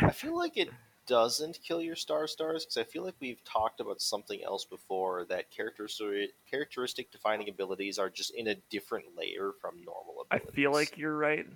I 0.00 0.10
feel 0.10 0.36
like 0.36 0.56
it 0.56 0.70
doesn't 1.06 1.58
kill 1.62 1.82
your 1.82 1.96
star 1.96 2.26
stars 2.28 2.64
because 2.64 2.76
I 2.76 2.84
feel 2.84 3.04
like 3.04 3.14
we've 3.20 3.42
talked 3.44 3.80
about 3.80 4.00
something 4.00 4.42
else 4.44 4.64
before 4.64 5.24
that 5.28 5.50
characteristic 5.50 6.30
characteristic 6.48 7.10
defining 7.10 7.48
abilities 7.48 7.98
are 7.98 8.08
just 8.08 8.32
in 8.34 8.46
a 8.46 8.54
different 8.70 9.06
layer 9.18 9.50
from 9.60 9.74
normal 9.84 10.24
abilities. 10.30 10.48
I 10.48 10.54
feel 10.54 10.72
like 10.72 10.96
you're 10.96 11.16
right. 11.16 11.46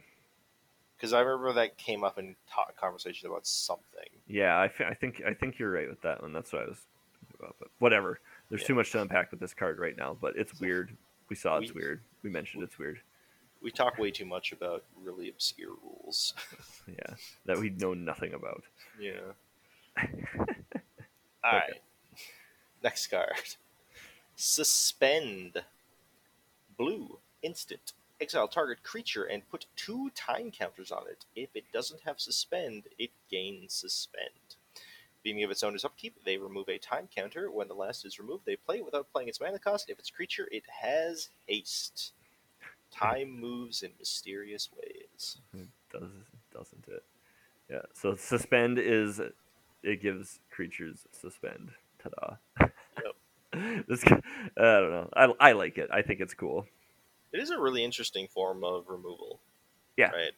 because 0.96 1.12
I 1.12 1.20
remember 1.20 1.52
that 1.54 1.78
came 1.78 2.02
up 2.04 2.18
in 2.18 2.34
ta- 2.52 2.72
conversation 2.78 3.28
about 3.28 3.46
something. 3.46 4.08
Yeah, 4.26 4.58
I, 4.58 4.68
think 4.94 5.22
I 5.24 5.32
think 5.34 5.58
you're 5.60 5.70
right 5.70 5.88
with 5.88 6.02
that 6.02 6.22
one. 6.22 6.32
That's 6.32 6.52
what 6.52 6.62
I 6.62 6.66
was 6.66 6.78
about. 7.38 7.56
But 7.60 7.68
whatever. 7.78 8.20
There's 8.50 8.60
Yeah. 8.62 8.66
too 8.68 8.74
much 8.74 8.90
to 8.92 9.00
unpack 9.00 9.30
with 9.30 9.40
this 9.40 9.54
card 9.54 9.78
right 9.78 9.96
now. 9.96 10.14
But 10.20 10.36
it's 10.36 10.60
weird. 10.60 10.96
We 11.28 11.36
saw 11.36 11.56
it's 11.58 11.72
We- 11.72 11.80
weird. 11.80 12.02
We 12.22 12.28
mentioned 12.30 12.62
it's 12.62 12.78
weird. 12.78 13.00
We 13.62 13.70
talk 13.70 13.98
way 13.98 14.10
too 14.10 14.24
much 14.24 14.52
about 14.52 14.84
really 14.96 15.28
obscure 15.28 15.74
rules. 15.82 16.34
Yeah, 16.88 17.14
that 17.44 17.58
we 17.58 17.70
know 17.70 17.94
nothing 17.94 18.34
about. 18.34 18.64
Yeah. 18.98 19.32
All 21.44 21.52
right. 21.52 21.80
Next 22.82 23.06
card. 23.08 23.54
Suspend. 24.34 25.64
Blue. 26.76 27.18
Instant. 27.42 27.92
Exile 28.20 28.48
target 28.48 28.82
creature 28.82 29.24
and 29.24 29.48
put 29.50 29.66
two 29.76 30.10
time 30.10 30.50
counters 30.50 30.90
on 30.90 31.06
it. 31.08 31.24
If 31.36 31.50
it 31.54 31.64
doesn't 31.72 32.00
have 32.02 32.20
suspend, 32.20 32.84
it 32.98 33.10
gains 33.30 33.72
suspend. 33.74 34.56
Beginning 35.22 35.44
of 35.44 35.50
its 35.50 35.62
owner's 35.62 35.84
upkeep, 35.84 36.14
they 36.24 36.38
remove 36.38 36.68
a 36.68 36.78
time 36.78 37.08
counter. 37.14 37.50
When 37.50 37.68
the 37.68 37.74
last 37.74 38.06
is 38.06 38.18
removed, 38.18 38.44
they 38.46 38.56
play 38.56 38.80
without 38.80 39.12
playing 39.12 39.28
its 39.28 39.40
mana 39.40 39.58
cost. 39.58 39.90
If 39.90 39.98
it's 39.98 40.10
creature, 40.10 40.48
it 40.50 40.64
has 40.82 41.28
haste. 41.46 42.12
Time 42.90 43.30
moves 43.40 43.82
in 43.82 43.90
mysterious 43.98 44.70
ways. 44.76 45.38
Does 45.92 46.10
doesn't 46.52 46.86
it? 46.88 47.04
Yeah. 47.70 47.82
So 47.94 48.14
suspend 48.14 48.78
is 48.78 49.20
it 49.82 50.02
gives 50.02 50.40
creatures 50.50 51.06
suspend. 51.12 51.70
Ta-da. 52.02 52.36
Yep. 53.02 53.84
this 53.88 54.02
I 54.04 54.20
don't 54.56 54.90
know. 54.90 55.08
I, 55.14 55.32
I 55.40 55.52
like 55.52 55.78
it. 55.78 55.90
I 55.92 56.02
think 56.02 56.20
it's 56.20 56.34
cool. 56.34 56.66
It 57.32 57.40
is 57.40 57.50
a 57.50 57.58
really 57.58 57.84
interesting 57.84 58.26
form 58.26 58.64
of 58.64 58.88
removal. 58.88 59.40
Yeah. 59.96 60.10
Right. 60.10 60.32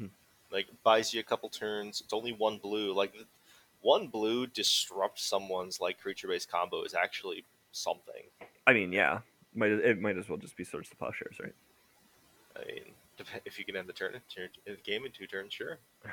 Mhm. 0.00 0.10
Like 0.52 0.66
buys 0.84 1.12
you 1.12 1.20
a 1.20 1.24
couple 1.24 1.48
turns. 1.48 2.00
It's 2.00 2.12
only 2.12 2.32
one 2.32 2.58
blue. 2.58 2.92
Like 2.94 3.14
one 3.86 4.08
blue 4.08 4.48
disrupt 4.48 5.20
someone's 5.20 5.80
like 5.80 6.00
creature 6.00 6.26
based 6.26 6.50
combo 6.50 6.82
is 6.82 6.92
actually 6.92 7.44
something. 7.70 8.24
I 8.66 8.72
mean, 8.72 8.92
yeah. 8.92 9.20
Might 9.54 9.70
it 9.70 10.00
might 10.00 10.18
as 10.18 10.28
well 10.28 10.38
just 10.38 10.56
be 10.56 10.64
Swords 10.64 10.88
to 10.90 10.96
Plowshares, 10.96 11.36
right? 11.40 11.54
I 12.56 12.66
mean, 12.66 12.82
if 13.44 13.60
you 13.60 13.64
can 13.64 13.76
end 13.76 13.88
the 13.88 13.92
turn, 13.92 14.12
turn 14.34 14.48
the 14.66 14.76
game 14.82 15.06
in 15.06 15.12
two 15.12 15.28
turns, 15.28 15.52
sure. 15.54 15.78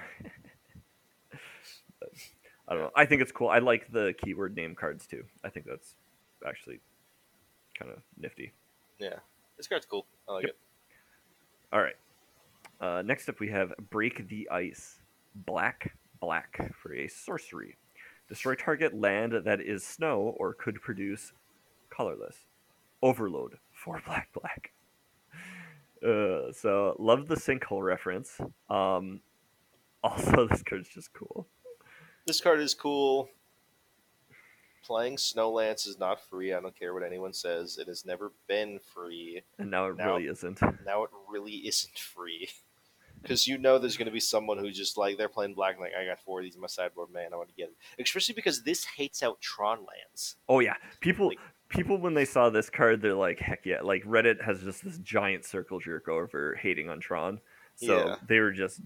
I 2.67 2.74
don't 2.76 2.84
know. 2.84 2.91
I 2.95 3.05
think 3.05 3.24
it's 3.24 3.32
cool. 3.32 3.49
I 3.49 3.57
like 3.57 3.91
the 3.91 4.13
keyword 4.24 4.55
name 4.55 4.76
cards 4.76 5.07
too. 5.07 5.24
I 5.43 5.49
think 5.49 5.65
that's 5.65 5.95
actually 6.47 6.80
kind 7.78 7.91
of 7.91 7.97
nifty. 8.19 8.53
Yeah, 8.99 9.15
this 9.57 9.67
card's 9.67 9.88
cool. 9.88 10.05
I 10.30 10.34
like 10.34 10.43
Yep. 10.43 10.51
it. 10.51 10.57
All 11.74 11.82
right. 11.82 11.95
Uh, 12.80 13.01
next 13.01 13.30
up, 13.30 13.39
we 13.39 13.49
have 13.49 13.74
Break 13.89 14.28
the 14.28 14.47
Ice. 14.51 14.99
Black, 15.47 15.91
black 16.24 16.74
for 16.82 16.93
a 16.93 17.07
sorcery. 17.07 17.76
Destroy 18.30 18.55
target 18.55 18.93
land 18.93 19.34
that 19.43 19.59
is 19.59 19.84
snow 19.84 20.34
or 20.38 20.53
could 20.53 20.82
produce 20.82 21.34
colorless. 21.89 22.38
Overload 23.01 23.57
for 23.71 24.01
black, 24.05 24.30
black. 24.34 24.71
Uh, 26.05 26.51
so, 26.51 26.97
love 26.99 27.30
the 27.30 27.36
sinkhole 27.36 27.82
reference. 27.82 28.38
Um, 28.69 29.21
also, 30.03 30.49
this 30.49 30.61
card's 30.61 30.89
just 30.89 31.13
cool. 31.13 31.47
This 32.28 32.41
card 32.41 32.59
is 32.59 32.74
cool. 32.74 33.30
Playing 34.84 35.15
Snowlands 35.15 35.88
is 35.88 35.97
not 35.97 36.19
free. 36.30 36.51
I 36.53 36.59
don't 36.59 36.78
care 36.78 36.93
what 36.93 37.03
anyone 37.03 37.32
says. 37.32 37.78
It 37.78 37.88
has 37.88 38.05
never 38.05 38.34
been 38.49 38.82
free. 38.93 39.43
And 39.57 39.71
now 39.71 39.86
it 39.88 39.95
Now- 39.95 40.07
really 40.15 40.28
isn't. 40.28 40.59
Now 40.86 41.03
it 41.05 41.09
really 41.30 41.53
isn't 41.65 41.97
free. 41.97 42.49
Because 43.24 43.47
you 43.47 43.57
know 43.57 43.80
there's 43.80 43.97
going 43.97 44.05
to 44.05 44.11
be 44.11 44.19
someone 44.19 44.59
who's 44.59 44.78
just 44.78 44.97
like, 44.97 45.17
they're 45.17 45.28
playing 45.30 45.55
black, 45.55 45.80
like, 45.80 45.93
I 45.99 46.05
got 46.05 46.19
four 46.19 46.39
of 46.39 46.43
these 46.43 46.53
in 46.55 46.61
my 46.61 46.67
sideboard, 46.67 47.09
man, 47.11 47.34
I 47.34 47.38
want 47.38 47.49
to 47.49 47.55
get 47.55 47.69
it. 47.69 47.76
Especially 48.03 48.36
because 48.36 48.61
this 48.61 48.84
hates 48.86 49.24
out 49.24 49.41
Tron 49.41 49.80
lands. 49.80 50.36
Oh 50.47 50.59
yeah, 50.59 50.76
people 50.99 51.30
Like- 51.30 51.39
people 51.69 51.97
when 51.97 52.13
they 52.13 52.26
saw 52.26 52.49
this 52.51 52.69
card, 52.69 53.01
they're 53.01 53.15
like, 53.15 53.39
heck 53.39 53.65
yeah! 53.65 53.82
Like 53.82 54.03
Reddit 54.03 54.43
has 54.43 54.61
just 54.61 54.84
this 54.84 54.99
giant 54.99 55.43
circle 55.45 55.80
jerk 55.80 56.07
over 56.07 56.53
hating 56.61 56.88
on 56.89 56.99
Tron, 56.99 57.39
so 57.76 57.97
Yeah. 58.09 58.15
they 58.28 58.39
were 58.39 58.51
just 58.51 58.82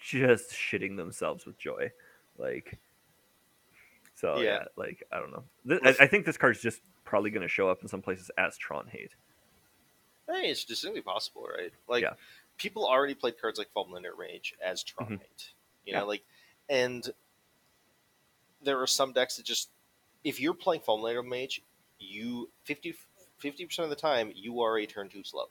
just 0.00 0.50
shitting 0.52 0.96
themselves 0.96 1.44
with 1.44 1.58
joy, 1.58 1.90
like. 2.38 2.78
So 4.14 4.36
yeah, 4.38 4.42
Yeah. 4.44 4.64
like 4.76 5.02
I 5.12 5.18
don't 5.18 5.30
know. 5.32 5.44
Th- 5.68 5.80
I, 6.00 6.04
I 6.04 6.06
think 6.06 6.24
this 6.24 6.38
card's 6.38 6.62
just 6.62 6.80
probably 7.04 7.30
going 7.30 7.42
to 7.42 7.48
show 7.48 7.68
up 7.68 7.82
in 7.82 7.88
some 7.88 8.00
places 8.02 8.30
as 8.38 8.56
Tron 8.56 8.86
hate. 8.90 9.14
Hey, 10.28 10.50
it's 10.50 10.64
distinctly 10.64 11.02
possible, 11.02 11.46
right? 11.56 11.70
Like, 11.86 12.02
Yeah. 12.02 12.14
People 12.56 12.86
already 12.86 13.14
played 13.14 13.40
cards 13.40 13.58
like 13.58 13.68
Fulminator 13.74 14.18
Mage 14.18 14.54
as 14.64 14.82
Tron 14.82 15.10
Mhm. 15.10 15.20
Hate. 15.20 15.52
You 15.84 15.92
know, 15.92 15.98
Yeah. 16.00 16.04
like, 16.04 16.24
and 16.68 17.12
there 18.62 18.80
are 18.80 18.86
some 18.86 19.12
decks 19.12 19.36
that 19.36 19.44
just, 19.46 19.70
if 20.24 20.40
you're 20.40 20.54
playing 20.54 20.82
Fulminator 20.82 21.24
Mage, 21.26 21.60
you 21.98 22.50
50 22.64 22.94
percent 23.38 23.84
of 23.84 23.90
the 23.90 23.96
time 23.96 24.32
you 24.34 24.60
are 24.62 24.78
a 24.78 24.86
turn 24.86 25.08
too 25.08 25.22
slow. 25.24 25.50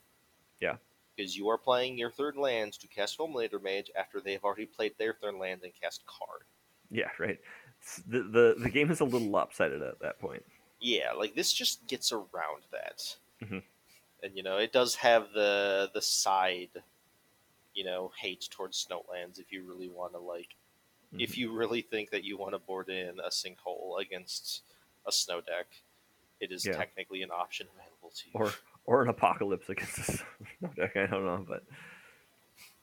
Yeah. 0.60 0.78
Because 1.16 1.38
you 1.38 1.48
are 1.50 1.58
playing 1.58 1.98
your 1.98 2.12
third 2.12 2.36
lands 2.36 2.78
to 2.80 2.88
cast 2.88 3.18
Fulminator 3.18 3.62
Mage 3.62 3.90
after 3.96 4.20
they 4.20 4.34
have 4.34 4.44
already 4.44 4.66
played 4.66 4.98
their 4.98 5.14
third 5.14 5.36
land 5.36 5.64
and 5.64 5.74
cast 5.80 6.06
card. 6.06 6.42
Yeah, 6.92 7.10
right. 7.20 7.40
The, 8.08 8.24
the 8.24 8.56
the 8.60 8.70
game 8.70 8.90
is 8.92 9.00
a 9.00 9.06
little 9.06 9.30
lopsided 9.30 9.82
at 9.82 10.00
that 10.00 10.20
point. 10.20 10.44
Yeah, 10.80 11.14
like 11.14 11.36
this 11.36 11.54
just 11.54 11.86
gets 11.88 12.12
around 12.12 12.64
that, 12.72 13.16
Mhm. 13.42 13.64
and 14.24 14.36
you 14.36 14.44
know 14.44 14.58
it 14.58 14.72
does 14.72 14.96
have 14.96 15.32
the 15.32 15.90
the 15.94 16.02
side, 16.02 16.84
you 17.76 17.84
know, 17.84 18.12
hate 18.20 18.48
towards 18.50 18.84
Snowlands. 18.90 19.40
If 19.40 19.52
you 19.52 19.64
really 19.64 19.90
want 19.90 20.14
to 20.14 20.20
like, 20.20 20.56
Mm-hmm. 21.14 21.20
if 21.20 21.38
you 21.38 21.52
really 21.54 21.82
think 21.82 22.10
that 22.10 22.24
you 22.24 22.36
want 22.36 22.54
to 22.54 22.58
board 22.60 22.90
in 22.90 23.20
a 23.20 23.30
sinkhole 23.30 24.02
against 24.02 24.64
a 25.06 25.12
snow 25.12 25.40
deck, 25.40 25.68
it 26.40 26.52
is 26.52 26.66
Yeah. 26.66 26.74
technically 26.78 27.22
an 27.22 27.30
option 27.30 27.68
available 27.78 28.10
to 28.16 28.24
you. 28.26 28.32
or 28.34 28.52
or 28.86 29.04
an 29.04 29.10
apocalypse 29.10 29.70
against 29.70 30.00
a 30.00 30.04
snow 30.60 30.70
deck. 30.76 30.98
I 30.98 31.06
don't 31.06 31.24
know, 31.26 31.46
but 31.48 31.64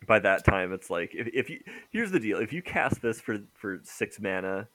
by 0.07 0.20
that 0.20 0.45
time, 0.45 0.72
it's 0.72 0.88
like 0.88 1.11
if, 1.14 1.26
if 1.34 1.51
you 1.51 1.61
here's 1.90 2.12
the 2.12 2.20
deal: 2.20 2.38
if 2.38 2.53
you 2.53 2.62
cast 2.62 3.03
this 3.03 3.20
for 3.20 3.40
for 3.55 3.80
six 3.82 4.20
mana 4.20 4.68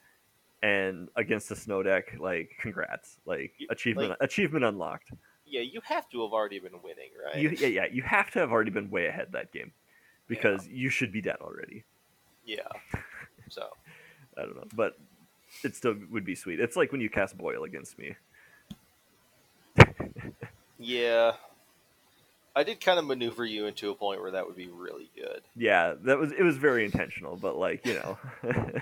and 0.62 1.08
against 1.16 1.50
a 1.50 1.56
snow 1.56 1.82
deck, 1.84 2.16
like 2.20 2.52
congrats, 2.60 3.18
like 3.26 3.54
You- 3.58 3.68
achievement 3.70 4.10
like- 4.10 4.18
achievement 4.22 4.66
unlocked. 4.66 5.12
Yeah, 5.46 5.62
you 5.62 5.80
have 5.86 6.10
to 6.10 6.24
have 6.24 6.34
already 6.34 6.60
been 6.60 6.82
winning, 6.84 7.12
right? 7.26 7.38
You, 7.38 7.50
yeah, 7.52 7.68
yeah, 7.68 7.86
you 7.90 8.02
have 8.04 8.30
to 8.32 8.40
have 8.40 8.52
already 8.52 8.72
been 8.72 8.90
way 8.90 9.06
ahead 9.08 9.32
that 9.32 9.54
game 9.54 9.72
because 10.28 10.68
you 10.68 10.90
should 10.90 11.12
be 11.12 11.22
dead 11.22 11.38
already. 11.42 11.84
yeah. 12.46 12.68
So 13.50 13.68
I 14.38 14.42
don't 14.42 14.56
know, 14.56 14.68
but 14.76 14.98
it 15.64 15.76
still 15.76 15.96
would 16.12 16.26
be 16.26 16.36
sweet. 16.36 16.60
It's 16.60 16.76
like 16.76 16.92
when 16.92 17.02
you 17.02 17.10
cast 17.10 17.38
Boil 17.38 17.64
against 17.64 17.98
me. 17.98 18.16
yeah, 20.80 21.34
I 22.56 22.64
did 22.64 22.82
kind 22.82 23.00
of 23.00 23.06
maneuver 23.06 23.46
you 23.46 23.68
into 23.68 23.90
a 23.90 23.96
point 23.96 24.22
where 24.22 24.32
that 24.32 24.46
would 24.48 24.56
be 24.56 24.68
really 24.68 25.10
good. 25.16 25.42
Yeah, 25.56 25.94
that 26.04 26.18
was 26.18 26.32
it 26.32 26.44
was 26.44 26.58
very 26.58 26.86
intentional, 26.86 27.36
but 27.36 27.58
like 27.58 27.86
you 27.86 27.94
know, 27.94 28.18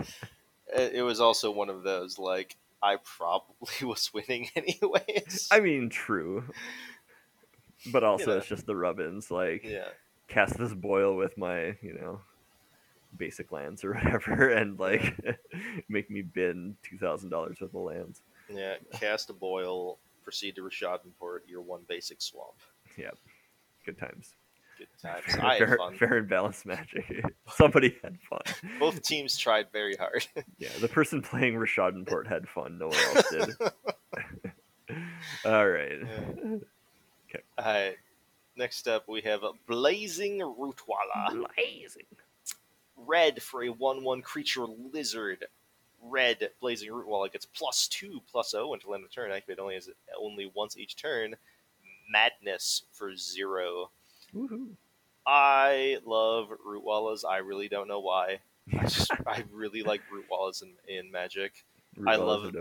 It 0.74 0.96
it 0.96 1.02
was 1.04 1.20
also 1.20 1.52
one 1.52 1.70
of 1.70 1.84
those 1.84 2.18
like 2.18 2.56
I 2.82 2.98
probably 2.98 3.88
was 3.88 4.14
winning 4.14 4.50
anyways. 4.56 5.48
I 5.52 5.60
mean, 5.60 5.90
true. 5.90 6.44
But 7.92 8.04
also, 8.04 8.28
know. 8.28 8.38
it's 8.38 8.48
just 8.48 8.66
the 8.66 8.76
rub-ins. 8.76 9.30
Like, 9.30 9.64
yeah, 9.64 9.90
cast 10.28 10.58
this 10.58 10.74
boil 10.74 11.16
with 11.16 11.38
my, 11.38 11.76
you 11.82 11.94
know, 12.00 12.22
basic 13.18 13.52
lands 13.52 13.84
or 13.84 13.94
whatever, 13.96 14.50
and 14.50 14.80
like 14.80 15.18
make 15.90 16.10
me 16.10 16.22
bin 16.22 16.76
two 16.84 16.98
thousand 16.98 17.30
dollars 17.30 17.58
worth 17.62 17.74
of 17.74 17.82
lands. 17.82 18.22
yeah. 18.50 18.76
Cast 18.94 19.30
a 19.30 19.34
boil, 19.34 20.00
proceed 20.24 20.56
to 20.56 20.62
Rishadan 20.62 21.12
Port. 21.20 21.44
Your 21.48 21.62
one 21.62 21.82
basic 21.88 22.22
swamp. 22.22 22.56
Yep, 22.98 23.18
good 23.86 23.98
times. 23.98 24.36
Good 24.78 24.88
times. 25.02 25.24
I 25.42 25.54
had 25.56 25.58
fair, 25.60 25.78
fun. 25.78 25.96
fair 25.96 26.18
and 26.18 26.28
balanced 26.28 26.66
magic. 26.66 27.24
Somebody 27.56 27.96
had 28.04 28.18
fun. 28.30 28.42
Both 28.80 29.02
teams 29.04 29.38
tried 29.38 29.68
very 29.72 29.96
hard. 29.96 30.28
Yeah, 30.58 30.68
the 30.82 30.90
person 30.90 31.22
playing 31.22 31.54
Rishadan 31.56 32.06
Port 32.08 32.28
had 32.28 32.48
fun. 32.50 32.78
No 32.78 32.88
one 32.88 32.98
else 32.98 33.30
did. 33.32 33.50
All 35.46 35.68
right. 35.70 36.00
All 37.58 37.64
right. 37.66 37.96
Next 38.58 38.88
up, 38.88 39.08
we 39.08 39.22
have 39.22 39.42
Blazing 39.68 40.40
Rootwalla. 40.40 41.46
Blazing. 41.56 42.06
Red 42.96 43.42
for 43.42 43.64
a 43.64 43.70
1 43.70 44.04
1 44.04 44.22
creature 44.22 44.66
lizard. 44.66 45.46
Red 46.02 46.52
Blazing 46.62 46.90
Rootwalla 46.90 47.32
gets 47.32 47.46
plus 47.46 47.88
2 47.88 48.22
plus 48.32 48.52
0 48.52 48.74
until 48.74 48.96
end 48.96 49.04
of 49.04 49.12
turn. 49.12 49.32
Activate 49.32 49.60
only, 49.60 49.76
as, 49.76 49.90
only 50.20 50.52
once 50.54 50.78
each 50.78 50.96
turn. 50.96 51.36
Madness 52.10 52.84
for 52.94 53.16
0. 53.16 53.90
Woohoo. 54.34 54.70
I 55.26 55.98
love 56.06 56.50
Rootwallas. 56.66 57.26
I 57.28 57.38
really 57.38 57.68
don't 57.68 57.88
know 57.88 58.00
why. 58.00 58.40
I 58.80 58.84
just 58.84 59.12
I 59.28 59.44
really 59.52 59.84
like 59.84 60.02
Rootwallas 60.14 60.64
in, 60.64 60.74
in 60.88 61.12
Magic. 61.12 61.66
I 62.08 62.16
love. 62.16 62.54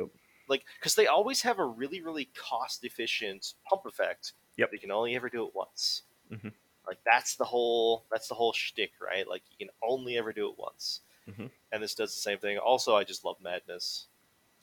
Like, 0.49 0.65
because 0.79 0.95
they 0.95 1.07
always 1.07 1.43
have 1.43 1.59
a 1.59 1.65
really, 1.65 2.03
really 2.03 2.29
cost 2.35 2.85
efficient 2.85 3.55
pump 3.69 3.87
effect. 3.87 4.33
Yep. 4.57 4.71
You 4.73 4.79
can 4.79 4.91
only 4.91 5.15
ever 5.17 5.29
do 5.29 5.47
it 5.47 5.55
once. 5.55 6.03
Mhm. 6.31 6.53
Like 6.87 6.99
that's 7.05 7.37
the 7.37 7.45
whole 7.45 8.05
that's 8.11 8.29
the 8.29 8.35
whole 8.35 8.53
shtick, 8.53 8.93
right? 9.01 9.27
Like 9.27 9.43
you 9.51 9.67
can 9.67 9.75
only 9.83 10.17
ever 10.19 10.33
do 10.33 10.49
it 10.51 10.59
once. 10.59 11.01
Mhm. 11.29 11.51
And 11.73 11.83
this 11.83 11.95
does 11.95 12.13
the 12.15 12.21
same 12.21 12.39
thing. 12.39 12.59
Also, 12.59 12.95
I 12.95 13.05
just 13.05 13.25
love 13.25 13.37
Madness. 13.41 14.07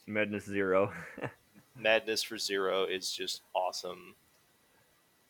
Madness 0.08 0.46
Zero. 0.46 0.94
Madness 1.76 2.22
for 2.22 2.38
zero 2.38 2.84
is 2.84 3.12
just 3.12 3.42
awesome. 3.56 4.16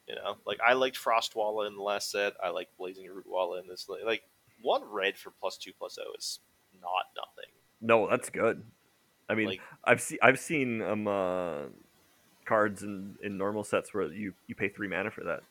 You 0.08 0.16
know, 0.16 0.38
like 0.46 0.60
I 0.66 0.74
liked 0.74 0.98
Frostwalla 0.98 1.68
in 1.68 1.76
the 1.76 1.82
last 1.82 2.12
set. 2.12 2.34
I 2.44 2.50
like 2.50 2.68
Blazing 2.78 3.08
Rootwalla 3.08 3.62
in 3.62 3.68
this. 3.68 3.88
Like 3.88 4.24
one 4.62 4.84
red 4.84 5.16
for 5.18 5.30
plus 5.32 5.58
two 5.58 5.72
plus 5.78 5.96
zero 5.96 6.08
is 6.18 6.40
not 6.82 7.06
nothing. 7.16 7.52
no, 7.80 8.10
that's 8.10 8.30
good. 8.30 8.64
I 9.30 9.36
mean, 9.36 9.48
Like- 9.48 9.62
I've 9.86 10.02
seen 10.02 10.18
I've 10.22 10.40
seen 10.40 10.82
um 10.82 11.08
uh, 11.08 11.62
cards 12.46 12.84
in, 12.84 13.16
in 13.24 13.38
normal 13.38 13.64
sets 13.64 13.94
where 13.94 14.12
you, 14.12 14.34
you 14.48 14.56
pay 14.56 14.70
three 14.70 14.88
mana 14.88 15.12
for 15.12 15.24
that. 15.24 15.42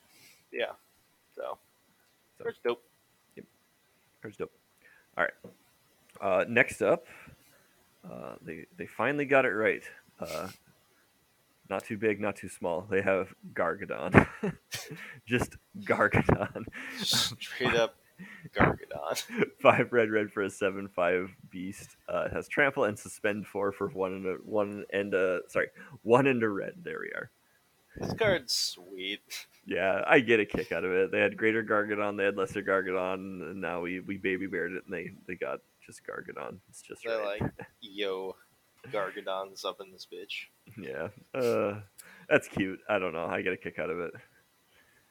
Yeah. 0.52 0.72
So, 1.34 1.58
So- 2.38 2.44
Card's 2.44 2.58
dope. 2.64 2.82
Card's 4.22 4.36
dope. 4.36 4.52
All 5.16 5.24
right. 5.24 5.32
Uh, 6.20 6.44
next 6.48 6.82
up, 6.82 7.06
uh, 8.04 8.34
they 8.42 8.66
they 8.76 8.86
finally 8.86 9.24
got 9.24 9.44
it 9.46 9.50
right. 9.52 9.82
Uh, 10.18 10.48
not 11.70 11.84
too 11.84 11.96
big, 11.96 12.20
not 12.20 12.36
too 12.36 12.48
small. 12.48 12.86
They 12.90 13.00
have 13.00 13.32
Gargadon. 13.54 14.26
Just 15.26 15.56
Gargadon. 15.80 16.66
Straight 16.98 17.74
up 17.74 17.94
Gargadon. 18.54 19.22
five 19.62 19.92
red, 19.92 20.10
red 20.10 20.30
for 20.30 20.42
a 20.42 20.50
seven 20.50 20.88
five 20.88 21.30
beast. 21.50 21.96
Uh, 22.08 22.24
it 22.26 22.32
has 22.32 22.48
trample 22.48 22.84
and 22.84 22.98
suspend 22.98 23.46
four 23.46 23.72
for 23.72 23.88
one 23.88 24.12
and 24.12 24.26
a 24.26 24.34
one 24.44 24.84
and 24.92 25.14
a 25.14 25.40
sorry 25.48 25.68
one 26.02 26.26
and 26.26 26.42
a 26.42 26.48
red. 26.48 26.74
There 26.82 27.00
we 27.00 27.08
are. 27.08 27.30
This 27.96 28.12
card's 28.14 28.52
sweet. 28.54 29.46
Yeah, 29.66 30.02
I 30.06 30.20
get 30.20 30.40
a 30.40 30.46
kick 30.46 30.72
out 30.72 30.84
of 30.84 30.92
it. 30.92 31.10
They 31.10 31.20
had 31.20 31.36
greater 31.36 31.62
Gargadon, 31.62 32.16
they 32.16 32.24
had 32.24 32.36
lesser 32.36 32.62
Gargadon, 32.62 33.50
and 33.50 33.60
now 33.60 33.80
we, 33.80 34.00
we 34.00 34.16
baby 34.16 34.46
beared 34.46 34.72
it, 34.72 34.84
and 34.84 34.94
they, 34.94 35.10
they 35.26 35.34
got 35.34 35.60
just 35.84 36.00
Gargadon. 36.06 36.58
It's 36.68 36.82
just 36.82 37.02
They're 37.04 37.18
right. 37.18 37.40
like, 37.40 37.52
yo, 37.80 38.36
Gargadon's 38.90 39.64
up 39.64 39.80
in 39.80 39.92
this 39.92 40.06
bitch. 40.10 40.46
Yeah, 40.80 41.08
uh, 41.38 41.80
that's 42.28 42.48
cute. 42.48 42.80
I 42.88 42.98
don't 42.98 43.12
know. 43.12 43.26
I 43.26 43.42
get 43.42 43.52
a 43.52 43.56
kick 43.56 43.78
out 43.78 43.90
of 43.90 44.00
it. 44.00 44.12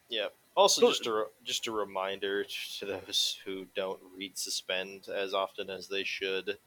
Yeah. 0.09 0.27
Also, 0.55 0.89
just 0.89 1.07
a 1.07 1.25
just 1.43 1.67
a 1.67 1.71
reminder 1.71 2.43
to 2.79 2.85
those 2.85 3.37
who 3.45 3.65
don't 3.75 3.99
read 4.17 4.37
suspend 4.37 5.07
as 5.07 5.33
often 5.33 5.69
as 5.69 5.87
they 5.87 6.03
should. 6.03 6.57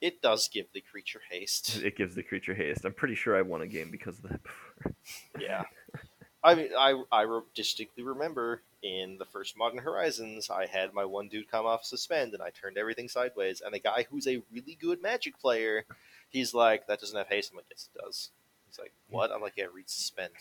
It 0.00 0.20
does 0.20 0.48
give 0.48 0.66
the 0.72 0.82
creature 0.82 1.22
haste. 1.30 1.82
It 1.82 1.96
gives 1.96 2.14
the 2.14 2.22
creature 2.22 2.54
haste. 2.54 2.84
I'm 2.84 2.92
pretty 2.92 3.14
sure 3.14 3.36
I 3.36 3.42
won 3.42 3.62
a 3.62 3.66
game 3.66 3.90
because 3.90 4.18
of 4.18 4.30
that 4.30 4.42
before. 4.42 4.94
Yeah. 5.40 5.64
I 6.44 6.54
mean, 6.54 6.68
I 6.78 7.02
I 7.10 7.40
distinctly 7.54 8.04
remember 8.04 8.60
in 8.82 9.16
the 9.18 9.24
first 9.24 9.56
Modern 9.56 9.78
Horizons, 9.78 10.50
I 10.50 10.66
had 10.66 10.92
my 10.92 11.06
one 11.06 11.28
dude 11.28 11.50
come 11.50 11.64
off 11.64 11.86
suspend, 11.86 12.34
and 12.34 12.42
I 12.42 12.50
turned 12.50 12.76
everything 12.76 13.08
sideways. 13.08 13.62
And 13.62 13.74
the 13.74 13.78
guy 13.78 14.06
who's 14.10 14.28
a 14.28 14.42
really 14.52 14.76
good 14.78 15.00
Magic 15.00 15.38
player, 15.40 15.86
he's 16.28 16.52
like, 16.52 16.86
"That 16.86 17.00
doesn't 17.00 17.16
have 17.16 17.28
haste." 17.28 17.50
I'm 17.50 17.56
like, 17.56 17.66
"Yes, 17.70 17.88
it 17.92 17.98
does." 17.98 18.30
He's 18.68 18.78
like, 18.78 18.92
"What?" 19.08 19.32
I'm 19.32 19.40
like, 19.40 19.54
"Yeah, 19.56 19.66
read 19.72 19.88
suspend." 19.88 20.34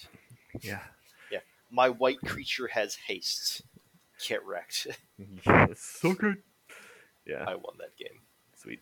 Yeah. 0.62 0.82
My 1.74 1.90
white 1.90 2.22
creature 2.24 2.68
has 2.68 2.94
haste. 2.96 3.64
Get 4.28 4.46
wrecked. 4.46 4.88
yeah 5.46 5.66
it's 5.70 5.84
so 5.84 6.14
good. 6.14 6.38
Yeah. 7.26 7.44
I 7.48 7.56
won 7.56 7.76
that 7.80 7.98
game. 7.98 8.20
Sweet. 8.56 8.80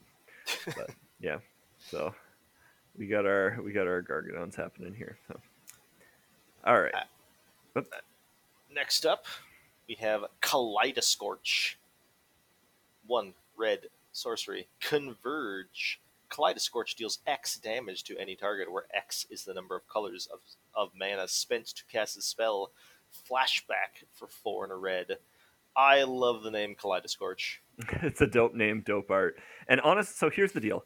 But 0.65 0.89
yeah. 1.21 1.37
So 1.79 2.13
we 2.97 3.07
got 3.07 3.25
our 3.25 3.57
we 3.63 3.71
got 3.71 3.87
our 3.87 4.03
gargadons 4.03 4.55
happening 4.55 4.93
here. 4.93 5.17
So 5.29 5.39
all 6.65 6.81
right. 6.81 6.93
Uh, 7.75 7.79
uh, 7.79 7.81
next 8.73 9.05
up, 9.05 9.25
we 9.87 9.95
have 9.95 10.25
Kaleidoscorch. 10.41 11.75
One 13.07 13.33
red 13.57 13.87
sorcery. 14.11 14.67
Converge. 14.81 16.01
Kaleidoscorch 16.31 16.95
deals 16.95 17.19
X 17.27 17.57
damage 17.57 18.03
to 18.05 18.17
any 18.17 18.35
target, 18.35 18.71
where 18.71 18.85
X 18.93 19.25
is 19.29 19.43
the 19.43 19.53
number 19.53 19.75
of 19.75 19.87
colors 19.87 20.27
of, 20.31 20.39
of 20.73 20.91
mana 20.97 21.27
spent 21.27 21.67
to 21.67 21.83
cast 21.85 22.17
a 22.17 22.21
spell. 22.21 22.71
Flashback 23.29 24.05
for 24.13 24.27
four 24.27 24.63
and 24.63 24.71
a 24.71 24.75
red. 24.77 25.17
I 25.75 26.03
love 26.03 26.43
the 26.43 26.51
name 26.51 26.75
Kaleidoscorch. 26.75 27.61
it's 28.01 28.21
a 28.21 28.27
dope 28.27 28.53
name, 28.53 28.83
dope 28.85 29.11
art. 29.11 29.35
And 29.67 29.81
honest, 29.81 30.17
so 30.17 30.29
here's 30.29 30.53
the 30.53 30.59
deal. 30.59 30.85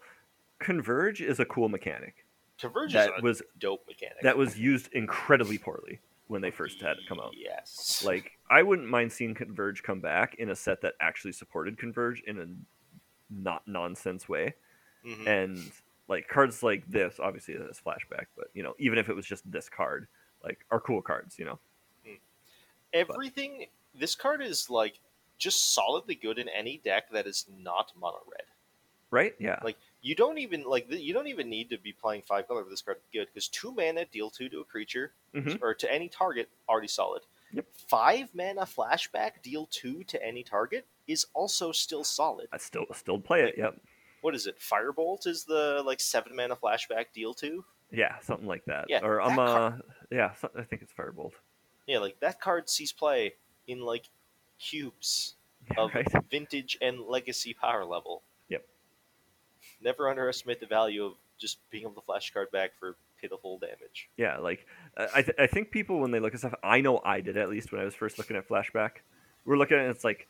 Converge 0.60 1.22
is 1.22 1.40
a 1.40 1.46
cool 1.46 1.70
mechanic 1.70 2.26
Converge 2.60 2.94
that 2.94 3.10
is 3.10 3.20
a 3.20 3.22
was 3.22 3.42
dope 3.60 3.86
mechanic. 3.88 4.22
that 4.24 4.38
was 4.38 4.58
used 4.58 4.90
incredibly 4.94 5.58
poorly 5.58 6.00
when 6.28 6.42
they 6.42 6.52
first 6.52 6.82
had 6.82 6.98
it 6.98 7.04
come 7.08 7.20
out. 7.20 7.34
Yes. 7.38 8.04
Like 8.06 8.32
I 8.50 8.64
wouldn't 8.64 8.88
mind 8.88 9.12
seeing 9.12 9.34
Converge 9.34 9.84
come 9.84 10.00
back 10.00 10.36
in 10.36 10.50
a 10.50 10.56
set 10.56 10.82
that 10.82 10.94
actually 11.02 11.34
supported 11.34 11.78
Converge 11.78 12.24
in 12.26 12.40
a 12.40 12.46
not 13.30 13.64
nonsense 13.68 14.30
way. 14.30 14.56
Mhm. 15.06 15.28
And 15.28 15.72
like 16.08 16.28
cards 16.28 16.64
like 16.64 16.86
this, 16.88 17.20
obviously 17.20 17.54
it 17.54 17.62
has 17.62 17.80
flashback, 17.80 18.26
but 18.36 18.48
you 18.54 18.64
know, 18.64 18.74
even 18.80 18.98
if 18.98 19.10
it 19.10 19.16
was 19.16 19.26
just 19.26 19.50
this 19.52 19.70
card, 19.70 20.08
like 20.44 20.66
are 20.72 20.80
cool 20.80 21.02
cards, 21.02 21.38
you 21.40 21.46
know. 21.46 21.60
everything. 22.94 23.68
This 23.94 24.16
card 24.16 24.42
is 24.42 24.70
like 24.70 25.00
just 25.38 25.74
solidly 25.74 26.16
good 26.16 26.38
in 26.40 26.48
any 26.50 26.78
deck 26.84 27.10
that 27.12 27.28
is 27.28 27.46
not 27.62 27.92
mono 28.00 28.20
red. 28.32 28.46
Right? 29.12 29.36
Yeah. 29.40 29.60
Like 29.64 29.78
you 30.02 30.16
don't 30.16 30.38
even 30.38 30.64
like 30.64 30.90
you 30.92 31.14
don't 31.14 31.28
even 31.28 31.50
need 31.50 31.70
to 31.70 31.78
be 31.78 31.92
playing 31.94 32.22
five 32.24 32.48
color 32.48 32.64
for 32.64 32.70
this 32.70 32.82
card 32.82 32.98
to 32.98 33.04
be 33.12 33.20
good 33.20 33.28
because 33.34 33.48
two 33.48 33.72
mana 33.72 34.06
deal 34.06 34.30
two 34.30 34.50
to 34.50 34.60
a 34.62 34.64
creature 34.66 35.12
Mhm. 35.34 35.62
or 35.62 35.74
to 35.74 35.92
any 35.92 36.10
target 36.10 36.50
already 36.68 36.88
solid. 36.88 37.22
Yep. 37.52 37.66
Five 37.74 38.30
mana 38.36 38.62
flashback 38.66 39.42
deal 39.42 39.68
two 39.72 40.04
to 40.06 40.22
any 40.24 40.44
target 40.44 40.86
is 41.08 41.28
also 41.34 41.72
still 41.72 42.04
solid. 42.04 42.48
I 42.52 42.58
still 42.58 42.86
still 42.94 43.20
play 43.20 43.44
it. 43.44 43.56
Yep. 43.58 43.80
What 44.26 44.34
is 44.34 44.48
it? 44.48 44.58
Firebolt 44.60 45.28
is 45.28 45.44
the 45.44 45.84
like 45.86 46.00
seven 46.00 46.36
mana 46.36 46.56
flashback 46.56 47.14
deal 47.14 47.36
two. 47.36 47.64
Yeah, 47.92 48.18
something 48.22 48.48
like 48.48 48.66
that. 48.66 48.86
Yeah, 48.90 49.02
or 49.04 49.22
I'm 49.22 49.36
that 49.36 49.42
uh 49.48 49.72
yeah, 50.10 50.32
I 50.58 50.64
think 50.64 50.82
it's 50.82 50.92
Firebolt. 50.92 51.34
Yeah, 51.86 52.00
like 52.00 52.20
that 52.22 52.42
card 52.42 52.68
sees 52.68 52.92
play 52.92 53.36
in 53.68 53.82
like 53.82 54.10
cubes 54.58 55.36
Yeah, 55.70 55.84
of 55.84 55.94
right. 55.94 56.08
vintage 56.32 56.76
and 56.82 57.02
legacy 57.02 57.54
power 57.54 57.86
level. 57.86 58.24
Yep. 58.50 58.66
Never 59.84 60.10
underestimate 60.10 60.60
the 60.60 60.66
value 60.66 61.06
of 61.06 61.14
just 61.38 61.60
being 61.70 61.84
able 61.84 61.94
to 61.94 62.02
flash 62.02 62.32
a 62.32 62.34
card 62.34 62.50
back 62.50 62.72
for 62.80 62.96
pitiful 63.22 63.60
damage. 63.60 64.10
Yeah, 64.18 64.40
like 64.40 64.66
I 64.98 65.08
I, 65.18 65.22
th- 65.22 65.38
I 65.38 65.46
think 65.46 65.70
people 65.70 66.00
when 66.00 66.10
they 66.10 66.20
look 66.20 66.34
at 66.34 66.40
stuff, 66.40 66.56
I 66.64 66.82
know 66.82 67.00
I 67.06 67.22
did 67.22 67.38
at 67.38 67.48
least 67.50 67.72
when 67.72 67.80
I 67.80 67.86
was 67.86 67.94
first 67.94 68.18
looking 68.18 68.38
at 68.38 68.50
flashback. 68.50 69.02
We're 69.46 69.58
looking 69.58 69.78
at 69.78 69.86
it, 69.86 69.90
it's 69.90 70.04
like, 70.04 70.28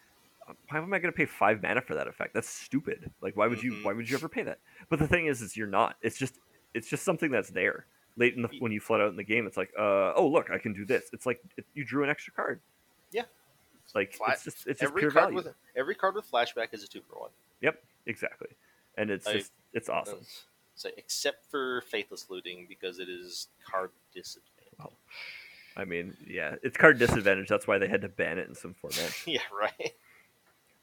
why 0.69 0.77
am 0.77 0.93
I 0.93 0.99
going 0.99 1.11
to 1.11 1.17
pay 1.17 1.25
five 1.25 1.61
mana 1.63 1.81
for 1.81 1.95
that 1.95 2.07
effect? 2.07 2.33
That's 2.33 2.49
stupid. 2.49 3.11
Like, 3.21 3.35
why 3.35 3.47
would 3.47 3.61
you? 3.63 3.73
Mhm. 3.73 3.83
Why 3.83 3.93
would 3.93 4.09
you 4.09 4.15
ever 4.15 4.29
pay 4.29 4.43
that? 4.43 4.59
But 4.89 4.99
the 4.99 5.07
thing 5.07 5.27
is, 5.27 5.41
is 5.41 5.57
you're 5.57 5.67
not. 5.67 5.95
It's 6.01 6.17
just 6.17 6.39
it's 6.73 6.89
just 6.89 7.03
something 7.03 7.31
that's 7.31 7.49
there 7.49 7.85
late 8.17 8.35
in 8.35 8.41
the 8.43 8.49
when 8.59 8.71
you 8.71 8.79
flood 8.79 9.01
out 9.01 9.09
in 9.09 9.15
the 9.15 9.23
game. 9.23 9.47
It's 9.47 9.57
like, 9.57 9.71
uh, 9.77 10.13
oh 10.15 10.27
look, 10.27 10.49
I 10.51 10.57
can 10.57 10.73
do 10.73 10.85
this. 10.85 11.05
It's 11.13 11.25
like 11.25 11.41
it, 11.57 11.65
you 11.73 11.83
drew 11.83 12.03
an 12.03 12.09
extra 12.09 12.33
card. 12.33 12.59
Yeah. 13.11 13.23
Like 13.93 14.13
Fla- 14.13 14.31
it's 14.33 14.43
just 14.43 14.67
it's 14.67 14.79
just 14.81 14.91
every 14.91 15.01
pure 15.01 15.11
card 15.11 15.25
value. 15.33 15.37
with 15.37 15.53
every 15.75 15.95
card 15.95 16.15
with 16.15 16.29
flashback 16.29 16.73
is 16.73 16.83
a 16.83 16.87
two 16.87 17.01
for 17.09 17.19
one. 17.19 17.29
Yep, 17.61 17.81
exactly. 18.05 18.49
And 18.97 19.09
it's 19.09 19.25
I- 19.27 19.33
just 19.33 19.51
it's 19.73 19.89
awesome. 19.89 20.19
So 20.75 20.89
except 20.97 21.49
for 21.49 21.81
faithless 21.81 22.27
looting 22.29 22.65
because 22.67 22.99
it 22.99 23.07
is 23.07 23.47
card 23.65 23.91
disadvantage. 24.13 24.51
Well, 24.77 24.91
I 25.77 25.85
mean, 25.85 26.15
yeah, 26.27 26.55
it's 26.63 26.75
card 26.77 26.99
disadvantage. 26.99 27.47
That's 27.47 27.65
why 27.67 27.77
they 27.77 27.87
had 27.87 28.01
to 28.01 28.09
ban 28.09 28.39
it 28.39 28.49
in 28.49 28.55
some 28.55 28.73
format. 28.73 29.13
yeah, 29.25 29.39
right. 29.57 29.93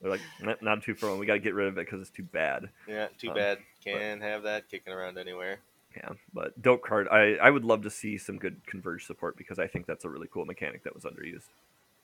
They're 0.03 0.11
like, 0.11 0.21
not, 0.61 0.83
two 0.83 0.95
for 0.95 1.09
one. 1.11 1.21
We 1.21 1.27
got 1.27 1.35
to 1.35 1.39
get 1.39 1.55
rid 1.55 1.69
of 1.69 1.79
it 1.79 1.87
because 1.87 2.01
it's 2.01 2.11
too 2.11 2.25
bad. 2.25 2.69
Yeah, 2.89 3.07
too 3.19 3.29
Um, 3.31 3.37
bad. 3.37 3.59
Can't 3.85 4.21
have 4.21 4.43
that 4.43 4.69
kicking 4.69 4.93
around 4.93 5.17
anywhere. 5.17 5.61
Yeah, 5.97 6.11
but 6.35 6.61
dope 6.61 6.83
card. 6.83 7.07
I 7.09 7.35
I 7.35 7.51
would 7.51 7.65
love 7.65 7.83
to 7.83 7.91
see 7.91 8.17
some 8.19 8.39
good 8.39 8.61
converge 8.67 9.07
support 9.07 9.37
because 9.37 9.59
I 9.59 9.67
think 9.67 9.87
that's 9.87 10.05
a 10.05 10.09
really 10.09 10.27
cool 10.33 10.45
mechanic 10.45 10.83
that 10.85 10.95
was 10.95 11.05
underused. 11.05 11.49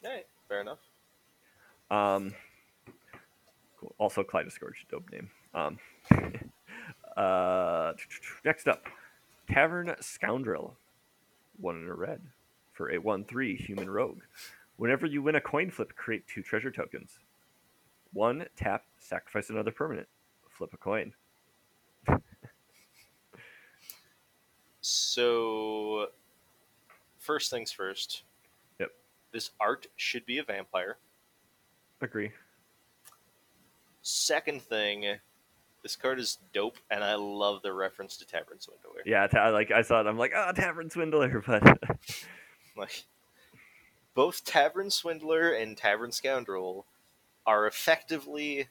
All 0.05 0.11
right, 0.13 0.27
fair 0.49 0.61
enough. 0.61 0.79
Um, 1.91 2.35
cool. 3.81 3.95
Also, 3.99 4.23
Kaleidoscorch, 4.23 4.87
dope 4.91 5.11
name. 5.11 5.31
Um, 5.55 5.79
uh, 7.17 7.95
next 8.45 8.69
up, 8.69 8.87
Tavern 9.51 9.97
Scoundrel, 10.01 10.77
one 11.59 11.77
in 11.77 11.89
a 11.89 11.95
red 11.95 12.21
for 12.75 12.93
a 12.93 12.99
one-three 12.99 13.57
human 13.57 13.91
rogue. 13.91 14.21
Whenever 14.77 15.07
you 15.07 15.23
win 15.23 15.35
a 15.35 15.41
coin 15.41 15.71
flip, 15.71 15.97
create 15.97 16.29
two 16.29 16.43
treasure 16.43 16.71
tokens. 16.71 17.19
One 18.13 18.47
tap, 18.57 18.85
sacrifice 18.99 19.51
another 19.51 19.71
permanent, 19.71 20.09
flip 20.51 20.73
a 20.73 20.77
coin. 20.77 21.13
So, 24.81 26.09
first 27.19 27.51
things 27.51 27.71
first. 27.73 28.23
Yep. 28.81 28.91
This 29.33 29.51
art 29.61 29.87
should 29.97 30.25
be 30.25 30.39
a 30.39 30.43
vampire. 30.43 30.97
Agree. 32.01 32.31
Second 34.03 34.63
thing, 34.63 35.05
this 35.83 35.97
card 35.97 36.19
is 36.19 36.39
dope, 36.55 36.79
and 36.91 37.05
I 37.05 37.17
love 37.17 37.61
the 37.63 37.73
reference 37.73 38.17
to 38.19 38.27
Tavern 38.27 38.59
Swindler. 38.61 39.03
Yeah, 39.05 39.27
ta- 39.27 39.51
like 39.51 39.71
I 39.71 39.83
saw 39.83 40.01
it, 40.01 40.07
I'm 40.07 40.17
like, 40.17 40.33
ah, 40.35 40.53
Tavern 40.53 40.89
Swindler, 40.89 41.43
but 41.47 41.63
Like, 42.77 43.05
both 44.15 44.45
Tavern 44.45 44.91
Swindler 44.91 45.51
and 45.53 45.77
Tavern 45.77 46.13
Scoundrel 46.13 46.87
are 47.49 47.67
effectively, 47.67 48.69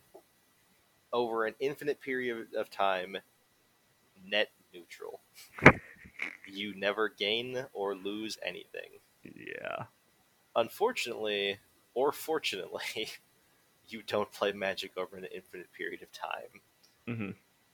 over 1.11 1.45
an 1.45 1.55
infinite 1.59 1.99
period 1.99 2.53
of 2.53 2.69
time, 2.69 3.17
net 4.21 4.51
neutral. 4.73 5.21
you 6.47 6.73
never 6.73 7.09
gain 7.09 7.67
or 7.73 7.93
lose 7.95 8.38
anything. 8.41 8.99
yeah, 9.23 9.88
Unfortunately, 10.57 11.61
or 11.93 12.11
fortunately, 12.11 13.07
you 13.88 14.03
don't 14.03 14.32
play 14.32 14.51
Magic 14.51 14.97
over 14.97 15.15
an 15.17 15.25
infinite 15.25 15.71
period 15.71 16.01
of 16.03 16.11
time. 16.11 16.61
hmm 17.07 17.32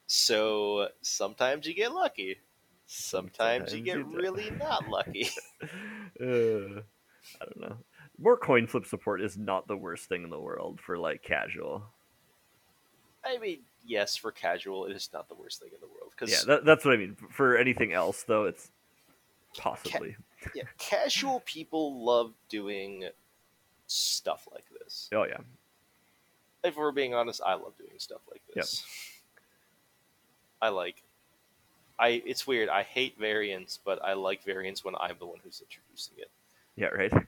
So 0.08 0.89
sometimes 1.01 1.68
you 1.68 1.74
get 1.74 1.91
lucky. 1.93 2.39
Sometimes, 2.86 3.34
Sometimes 3.45 3.74
you 3.74 3.82
get 3.82 4.04
you 4.04 4.06
really 4.06 4.49
not 4.51 4.88
lucky. 4.88 5.28
uh, 6.20 6.82
I 7.41 7.45
don't 7.45 7.58
know. 7.60 7.78
More 8.20 8.38
coin 8.38 8.68
flip 8.68 8.86
support 8.86 9.22
is 9.22 9.38
not 9.38 9.68
the 9.68 9.78
worst 9.78 10.07
thing 10.07 10.24
in 10.24 10.30
the 10.30 10.39
world 10.39 10.80
for 10.80 10.97
like 10.97 11.24
casual. 11.24 11.84
I 13.26 13.38
mean, 13.39 13.59
yes, 13.86 14.16
for 14.16 14.32
casual, 14.32 14.86
it 14.86 14.95
is 14.95 15.09
not 15.14 15.30
the 15.30 15.36
worst 15.36 15.61
thing 15.61 15.70
in 15.74 15.80
the 15.82 15.88
world. 15.88 16.11
Because 16.11 16.32
Yeah, 16.32 16.45
that, 16.55 16.66
that's 16.66 16.86
what 16.86 16.93
I 16.93 16.97
mean. 16.97 17.16
For 17.32 17.57
anything 17.57 17.93
else, 17.93 18.24
though, 18.24 18.45
it's 18.45 18.70
possibly. 19.57 20.16
yeah, 20.53 20.64
casual 20.78 21.41
people 21.45 22.03
love 22.03 22.34
doing 22.49 23.05
stuff 23.88 24.47
like 24.51 24.66
this. 24.80 25.09
Oh 25.14 25.24
yeah, 25.24 25.38
If 26.64 26.76
we're 26.76 26.91
being 26.91 27.14
honest, 27.14 27.41
I 27.45 27.53
love 27.53 27.74
doing 27.78 27.97
stuff 27.97 28.22
like 28.30 28.41
this. 28.53 28.84
I 30.61 30.70
like. 30.70 31.01
I 31.99 32.22
it's 32.26 32.45
weird. 32.47 32.70
I 32.70 32.84
hate 32.84 33.18
variants, 33.18 33.80
but 33.84 34.03
I 34.03 34.14
like 34.14 34.43
variants 34.43 34.84
when 34.84 34.95
I'm 34.99 35.16
the 35.20 35.26
one 35.26 35.39
who's 35.43 35.61
introducing 35.61 36.16
it. 36.18 36.30
Yeah, 36.76 36.88
right. 36.88 37.14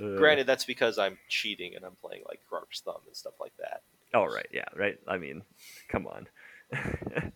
Uh, 0.00 0.16
Granted, 0.16 0.46
that's 0.46 0.64
because 0.64 0.96
I'm 0.96 1.18
cheating 1.28 1.74
and 1.74 1.84
I'm 1.84 1.96
playing 2.00 2.22
like 2.28 2.38
Garbage 2.48 2.82
Thumb 2.84 3.00
and 3.08 3.16
stuff 3.16 3.32
like 3.40 3.52
that. 3.58 3.82
Oh 4.14 4.24
right, 4.26 4.46
yeah, 4.52 4.66
right. 4.76 4.96
I 5.08 5.18
mean, 5.18 5.42
come 5.88 6.06
on. 6.06 6.28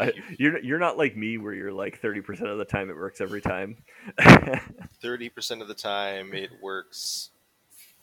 I, 0.00 0.12
you're 0.38 0.58
you're 0.60 0.78
not 0.78 0.96
like 0.96 1.14
me 1.14 1.36
where 1.36 1.52
you're 1.52 1.72
like 1.72 2.00
thirty 2.00 2.22
percent 2.22 2.48
of 2.48 2.56
the 2.56 2.64
time 2.64 2.88
it 2.88 2.96
works 2.96 3.20
every 3.20 3.42
time. 3.42 3.76
Thirty 5.02 5.28
percent 5.28 5.60
of 5.60 5.68
the 5.68 5.74
time, 5.74 6.32
it 6.32 6.50
works 6.62 7.30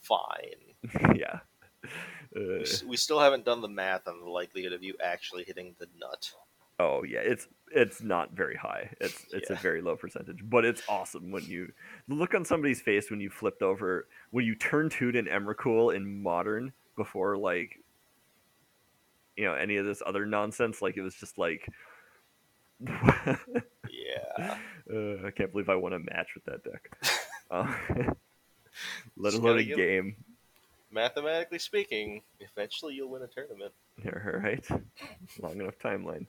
fine. 0.03 1.15
yeah, 1.15 1.39
Uh, 1.83 1.87
We, 2.35 2.65
we 2.89 2.97
still 2.97 3.19
haven't 3.19 3.45
done 3.45 3.61
the 3.61 3.67
math 3.67 4.07
on 4.07 4.19
the 4.19 4.29
likelihood 4.29 4.73
of 4.73 4.83
you 4.83 4.93
actually 5.03 5.43
hitting 5.45 5.75
the 5.79 5.87
nut. 5.99 6.31
Oh 6.81 7.03
yeah, 7.03 7.19
it's 7.19 7.47
it's 7.73 8.01
not 8.01 8.33
very 8.33 8.55
high. 8.55 8.89
It's 8.99 9.25
it's 9.31 9.49
a 9.49 9.55
very 9.55 9.81
low 9.81 9.95
percentage, 9.95 10.39
but 10.43 10.65
it's 10.65 10.81
awesome 10.89 11.31
when 11.31 11.43
you 11.45 11.71
the 12.07 12.15
look 12.15 12.33
on 12.33 12.43
somebody's 12.43 12.81
face 12.81 13.09
when 13.09 13.21
you 13.21 13.29
flipped 13.29 13.61
over 13.61 14.07
when 14.31 14.45
you 14.45 14.55
turn 14.55 14.89
Toot 14.89 15.15
and 15.15 15.27
Emrakul 15.27 15.95
in 15.95 16.21
modern 16.21 16.73
before 16.97 17.37
like 17.37 17.79
you 19.37 19.45
know 19.45 19.53
any 19.53 19.77
of 19.77 19.85
this 19.85 20.01
other 20.05 20.25
nonsense. 20.25 20.81
Like 20.81 20.97
it 20.97 21.01
was 21.01 21.15
just 21.15 21.37
like. 21.37 21.67
Yeah. 23.91 24.57
Uh, 24.91 25.27
I 25.27 25.31
can't 25.31 25.51
believe 25.51 25.69
I 25.69 25.75
won 25.75 25.93
a 25.93 25.99
match 25.99 26.29
with 26.35 26.45
that 26.45 26.63
deck. 26.63 26.89
Uh, 27.49 27.73
let 29.17 29.33
alone 29.33 29.59
a 29.59 29.63
game. 29.63 30.15
Mathematically 30.91 31.59
speaking, 31.59 32.21
eventually 32.39 32.95
you'll 32.95 33.09
win 33.09 33.21
a 33.21 33.27
tournament. 33.27 33.71
All 34.05 34.39
right, 34.39 34.65
long 35.41 35.59
enough 35.59 35.77
timeline. 35.79 36.25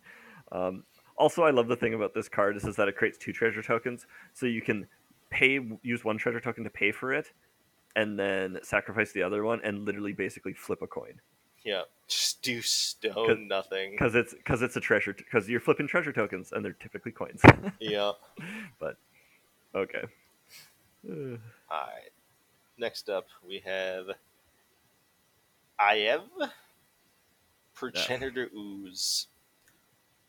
Um, 0.53 0.85
also, 1.17 1.43
I 1.43 1.51
love 1.51 1.69
the 1.69 1.77
thing 1.77 1.95
about 1.95 2.15
this 2.15 2.29
card 2.29 2.57
is, 2.57 2.65
is 2.65 2.77
that 2.77 2.89
it 2.89 2.97
creates 2.97 3.19
two 3.19 3.33
treasure 3.33 3.63
tokens, 3.63 4.07
so 4.33 4.47
you 4.47 4.63
can 4.63 4.87
pay 5.31 5.59
use 5.83 6.05
one 6.05 6.19
treasure 6.19 6.41
token 6.41 6.63
to 6.65 6.71
pay 6.71 6.93
for 6.93 7.13
it, 7.13 7.33
and 7.97 8.19
then 8.19 8.59
sacrifice 8.63 9.13
the 9.13 9.23
other 9.23 9.45
one, 9.45 9.61
and 9.65 9.85
literally 9.85 10.13
basically 10.13 10.53
flip 10.53 10.83
a 10.83 10.87
coin 10.87 11.21
Yeah. 11.65 11.83
Just 12.09 12.43
do 12.43 12.61
stone 12.61 13.49
nothing. 13.49 13.93
because 13.93 14.15
it's 14.15 14.35
because 14.35 14.61
it's 14.63 14.77
a 14.77 14.81
treasure 14.81 15.15
because 15.15 15.49
you're 15.49 15.61
flipping 15.61 15.87
treasure 15.87 16.13
tokens 16.13 16.53
and 16.53 16.63
they're 16.65 16.75
typically 16.75 17.13
coins. 17.13 17.41
Yeah. 17.81 18.13
but 18.79 18.97
okay. 19.75 20.03
Uh, 21.09 21.37
Alright. 21.71 22.13
Next 22.79 23.09
up, 23.09 23.27
we 23.47 23.63
have 23.65 24.07
Aeve 25.81 26.21
Progenitor 27.75 28.51
Ooze. 28.55 29.29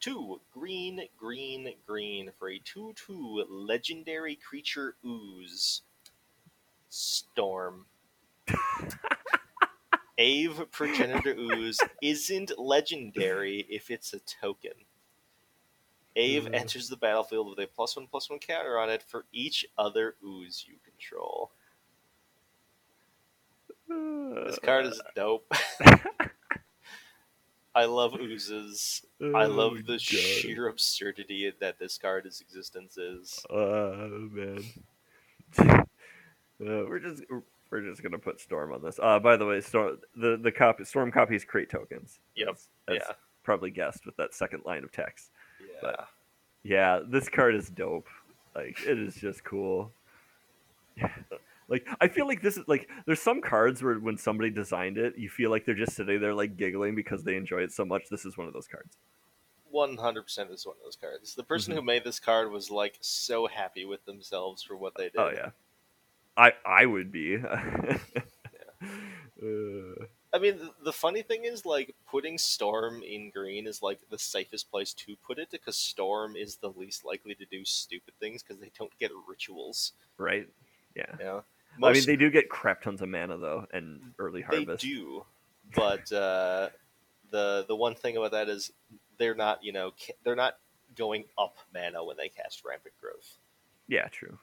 Two 0.03 0.41
green, 0.53 0.99
green, 1.17 1.73
green 1.87 2.29
for 2.37 2.49
a 2.49 2.59
2 2.59 2.93
2 3.07 3.45
legendary 3.49 4.35
creature 4.35 4.95
ooze. 5.05 5.83
Storm. 6.89 7.85
Aeve 10.17 10.69
Progenitor 10.71 11.33
Ooze 11.39 11.79
isn't 12.01 12.51
legendary 12.59 13.65
if 13.69 13.89
it's 13.89 14.11
a 14.13 14.19
token. 14.19 14.73
Aeve 16.17 16.47
Hmm. 16.47 16.53
enters 16.53 16.89
the 16.89 16.97
battlefield 16.97 17.47
with 17.47 17.59
a 17.59 17.67
plus 17.67 17.95
one 17.95 18.07
plus 18.07 18.29
one 18.29 18.39
counter 18.39 18.77
on 18.77 18.89
it 18.89 19.03
for 19.03 19.23
each 19.31 19.65
other 19.77 20.15
ooze 20.21 20.65
you 20.67 20.75
control. 20.83 21.49
This 23.87 24.59
card 24.59 24.87
is 24.87 25.01
dope. 25.15 25.49
I 27.75 27.85
love 27.85 28.13
oozes. 28.19 29.03
I 29.21 29.45
Oh, 29.45 29.47
love 29.47 29.77
the 29.85 29.93
God. 29.93 30.01
sheer 30.01 30.67
absurdity 30.67 31.51
that 31.59 31.79
this 31.79 31.97
card's 31.97 32.39
existence 32.41 32.97
is. 32.97 33.43
Oh 33.49 34.29
man. 34.31 34.63
uh, 35.59 35.83
we're 36.59 36.99
just 36.99 37.23
we're 37.69 37.81
just 37.81 38.03
gonna 38.03 38.19
put 38.19 38.39
Storm 38.39 38.73
on 38.73 38.81
this. 38.83 38.99
Uh, 39.01 39.19
by 39.19 39.37
the 39.37 39.45
way, 39.45 39.59
Storm 39.61 39.97
the 40.15 40.37
the 40.37 40.51
copy 40.51 40.83
Storm 40.85 41.11
copies 41.11 41.43
create 41.45 41.69
tokens. 41.69 42.19
Yep. 42.35 42.57
Yeah. 42.89 42.99
Probably 43.43 43.71
guessed 43.71 44.05
with 44.05 44.15
that 44.17 44.33
second 44.33 44.63
line 44.65 44.83
of 44.83 44.91
text. 44.91 45.31
Yeah. 45.59 45.77
But- 45.81 46.07
Yeah, 46.63 46.99
this 47.05 47.27
card 47.27 47.55
is 47.55 47.69
dope. 47.69 48.07
Like 48.55 48.79
it 48.85 48.99
is 48.99 49.15
just 49.15 49.43
cool. 49.43 49.91
Like 51.67 51.87
I 52.01 52.07
feel 52.07 52.27
like 52.27 52.41
this 52.41 52.57
is 52.57 52.67
like 52.67 52.89
there's 53.05 53.21
some 53.21 53.41
cards 53.41 53.81
where 53.83 53.95
when 53.95 54.17
somebody 54.17 54.49
designed 54.49 54.97
it, 54.97 55.17
you 55.17 55.29
feel 55.29 55.49
like 55.49 55.65
they're 55.65 55.75
just 55.75 55.95
sitting 55.95 56.19
there 56.19 56.33
like 56.33 56.57
giggling 56.57 56.95
because 56.95 57.23
they 57.23 57.35
enjoy 57.35 57.59
it 57.61 57.71
so 57.71 57.85
much. 57.85 58.03
This 58.09 58.25
is 58.25 58.37
one 58.37 58.47
of 58.47 58.53
those 58.53 58.67
cards. 58.67 58.97
One 59.71 59.97
hundred 59.97 60.23
percent 60.23 60.51
is 60.51 60.65
one 60.65 60.75
of 60.77 60.83
those 60.83 60.95
cards. 60.95 61.33
The 61.35 61.43
person 61.43 61.73
Mhm. 61.73 61.77
who 61.77 61.81
made 61.81 62.03
this 62.03 62.19
card 62.19 62.51
was 62.51 62.69
like 62.69 62.97
so 63.01 63.47
happy 63.47 63.85
with 63.85 64.05
themselves 64.05 64.61
for 64.63 64.75
what 64.77 64.93
they 64.95 65.05
did. 65.05 65.17
Oh 65.17 65.31
yeah. 65.33 65.49
I 66.37 66.53
I 66.65 66.85
would 66.85 67.11
be. 67.11 67.37
Uh, 69.41 70.05
I 70.33 70.39
mean, 70.39 70.69
the 70.83 70.93
funny 70.93 71.21
thing 71.21 71.43
is, 71.43 71.65
like, 71.65 71.95
putting 72.09 72.37
Storm 72.37 73.03
in 73.03 73.29
green 73.29 73.67
is 73.67 73.81
like 73.81 73.99
the 74.09 74.17
safest 74.17 74.69
place 74.71 74.93
to 74.93 75.15
put 75.25 75.37
it 75.37 75.49
because 75.51 75.75
Storm 75.77 76.35
is 76.35 76.55
the 76.57 76.69
least 76.69 77.05
likely 77.05 77.35
to 77.35 77.45
do 77.45 77.63
stupid 77.65 78.13
things 78.19 78.41
because 78.41 78.59
they 78.59 78.71
don't 78.77 78.97
get 78.99 79.11
rituals. 79.27 79.93
right? 80.17 80.47
Yeah. 80.95 81.15
You 81.19 81.43
know, 81.77 81.87
I 81.87 81.93
mean, 81.93 82.05
they 82.05 82.15
do 82.15 82.29
get 82.29 82.49
crap 82.49 82.81
tons 82.81 83.01
of 83.01 83.09
mana 83.09 83.37
though, 83.37 83.65
and 83.73 84.13
early 84.19 84.41
harvest. 84.41 84.83
they 84.83 84.89
do, 84.89 85.25
but 85.75 86.11
uh, 86.11 86.69
the 87.31 87.65
the 87.67 87.75
one 87.75 87.95
thing 87.95 88.17
about 88.17 88.31
that 88.31 88.49
is 88.49 88.71
they're 89.17 89.35
not, 89.35 89.63
you 89.63 89.71
know, 89.71 89.91
ca- 89.99 90.13
they're 90.23 90.35
not 90.35 90.57
going 90.95 91.25
up 91.37 91.57
mana 91.73 92.03
when 92.03 92.17
they 92.17 92.29
cast 92.29 92.63
Rampant 92.65 92.93
Growth. 93.01 93.37
Yeah, 93.87 94.07
true. 94.09 94.37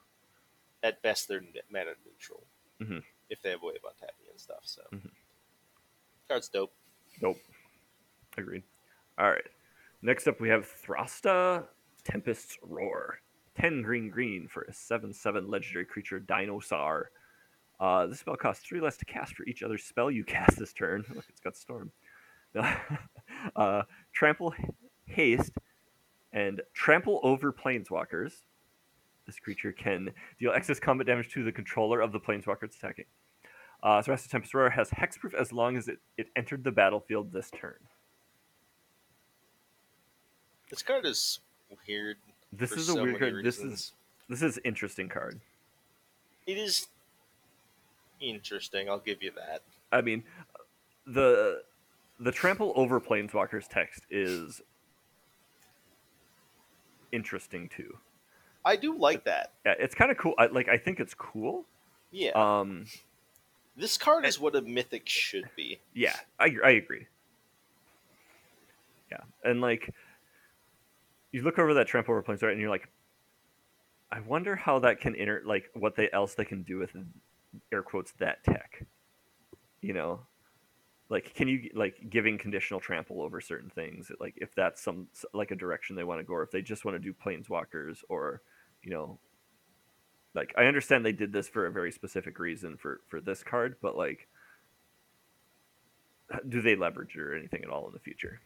At 0.83 1.01
best, 1.03 1.28
they're 1.28 1.43
mana 1.70 1.93
neutral 2.05 2.43
Mhm. 2.81 3.03
if 3.28 3.41
they 3.43 3.51
have 3.51 3.62
wave 3.62 3.78
on 3.85 3.93
tapping 4.01 4.26
and 4.31 4.41
stuff. 4.41 4.61
So, 4.64 4.83
Mhm. 4.93 5.11
card's 6.28 6.49
dope. 6.49 6.72
Nope. 7.20 7.39
Agreed. 8.37 8.62
All 9.18 9.31
right. 9.31 9.45
Next 10.03 10.26
up, 10.26 10.41
we 10.41 10.49
have 10.49 10.64
Thrasta 10.66 11.66
Tempest's 12.05 12.57
Roar. 12.62 13.20
10 13.57 13.83
green 13.83 14.09
green 14.09 14.49
for 14.49 14.62
a 14.62 14.72
7 14.72 15.12
7 15.12 15.49
legendary 15.49 15.85
creature, 15.85 16.18
Dinosaur. 16.20 17.11
Uh, 17.81 18.07
this 18.07 18.20
spell 18.20 18.37
costs 18.37 18.64
3 18.66 18.81
less 18.81 18.99
to 18.99 19.07
cast 19.07 19.35
for 19.35 19.45
each 19.47 19.62
other 19.62 19.78
spell 19.78 20.11
you 20.11 20.22
cast 20.37 20.59
this 20.59 20.72
turn. 20.72 21.05
Look, 21.14 21.24
it's 21.28 21.41
got 21.41 21.57
Storm. 21.57 21.91
uh, 23.57 23.83
trample 24.12 24.55
Haste 25.07 25.53
and 26.33 26.61
Trample 26.74 27.20
over 27.22 27.53
Planeswalkers. 27.53 28.33
This 29.26 29.39
creature 29.39 29.72
can 29.72 30.11
deal 30.39 30.53
excess 30.53 30.81
combat 30.81 31.07
damage 31.07 31.33
to 31.33 31.45
the 31.45 31.53
controller 31.53 32.01
of 32.01 32.12
the 32.12 32.20
Planeswalker 32.20 32.64
it's 32.64 32.76
attacking. 32.76 33.05
Uh, 33.83 34.03
Thrasta 34.03 34.28
Tempest 34.28 34.53
Roar 34.53 34.70
has 34.70 34.91
hexproof 34.91 35.33
as 35.35 35.53
long 35.53 35.76
as 35.76 35.89
it, 35.89 35.99
it 36.18 36.28
entered 36.37 36.64
the 36.64 36.70
battlefield 36.70 37.33
this 37.33 37.51
turn. 37.51 37.76
This 40.68 40.83
card 40.83 41.07
is 41.07 41.41
weird. 41.87 42.18
This 42.53 42.72
is 42.72 42.89
a 42.89 42.93
so 42.93 43.03
weird 43.03 43.18
card. 43.18 43.45
This 43.45 43.59
is 43.59 43.93
this 44.28 44.43
is 44.43 44.59
interesting 44.64 45.09
card. 45.09 45.41
It 46.47 46.59
is 46.59 46.89
interesting. 48.21 48.89
I'll 48.89 48.99
give 48.99 49.23
you 49.23 49.33
that. 49.37 49.62
I 49.93 50.01
mean, 50.01 50.25
the 51.07 51.62
the 52.18 52.33
trample 52.33 52.73
over 52.77 53.01
planeswalkers 53.01 53.66
text 53.68 54.05
is 54.11 54.61
interesting 57.12 57.68
too. 57.68 57.97
I 58.64 58.77
do 58.77 58.97
like 58.97 59.25
that. 59.25 59.53
Yeah, 59.64 59.75
it's 59.79 59.95
kind 59.95 60.11
of 60.11 60.18
cool. 60.18 60.35
I, 60.39 60.47
like 60.47 60.68
I 60.68 60.77
think 60.77 61.01
it's 61.01 61.14
cool. 61.14 61.64
Yeah, 62.12 62.33
Um, 62.33 62.87
this 63.77 63.97
card 63.97 64.27
is 64.27 64.39
what 64.39 64.55
a 64.57 64.61
mythic 64.62 65.09
should 65.09 65.49
be. 65.57 65.79
yeah, 65.95 66.14
I 66.39 66.55
I 66.64 66.71
agree. 66.73 67.07
Yeah, 69.11 69.21
and 69.45 69.61
like 69.61 69.93
you 71.33 71.43
look 71.43 71.59
over 71.59 71.75
that 71.75 71.87
trample 71.87 72.12
over 72.12 72.23
planeswalker 72.23 72.53
and 72.53 72.61
you're 72.61 72.71
like, 72.71 72.89
I 74.11 74.21
wonder 74.21 74.57
how 74.57 74.81
that 74.81 75.01
can 75.01 75.14
inter 75.14 75.43
like 75.45 75.71
what 75.75 75.97
they 75.97 76.11
else 76.12 76.35
they 76.35 76.45
can 76.45 76.62
do 76.62 76.79
with 76.79 76.93
air 77.72 77.82
quotes 77.82 78.12
that 78.20 78.42
tech. 78.44 78.84
You 79.80 79.92
know, 79.94 80.20
like 81.09 81.34
can 81.34 81.48
you 81.48 81.70
like 81.74 82.09
giving 82.11 82.38
conditional 82.38 82.80
trample 82.80 83.20
over 83.22 83.40
certain 83.40 83.70
things 83.70 84.12
like 84.20 84.34
if 84.36 84.55
that's 84.55 84.80
some 84.82 85.09
like 85.34 85.51
a 85.51 85.57
direction 85.57 85.96
they 85.96 86.05
want 86.05 86.20
to 86.20 86.24
go 86.24 86.34
or 86.34 86.42
if 86.42 86.51
they 86.51 86.62
just 86.62 86.84
want 86.84 86.94
to 86.94 86.98
do 87.01 87.12
planeswalkers 87.12 87.98
or 88.09 88.42
you 88.84 88.90
know 88.92 89.18
like 90.34 90.55
i 90.57 90.66
understand 90.66 91.05
they 91.05 91.11
did 91.12 91.32
this 91.32 91.48
for 91.48 91.66
a 91.66 91.70
very 91.72 91.90
specific 91.90 92.38
reason 92.38 92.76
for 92.76 93.01
for 93.09 93.20
this 93.20 93.42
card 93.42 93.74
but 93.82 93.96
like 93.96 94.28
do 96.48 96.62
they 96.62 96.76
leverage 96.76 97.16
it 97.16 97.20
or 97.20 97.34
anything 97.34 97.64
at 97.64 97.70
all 97.70 97.86
in 97.88 97.92
the 97.92 97.98
future 97.98 98.40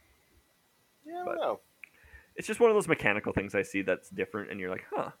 Yeah, 1.05 1.13
I 1.13 1.15
don't 1.17 1.25
But- 1.25 1.37
know. 1.37 1.59
it's 2.35 2.47
just 2.47 2.59
one 2.59 2.71
of 2.71 2.75
those 2.75 2.87
mechanical 2.87 3.31
things 3.31 3.53
i 3.53 3.61
see 3.61 3.83
that's 3.83 4.09
different 4.09 4.49
and 4.49 4.59
you're 4.59 4.71
like 4.71 4.85
huh 4.91 5.11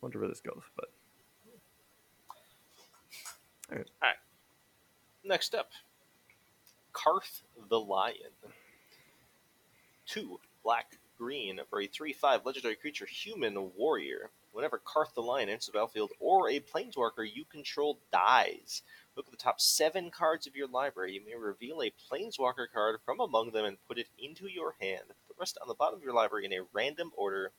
wonder 0.00 0.18
where 0.18 0.28
this 0.28 0.40
goes 0.40 0.62
but 0.76 0.86
Next 5.24 5.54
up, 5.54 5.70
Carth 6.92 7.42
the 7.70 7.80
Lion. 7.80 8.32
Two 10.06 10.38
black 10.62 10.98
green 11.16 11.60
for 11.70 11.80
a 11.80 11.86
three 11.86 12.12
five 12.12 12.44
legendary 12.44 12.76
creature 12.76 13.06
human 13.06 13.70
warrior. 13.76 14.30
Whenever 14.52 14.80
Carth 14.84 15.14
the 15.14 15.22
Lion 15.22 15.48
enters 15.48 15.66
the 15.66 15.72
battlefield 15.72 16.12
or 16.20 16.48
a 16.48 16.60
planeswalker 16.60 17.26
you 17.26 17.44
control 17.46 17.98
dies, 18.12 18.82
look 19.16 19.26
at 19.26 19.32
the 19.32 19.36
top 19.36 19.60
seven 19.60 20.10
cards 20.10 20.46
of 20.46 20.54
your 20.54 20.68
library. 20.68 21.14
You 21.14 21.22
may 21.24 21.34
reveal 21.34 21.82
a 21.82 21.90
planeswalker 21.90 22.66
card 22.72 23.00
from 23.04 23.18
among 23.18 23.50
them 23.50 23.64
and 23.64 23.78
put 23.88 23.98
it 23.98 24.08
into 24.18 24.46
your 24.46 24.76
hand. 24.80 25.02
Put 25.08 25.36
the 25.36 25.40
rest 25.40 25.58
on 25.60 25.66
the 25.66 25.74
bottom 25.74 25.98
of 25.98 26.04
your 26.04 26.14
library 26.14 26.44
in 26.44 26.52
a 26.52 26.66
random 26.72 27.10
order. 27.16 27.50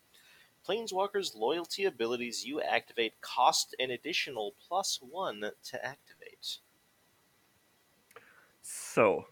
Planeswalker's 0.68 1.36
loyalty 1.36 1.86
abilities 1.86 2.45
you 2.45 2.61
activate 2.61 3.20
cost 3.22 3.76
an 3.80 3.91
additional 3.91 4.55
plus 4.68 4.99
one 5.01 5.41
to 5.41 5.86
activate. 5.86 6.57
So, 8.61 9.26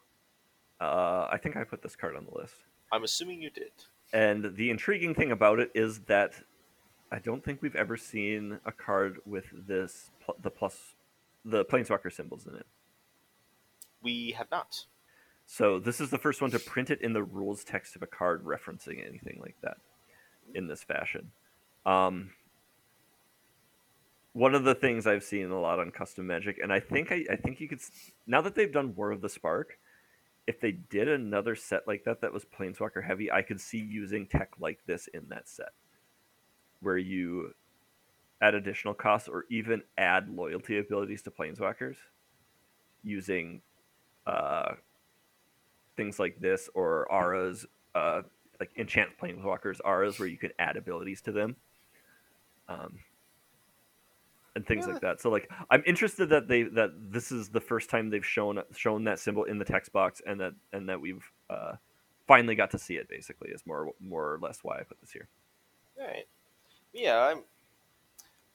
uh, 0.79 1.27
I 1.31 1.39
think 1.41 1.57
I 1.57 1.63
put 1.63 1.81
this 1.81 1.95
card 1.95 2.15
on 2.15 2.25
the 2.25 2.39
list. 2.39 2.55
I'm 2.91 3.03
assuming 3.03 3.41
you 3.41 3.49
did. 3.49 3.71
And 4.11 4.55
the 4.55 4.69
intriguing 4.69 5.15
thing 5.15 5.31
about 5.31 5.59
it 5.59 5.71
is 5.73 5.99
that 6.01 6.33
I 7.11 7.19
don't 7.19 7.43
think 7.43 7.61
we've 7.61 7.75
ever 7.75 7.97
seen 7.97 8.59
a 8.65 8.71
card 8.71 9.17
with 9.25 9.45
this 9.67 10.11
pl- 10.23 10.37
the 10.41 10.51
plus 10.51 10.95
the 11.43 11.65
planeswalker 11.65 12.13
symbols 12.13 12.45
in 12.45 12.55
it. 12.55 12.67
We 14.03 14.31
have 14.31 14.51
not. 14.51 14.85
So 15.45 15.79
this 15.79 15.99
is 15.99 16.09
the 16.09 16.17
first 16.17 16.41
one 16.41 16.51
to 16.51 16.59
print 16.59 16.89
it 16.89 17.01
in 17.01 17.13
the 17.13 17.23
rules 17.23 17.63
text 17.63 17.95
of 17.95 18.03
a 18.03 18.07
card 18.07 18.45
referencing 18.45 19.05
anything 19.05 19.39
like 19.41 19.55
that 19.61 19.77
in 20.53 20.67
this 20.67 20.83
fashion. 20.83 21.31
Um, 21.85 22.31
one 24.33 24.55
of 24.55 24.63
the 24.63 24.75
things 24.75 25.05
I've 25.05 25.23
seen 25.23 25.51
a 25.51 25.59
lot 25.59 25.79
on 25.79 25.91
custom 25.91 26.27
magic, 26.27 26.59
and 26.61 26.73
I 26.73 26.79
think 26.79 27.11
I, 27.11 27.23
I 27.31 27.35
think 27.35 27.59
you 27.59 27.67
could 27.67 27.79
now 28.25 28.41
that 28.41 28.55
they've 28.55 28.71
done 28.71 28.95
War 28.95 29.11
of 29.11 29.21
the 29.21 29.29
Spark, 29.29 29.77
if 30.47 30.59
they 30.59 30.71
did 30.71 31.07
another 31.07 31.55
set 31.55 31.87
like 31.87 32.03
that 32.05 32.21
that 32.21 32.33
was 32.33 32.45
Planeswalker 32.45 33.03
heavy, 33.03 33.31
I 33.31 33.41
could 33.41 33.61
see 33.61 33.77
using 33.77 34.27
tech 34.27 34.53
like 34.59 34.79
this 34.85 35.07
in 35.13 35.27
that 35.29 35.47
set, 35.47 35.71
where 36.81 36.97
you 36.97 37.53
add 38.41 38.55
additional 38.55 38.93
costs 38.93 39.29
or 39.29 39.45
even 39.49 39.83
add 39.97 40.29
loyalty 40.29 40.77
abilities 40.77 41.21
to 41.21 41.31
Planeswalkers 41.31 41.95
using 43.03 43.61
uh, 44.25 44.73
things 45.95 46.19
like 46.19 46.39
this 46.39 46.69
or 46.73 47.09
auras, 47.11 47.65
uh, 47.95 48.23
like 48.63 48.77
enchant 48.77 49.09
Planeswalkers 49.21 49.79
auras, 49.83 50.19
where 50.19 50.27
you 50.27 50.37
can 50.37 50.51
add 50.59 50.77
abilities 50.77 51.21
to 51.21 51.31
them. 51.31 51.55
Um, 52.69 52.99
and 54.55 54.65
things 54.65 54.85
Yeah. 54.85 54.93
like 54.93 55.01
that. 55.01 55.21
So 55.21 55.29
like 55.29 55.49
I'm 55.69 55.83
interested 55.85 56.29
that 56.29 56.47
they 56.47 56.63
that 56.63 56.91
this 57.11 57.31
is 57.31 57.49
the 57.49 57.59
first 57.59 57.89
time 57.89 58.09
they've 58.09 58.25
shown 58.25 58.61
shown 58.75 59.03
that 59.05 59.19
symbol 59.19 59.43
in 59.45 59.57
the 59.57 59.65
text 59.65 59.91
box 59.91 60.21
and 60.25 60.39
that 60.39 60.53
and 60.71 60.87
that 60.89 61.01
we've 61.01 61.23
uh, 61.49 61.73
finally 62.27 62.55
got 62.55 62.71
to 62.71 62.77
see 62.77 62.95
it 62.95 63.09
basically 63.09 63.49
is 63.49 63.65
more 63.65 63.91
more 63.99 64.33
or 64.33 64.39
less 64.39 64.59
why 64.63 64.79
I 64.79 64.83
put 64.83 64.99
this 65.01 65.11
here. 65.11 65.27
All 65.99 66.07
right. 66.07 66.25
Yeah, 66.93 67.19
I'm. 67.19 67.43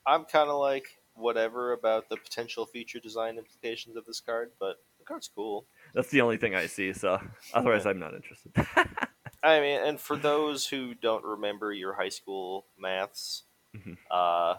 I'm 0.06 0.24
kind 0.24 0.48
of 0.48 0.59
like 0.59 0.86
whatever 1.14 1.72
about 1.72 2.09
the 2.09 2.16
potential 2.16 2.64
future 2.64 3.00
design 3.00 3.36
implications 3.36 3.96
of 3.96 4.06
this 4.06 4.20
card, 4.20 4.52
but 4.59 4.76
the 4.98 5.04
card's 5.04 5.28
cool. 5.34 5.66
That's 5.92 6.11
the 6.11 6.20
only 6.22 6.36
thing 6.38 6.54
I 6.54 6.66
see. 6.66 6.92
So 6.92 7.20
otherwise, 7.52 7.84
I'm 7.86 7.98
not 7.98 8.14
interested. 8.14 8.52
I 9.43 9.61
mean, 9.61 9.80
and 9.80 10.01
for 10.01 10.16
those 10.16 10.66
who 10.66 10.95
don't 10.95 11.24
remember 11.24 11.72
your 11.72 11.95
high 11.95 12.09
school 12.09 12.66
maths, 12.76 13.45
Mhm. 13.74 13.97
uh, 14.11 14.59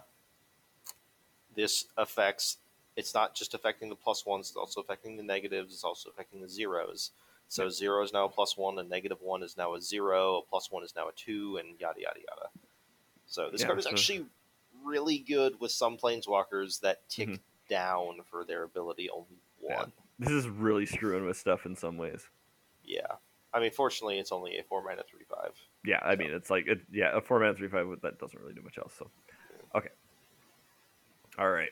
this 1.54 1.86
affects. 1.96 2.58
It's 2.96 3.14
not 3.14 3.34
just 3.34 3.54
affecting 3.54 3.88
the 3.88 3.94
plus 3.96 4.24
ones; 4.26 4.48
it's 4.48 4.56
also 4.56 4.80
affecting 4.80 5.16
the 5.16 5.22
negatives. 5.22 5.72
It's 5.74 5.84
also 5.84 6.10
affecting 6.10 6.40
the 6.40 6.48
zeros. 6.48 7.10
So 7.48 7.68
zero 7.68 8.02
is 8.04 8.12
now 8.12 8.24
a 8.26 8.28
plus 8.28 8.56
one, 8.56 8.78
a 8.78 8.82
negative 8.84 9.20
one 9.22 9.42
is 9.42 9.56
now 9.56 9.74
a 9.74 9.80
zero, 9.80 10.36
a 10.38 10.42
plus 10.42 10.70
one 10.70 10.84
is 10.84 10.94
now 10.94 11.08
a 11.08 11.12
two, 11.12 11.56
and 11.56 11.78
yada 11.80 12.00
yada 12.00 12.20
yada. 12.20 12.50
So 13.26 13.50
this 13.50 13.60
Yeah, 13.62 13.66
card 13.68 13.78
is 13.80 13.84
so- 13.84 13.90
actually 13.90 14.26
really 14.84 15.18
good 15.18 15.58
with 15.60 15.72
some 15.72 15.98
planeswalkers 15.98 16.80
that 16.80 17.08
tick 17.08 17.28
Mhm. 17.28 17.40
down 17.68 18.22
for 18.24 18.44
their 18.44 18.62
ability 18.62 19.10
only 19.10 19.40
Yeah. 19.60 19.76
one. 19.80 19.92
this 20.18 20.30
is 20.30 20.46
really 20.48 20.84
screwing 20.84 21.24
with 21.24 21.36
stuff 21.38 21.64
in 21.64 21.74
some 21.74 21.96
ways. 21.96 22.28
Yeah. 22.84 23.16
I 23.52 23.60
mean, 23.60 23.70
fortunately, 23.72 24.18
it's 24.18 24.32
only 24.32 24.58
a 24.58 24.62
four 24.62 24.82
mana 24.82 25.02
three 25.08 25.24
five. 25.28 25.52
Yeah, 25.84 25.98
I 26.02 26.16
mean 26.16 26.30
it's 26.30 26.50
like 26.50 26.66
it, 26.66 26.80
yeah, 26.92 27.16
a 27.16 27.20
four 27.20 27.40
mana 27.40 27.54
three 27.54 27.68
five 27.68 27.86
that 28.02 28.18
doesn't 28.18 28.40
really 28.40 28.54
do 28.54 28.62
much 28.62 28.78
else. 28.78 28.94
So 28.98 29.10
okay, 29.74 29.90
all 31.38 31.50
right. 31.50 31.70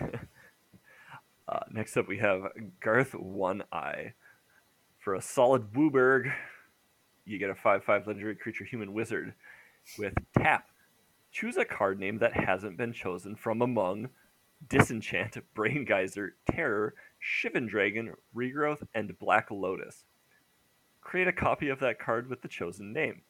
uh, 1.48 1.60
next 1.70 1.96
up 1.96 2.08
we 2.08 2.18
have 2.18 2.42
Garth 2.80 3.14
One 3.14 3.62
Eye 3.72 4.14
for 4.98 5.14
a 5.14 5.22
solid 5.22 5.72
WUBRG. 5.72 6.32
You 7.24 7.38
get 7.38 7.50
a 7.50 7.54
five 7.54 7.84
five 7.84 8.06
legendary 8.06 8.36
creature 8.36 8.64
human 8.64 8.92
wizard 8.92 9.34
with 9.98 10.14
tap. 10.36 10.66
Choose 11.32 11.56
a 11.56 11.64
card 11.64 12.00
name 12.00 12.18
that 12.18 12.32
hasn't 12.32 12.76
been 12.76 12.92
chosen 12.92 13.36
from 13.36 13.62
among 13.62 14.08
Disenchant, 14.68 15.38
Brain 15.54 15.84
Geyser, 15.84 16.34
Terror, 16.50 16.94
Shivan 17.22 17.68
Dragon, 17.68 18.14
Regrowth, 18.34 18.82
and 18.94 19.16
Black 19.18 19.50
Lotus. 19.50 20.04
Create 21.10 21.26
a 21.26 21.32
copy 21.32 21.68
of 21.68 21.80
that 21.80 21.98
card 21.98 22.30
with 22.30 22.40
the 22.40 22.46
chosen 22.46 22.92
name. 22.92 23.22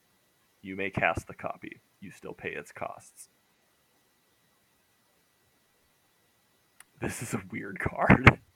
You 0.61 0.77
may 0.77 0.91
cast 0.91 1.27
the 1.27 1.33
copy. 1.33 1.81
You 1.99 2.11
still 2.11 2.35
pay 2.35 2.51
its 2.51 2.73
costs. 2.73 3.31
This 7.01 7.23
is 7.23 7.33
a 7.33 7.41
weird 7.51 7.79
card. 7.81 8.39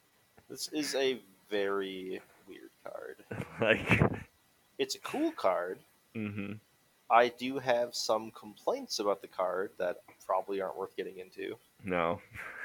This 0.51 0.69
is 0.75 0.95
a 0.95 1.19
very 1.51 2.21
weird 2.47 2.69
card. 2.85 3.17
like, 3.63 4.03
It's 4.79 4.95
a 4.95 4.99
cool 4.99 5.33
card. 5.33 5.79
hmm 6.15 6.53
I 7.11 7.29
do 7.29 7.59
have 7.59 7.95
some 7.95 8.31
complaints 8.33 8.99
about 8.99 9.23
the 9.23 9.27
card 9.27 9.71
that 9.79 10.03
probably 10.27 10.61
aren't 10.61 10.77
worth 10.77 10.95
getting 10.99 11.19
into. 11.19 11.57
no, 11.83 12.21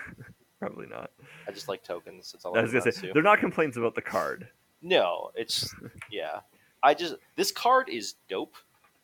probably 0.59 0.87
not. 0.87 1.09
I 1.47 1.51
just 1.51 1.69
like 1.69 1.83
tokens. 1.85 2.33
That's 2.33 2.43
all 2.43 2.57
I 2.57 2.61
was 2.63 2.73
gonna 2.73 2.91
say 2.91 3.07
to. 3.07 3.13
they're 3.13 3.23
not 3.23 3.39
complaints 3.39 3.77
about 3.77 3.95
the 3.95 4.01
card. 4.01 4.49
No, 4.81 5.31
it's 5.35 5.73
yeah. 6.11 6.39
I 6.81 6.93
just 6.93 7.15
this 7.35 7.51
card 7.51 7.89
is 7.89 8.15
dope. 8.29 8.55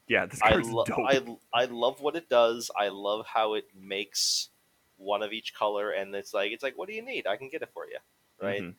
Yeah, 0.07 0.25
this 0.27 0.41
I, 0.41 0.51
card's 0.51 0.69
lo- 0.69 0.85
dope. 0.85 0.99
I 0.99 1.21
I 1.53 1.65
love 1.65 1.99
what 2.01 2.15
it 2.15 2.29
does. 2.29 2.71
I 2.79 2.87
love 2.89 3.25
how 3.25 3.55
it 3.55 3.65
makes 3.79 4.49
one 4.97 5.21
of 5.23 5.33
each 5.33 5.53
color, 5.53 5.91
and 5.91 6.13
it's 6.15 6.33
like 6.33 6.51
it's 6.51 6.63
like, 6.63 6.77
what 6.77 6.87
do 6.87 6.95
you 6.95 7.01
need? 7.03 7.27
I 7.27 7.35
can 7.37 7.49
get 7.49 7.61
it 7.61 7.69
for 7.73 7.85
you, 7.87 7.97
right? 8.41 8.61
Mhm. 8.61 8.73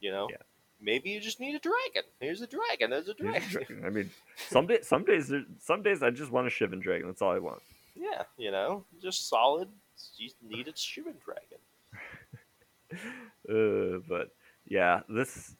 You 0.00 0.12
know, 0.12 0.28
Yeah. 0.30 0.36
maybe 0.80 1.10
you 1.10 1.20
just 1.20 1.40
need 1.40 1.54
a 1.56 1.58
dragon. 1.58 2.08
Here's 2.20 2.40
a 2.40 2.46
dragon. 2.46 2.90
There's 2.90 3.08
a 3.08 3.14
Here's 3.18 3.32
dragon. 3.32 3.48
a 3.48 3.64
dragon. 3.64 3.84
I 3.84 3.90
mean, 3.90 4.10
some 4.48 4.66
day, 4.68 4.80
some 4.82 5.04
days, 5.04 5.32
some 5.58 5.82
days 5.82 6.02
I 6.02 6.10
just 6.10 6.30
want 6.30 6.46
a 6.46 6.50
Shivan 6.50 6.80
Dragon. 6.80 7.08
That's 7.08 7.20
all 7.20 7.32
I 7.32 7.38
want. 7.40 7.60
yeah, 7.96 8.22
you 8.38 8.50
know, 8.52 8.84
just 9.02 9.28
solid. 9.28 9.68
You 10.16 10.30
need 10.40 10.68
a 10.68 10.72
Shivan 10.72 11.16
dragon. 11.22 11.58
Uh, 13.50 13.98
but 14.08 14.30
yeah, 14.68 15.00
this 15.08 15.54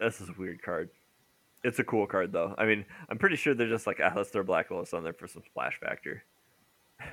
this 0.00 0.20
is 0.20 0.28
a 0.28 0.34
weird 0.38 0.62
card. 0.62 0.90
It's 1.62 1.78
a 1.78 1.84
cool 1.84 2.06
card 2.06 2.32
though. 2.32 2.54
I 2.58 2.66
mean, 2.66 2.84
I'm 3.08 3.18
pretty 3.18 3.36
sure 3.36 3.54
they're 3.54 3.68
just 3.68 3.86
like, 3.86 4.00
ah, 4.02 4.12
let's 4.16 4.30
throw 4.30 4.42
Black 4.42 4.70
Lotus 4.70 4.92
on 4.92 5.04
there 5.04 5.12
for 5.12 5.26
some 5.28 5.42
splash 5.42 5.78
factor. 5.80 6.24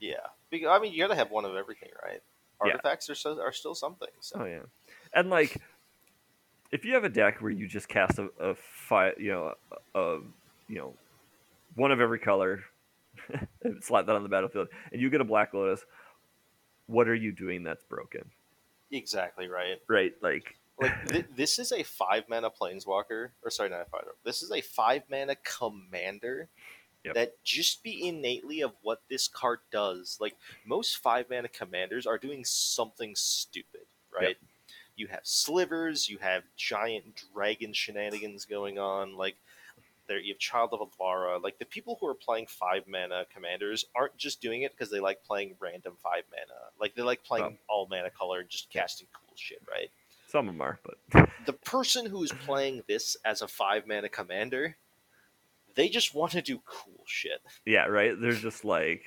Yeah, 0.00 0.14
because, 0.48 0.68
I 0.70 0.78
mean, 0.78 0.92
you 0.92 1.02
gotta 1.02 1.16
have 1.16 1.32
one 1.32 1.44
of 1.44 1.56
everything, 1.56 1.88
right? 2.04 2.22
Yeah. 2.64 2.70
Artifacts 2.70 3.10
are 3.10 3.16
so, 3.16 3.40
are 3.40 3.52
still 3.52 3.74
something. 3.74 4.06
So 4.20 4.40
Oh 4.40 4.44
yeah, 4.44 4.60
and 5.12 5.28
like, 5.28 5.60
if 6.70 6.84
you 6.84 6.94
have 6.94 7.02
a 7.02 7.08
deck 7.08 7.42
where 7.42 7.50
you 7.50 7.66
just 7.66 7.88
cast 7.88 8.16
a, 8.20 8.28
a 8.38 8.54
fi- 8.54 9.14
you 9.18 9.32
know, 9.32 9.54
a, 9.96 9.98
a 9.98 10.20
you 10.68 10.78
know, 10.78 10.94
one 11.74 11.90
of 11.90 12.00
every 12.00 12.20
color, 12.20 12.60
slap 13.80 14.06
that 14.06 14.14
on 14.14 14.22
the 14.22 14.28
battlefield, 14.28 14.68
and 14.92 15.00
you 15.00 15.10
get 15.10 15.20
a 15.20 15.24
Black 15.24 15.52
Lotus, 15.52 15.84
what 16.86 17.08
are 17.08 17.14
you 17.16 17.32
doing 17.32 17.64
that's 17.64 17.82
broken? 17.82 18.22
Exactly 18.90 19.48
right. 19.48 19.80
Right, 19.88 20.12
like, 20.22 20.54
Like 20.80 21.08
th- 21.08 21.26
this 21.34 21.58
is 21.58 21.72
a 21.72 21.82
five 21.82 22.24
mana 22.28 22.50
planeswalker, 22.50 23.30
or 23.42 23.50
sorry, 23.50 23.68
not 23.68 23.80
a 23.80 23.84
five. 23.86 24.04
This 24.24 24.42
is 24.42 24.52
a 24.52 24.60
five 24.60 25.02
mana 25.10 25.34
commander. 25.34 26.48
Yep. 27.04 27.14
That 27.14 27.44
just 27.44 27.82
be 27.82 28.06
innately 28.06 28.60
of 28.60 28.72
what 28.82 29.02
this 29.08 29.26
card 29.28 29.58
does. 29.72 30.18
Like 30.20 30.36
most 30.64 30.98
five 30.98 31.26
mana 31.30 31.48
commanders 31.48 32.06
are 32.06 32.18
doing 32.18 32.44
something 32.44 33.14
stupid, 33.16 33.86
right? 34.14 34.36
You 34.96 35.06
have 35.08 35.20
slivers, 35.22 36.08
you 36.08 36.18
have 36.18 36.42
giant 36.56 37.24
dragon 37.32 37.72
shenanigans 37.72 38.44
going 38.44 38.78
on. 38.78 39.16
Like 39.16 39.36
there, 40.08 40.18
you 40.18 40.32
have 40.34 40.38
Child 40.40 40.70
of 40.72 40.80
Alara. 40.98 41.40
Like 41.42 41.58
the 41.58 41.64
people 41.64 41.96
who 42.00 42.08
are 42.08 42.14
playing 42.14 42.46
five 42.48 42.82
mana 42.88 43.24
commanders 43.32 43.84
aren't 43.94 44.16
just 44.16 44.40
doing 44.40 44.62
it 44.62 44.72
because 44.72 44.90
they 44.90 44.98
like 45.00 45.22
playing 45.22 45.54
random 45.60 45.94
five 46.02 46.24
mana. 46.30 46.58
Like 46.80 46.94
they 46.94 47.02
like 47.02 47.22
playing 47.22 47.58
all 47.68 47.86
mana 47.88 48.10
color 48.10 48.40
and 48.40 48.48
just 48.48 48.70
casting 48.70 49.06
cool 49.12 49.34
shit, 49.36 49.62
right? 49.70 49.90
some 50.26 50.46
of 50.46 50.54
them 50.54 50.60
are, 50.60 50.78
but 50.84 51.28
the 51.46 51.52
person 51.54 52.04
who's 52.04 52.30
playing 52.44 52.82
this 52.86 53.16
as 53.24 53.40
a 53.40 53.48
five 53.48 53.86
mana 53.86 54.10
commander, 54.10 54.76
they 55.74 55.88
just 55.88 56.14
want 56.14 56.32
to 56.32 56.42
do 56.42 56.60
cool 56.66 57.02
shit. 57.06 57.40
yeah, 57.64 57.86
right. 57.86 58.12
They're 58.20 58.32
just 58.32 58.62
like, 58.64 59.02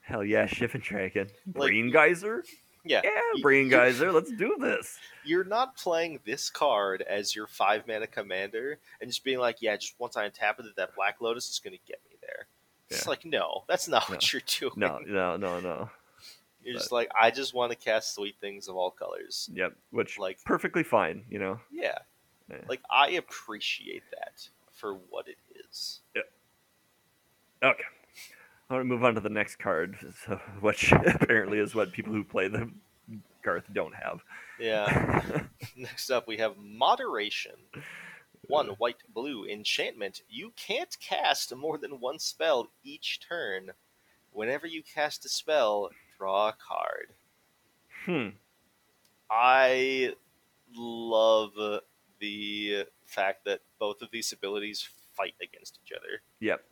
hell 0.00 0.24
yeah, 0.24 0.46
Shivan 0.46 0.80
Dragon, 0.82 1.28
Like- 1.46 1.54
Brain 1.54 1.90
Geyser, 1.90 2.44
Yeah, 2.88 3.00
yeah, 3.04 3.42
Brain 3.42 3.66
you- 3.66 3.70
Geyser, 3.72 4.12
let's 4.12 4.30
do 4.32 4.56
this. 4.60 4.98
You're 5.24 5.44
not 5.44 5.76
playing 5.76 6.20
this 6.24 6.48
card 6.50 7.02
as 7.02 7.36
your 7.36 7.46
five 7.46 7.86
mana 7.86 8.06
commander 8.06 8.78
and 9.00 9.10
just 9.10 9.24
being 9.24 9.38
like, 9.38 9.60
yeah, 9.60 9.76
just 9.76 9.94
once 9.98 10.16
I 10.16 10.28
untap 10.28 10.58
it, 10.60 10.66
that 10.76 10.94
Black 10.94 11.20
Lotus 11.20 11.50
is 11.50 11.58
going 11.58 11.74
to 11.76 11.80
get 11.86 12.00
me 12.08 12.16
there. 12.22 12.46
It's 12.90 13.06
like, 13.06 13.26
no, 13.26 13.64
that's 13.68 13.86
not 13.88 14.08
No. 14.08 14.14
what 14.14 14.32
you're 14.32 14.40
doing. 14.46 14.72
No, 14.76 14.98
no, 15.06 15.36
no, 15.36 15.60
no. 15.60 15.90
You're 16.64 16.74
just 16.74 16.90
like, 16.92 17.10
I 17.20 17.30
just 17.30 17.52
want 17.54 17.70
to 17.72 17.76
cast 17.76 18.14
sweet 18.14 18.36
things 18.40 18.68
of 18.68 18.76
all 18.76 18.90
colors. 18.90 19.48
Yep, 19.52 19.76
which 19.90 20.18
Like- 20.18 20.42
perfectly 20.44 20.82
fine, 20.82 21.24
you 21.28 21.38
know. 21.38 21.60
Yeah. 21.70 21.98
Yeah. 22.50 22.56
Like, 22.66 22.80
I 22.90 23.10
appreciate 23.10 24.04
that 24.12 24.48
for 24.72 24.94
what 24.94 25.28
it 25.28 25.36
is. 25.68 26.00
Okay. 27.62 27.84
I 28.70 28.74
want 28.74 28.84
to 28.84 28.88
move 28.88 29.04
on 29.04 29.14
to 29.14 29.20
the 29.20 29.30
next 29.30 29.56
card, 29.56 29.96
so, 30.26 30.40
which 30.60 30.92
apparently 31.06 31.58
is 31.58 31.74
what 31.74 31.92
people 31.92 32.12
who 32.12 32.24
play 32.24 32.48
the 32.48 32.70
Garth 33.42 33.64
don't 33.72 33.94
have. 33.94 34.20
Yeah. 34.60 35.22
Next 35.76 36.10
up, 36.10 36.26
we 36.28 36.36
have 36.38 36.58
Moderation. 36.58 37.52
One 38.48 38.68
white 38.78 39.02
blue 39.14 39.46
enchantment. 39.46 40.22
You 40.28 40.52
can't 40.56 40.96
cast 41.00 41.54
more 41.54 41.78
than 41.78 42.00
one 42.00 42.18
spell 42.18 42.68
each 42.82 43.20
turn. 43.26 43.70
Whenever 44.32 44.66
you 44.66 44.82
cast 44.82 45.24
a 45.24 45.28
spell, 45.28 45.90
draw 46.18 46.48
a 46.48 46.52
card. 46.52 47.08
Hmm. 48.04 48.36
I 49.30 50.14
love 50.74 51.52
the 52.20 52.86
fact 53.06 53.44
that 53.44 53.60
both 53.78 54.02
of 54.02 54.10
these 54.10 54.32
abilities 54.32 54.86
fight 55.14 55.34
against 55.42 55.78
each 55.84 55.92
other. 55.92 56.22
Yep. 56.40 56.64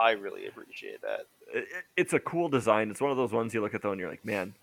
I 0.00 0.12
really 0.12 0.46
appreciate 0.46 1.02
that. 1.02 1.26
It- 1.52 1.68
it- 1.70 1.84
it's 1.96 2.12
a 2.12 2.20
cool 2.20 2.48
design. 2.48 2.90
It's 2.90 3.00
one 3.00 3.10
of 3.10 3.16
those 3.16 3.32
ones 3.32 3.52
you 3.54 3.60
look 3.60 3.74
at 3.74 3.82
though 3.82 3.92
and 3.92 4.00
you're 4.00 4.10
like, 4.10 4.24
man, 4.24 4.54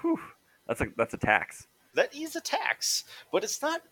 whew, 0.00 0.20
that's 0.66 0.80
a 0.80 0.86
that's 0.96 1.14
a 1.14 1.18
tax. 1.18 1.66
That 1.94 2.14
is 2.14 2.36
a 2.36 2.40
tax, 2.40 3.04
but 3.32 3.44
it's 3.44 3.60
not. 3.62 3.82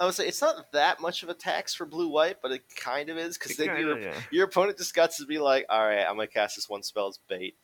I 0.00 0.06
would 0.06 0.14
say 0.14 0.26
it's 0.26 0.40
not 0.40 0.72
that 0.72 1.00
much 1.00 1.22
of 1.22 1.28
a 1.28 1.34
tax 1.34 1.74
for 1.74 1.86
blue 1.86 2.08
white, 2.08 2.38
but 2.42 2.50
it 2.50 2.62
kind 2.76 3.08
of 3.08 3.16
is 3.18 3.38
because 3.38 3.56
then 3.56 3.76
your 3.78 3.98
yeah. 4.00 4.14
your 4.30 4.44
opponent 4.46 4.78
just 4.78 4.94
got 4.94 5.12
to 5.12 5.26
be 5.26 5.38
like, 5.38 5.66
all 5.68 5.84
right, 5.86 6.02
I'm 6.04 6.16
gonna 6.16 6.26
cast 6.26 6.56
this 6.56 6.68
one 6.68 6.82
spell 6.82 7.08
as 7.08 7.18
bait, 7.28 7.54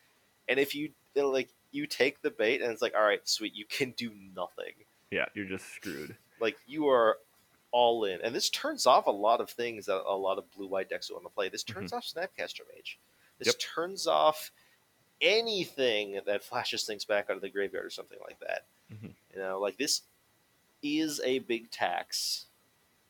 and 0.48 0.60
if 0.60 0.74
you 0.74 0.90
like 1.16 1.48
you 1.72 1.86
take 1.86 2.22
the 2.22 2.30
bait 2.30 2.62
and 2.62 2.72
it's 2.72 2.80
like, 2.82 2.94
all 2.94 3.02
right, 3.02 3.20
sweet, 3.28 3.54
you 3.54 3.64
can 3.64 3.90
do 3.96 4.12
nothing. 4.36 4.72
yeah, 5.10 5.26
you're 5.34 5.46
just 5.46 5.66
screwed. 5.74 6.16
Like 6.40 6.56
you 6.66 6.88
are 6.88 7.18
all 7.70 8.04
in, 8.04 8.20
and 8.22 8.34
this 8.34 8.48
turns 8.50 8.86
off 8.86 9.06
a 9.06 9.10
lot 9.10 9.40
of 9.40 9.50
things 9.50 9.86
that 9.86 10.02
a 10.06 10.16
lot 10.16 10.38
of 10.38 10.50
blue 10.52 10.66
white 10.66 10.88
decks 10.88 11.10
want 11.10 11.24
to 11.24 11.30
play. 11.30 11.48
This 11.48 11.62
turns 11.62 11.92
off 11.92 12.04
Snapcaster 12.04 12.60
Mage. 12.74 12.98
This 13.38 13.48
Mm-hmm. 13.48 13.56
Yep. 13.60 13.74
turns 13.74 14.06
off 14.06 14.50
anything 15.20 16.20
that 16.26 16.42
flashes 16.44 16.84
things 16.84 17.04
back 17.04 17.28
out 17.28 17.36
of 17.36 17.42
the 17.42 17.48
graveyard 17.48 17.84
or 17.86 17.90
something 17.90 18.18
like 18.26 18.38
that. 18.40 18.66
Mhm. 18.92 19.12
You 19.34 19.38
know, 19.38 19.58
like 19.60 19.76
this 19.76 20.02
is 20.82 21.20
a 21.24 21.40
big 21.40 21.70
tax. 21.70 22.46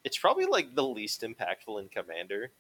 It's 0.05 0.19
probably 0.19 0.47
like 0.47 0.75
the 0.75 0.85
least 0.85 1.23
impactful 1.23 1.81
in 1.81 1.89
Commander. 1.89 2.51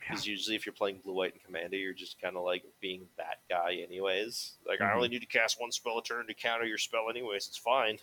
Because 0.00 0.26
usually, 0.26 0.54
if 0.54 0.66
you're 0.66 0.74
playing 0.74 0.98
blue 0.98 1.14
white 1.14 1.32
in 1.32 1.40
Commander, 1.40 1.78
you're 1.78 1.94
just 1.94 2.20
kind 2.20 2.36
of 2.36 2.42
like 2.42 2.62
being 2.80 3.08
that 3.16 3.38
guy, 3.48 3.76
anyways. 3.76 4.52
Like, 4.66 4.82
I 4.82 4.90
Mhm. 4.90 4.96
only 4.96 5.08
need 5.08 5.20
to 5.20 5.26
cast 5.26 5.58
one 5.58 5.72
spell 5.72 5.98
a 5.98 6.02
turn 6.02 6.26
to 6.26 6.34
counter 6.34 6.66
your 6.66 6.76
spell, 6.76 7.08
anyways. 7.08 7.46
It's 7.48 7.56
fine. 7.56 7.98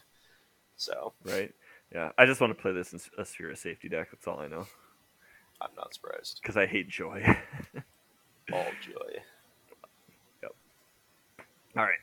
So, 0.77 1.13
Right? 1.23 1.53
Yeah. 1.93 2.11
I 2.17 2.25
just 2.25 2.39
want 2.39 2.55
to 2.55 2.61
play 2.61 2.71
this 2.71 2.93
in 2.93 2.99
a 3.17 3.25
Sphere 3.25 3.51
of 3.51 3.57
Safety 3.57 3.89
deck. 3.89 4.09
That's 4.11 4.27
all 4.27 4.39
I 4.39 4.47
know. 4.47 4.65
I'm 5.61 5.71
not 5.75 5.93
surprised. 5.93 6.39
Because 6.41 6.57
I 6.57 6.65
hate 6.65 6.89
joy. 6.89 7.23
All 8.53 8.65
joy. 8.81 9.21
Yep. 10.41 10.55
All 11.77 11.83
right. 11.83 11.99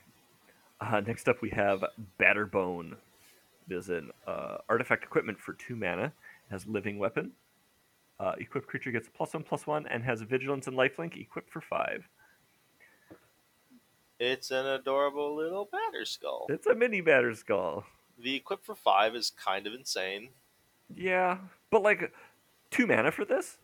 Uh, 0.81 1.01
next 1.01 1.27
up, 1.27 1.41
we 1.41 1.49
have 1.49 1.83
Batterbone. 2.19 2.93
It 3.69 3.75
is 3.75 3.89
an 3.89 4.11
uh, 4.25 4.57
artifact 4.69 5.03
equipment 5.03 5.39
for 5.39 5.53
two 5.53 5.75
mana. 5.75 6.13
Has 6.49 6.65
living 6.65 6.97
weapon. 6.97 7.33
Uh, 8.19 8.33
equipped 8.39 8.67
creature 8.67 8.91
gets 8.91 9.07
plus 9.15 9.33
one 9.33 9.43
plus 9.43 9.67
one 9.67 9.85
and 9.87 10.03
has 10.03 10.21
vigilance 10.21 10.67
and 10.67 10.75
lifelink. 10.75 11.19
Equipped 11.19 11.51
for 11.51 11.61
five. 11.61 12.07
It's 14.19 14.51
an 14.51 14.65
adorable 14.65 15.35
little 15.35 15.67
Batterskull. 15.67 16.49
It's 16.49 16.65
a 16.65 16.75
mini 16.75 17.01
Batterskull. 17.01 17.83
The 18.21 18.35
equip 18.35 18.63
for 18.65 18.75
five 18.75 19.15
is 19.15 19.31
kind 19.43 19.65
of 19.67 19.73
insane. 19.73 20.29
Yeah, 20.95 21.37
but 21.71 21.81
like 21.83 22.11
two 22.71 22.85
mana 22.87 23.11
for 23.11 23.25
this. 23.25 23.57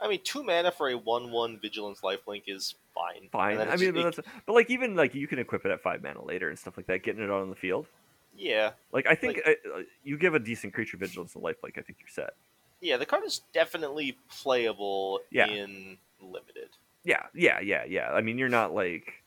I 0.00 0.08
mean, 0.08 0.20
two 0.22 0.42
mana 0.42 0.70
for 0.70 0.88
a 0.90 0.94
one-one 0.98 1.58
vigilance 1.60 2.00
lifelink 2.02 2.42
is 2.46 2.74
fine. 2.94 3.28
Fine. 3.30 3.58
I 3.60 3.76
mean, 3.76 3.94
but, 3.94 4.16
that's, 4.16 4.28
but 4.44 4.52
like 4.52 4.68
even 4.70 4.96
like 4.96 5.14
you 5.14 5.26
can 5.26 5.38
equip 5.38 5.64
it 5.64 5.70
at 5.70 5.80
five 5.80 6.02
mana 6.02 6.22
later 6.22 6.48
and 6.50 6.58
stuff 6.58 6.76
like 6.76 6.86
that, 6.88 7.02
getting 7.02 7.22
it 7.22 7.30
out 7.30 7.40
on 7.40 7.48
the 7.48 7.56
field. 7.56 7.86
yeah, 8.36 8.72
Like 8.92 9.06
I 9.06 9.14
think 9.14 9.40
uh, 9.46 9.50
uh, 9.50 9.82
you 10.02 10.18
give 10.18 10.34
a 10.34 10.38
decent 10.40 10.74
creature 10.74 10.96
vigilance 10.98 11.34
and 11.34 11.42
lifelink, 11.44 11.78
I 11.78 11.82
think 11.82 11.98
you're 12.00 12.08
set. 12.08 12.34
yeah. 12.80 12.96
The 12.98 13.06
card 13.06 13.24
is 13.24 13.40
definitely 13.54 14.18
playable 14.28 15.20
Yeah. 15.30 15.46
in 15.46 15.96
limited. 16.20 16.68
Yeah, 17.04 17.22
yeah, 17.32 17.60
yeah, 17.60 17.84
yeah. 17.86 18.10
I 18.12 18.20
mean, 18.20 18.36
you're 18.36 18.48
not 18.48 18.74
like 18.74 19.22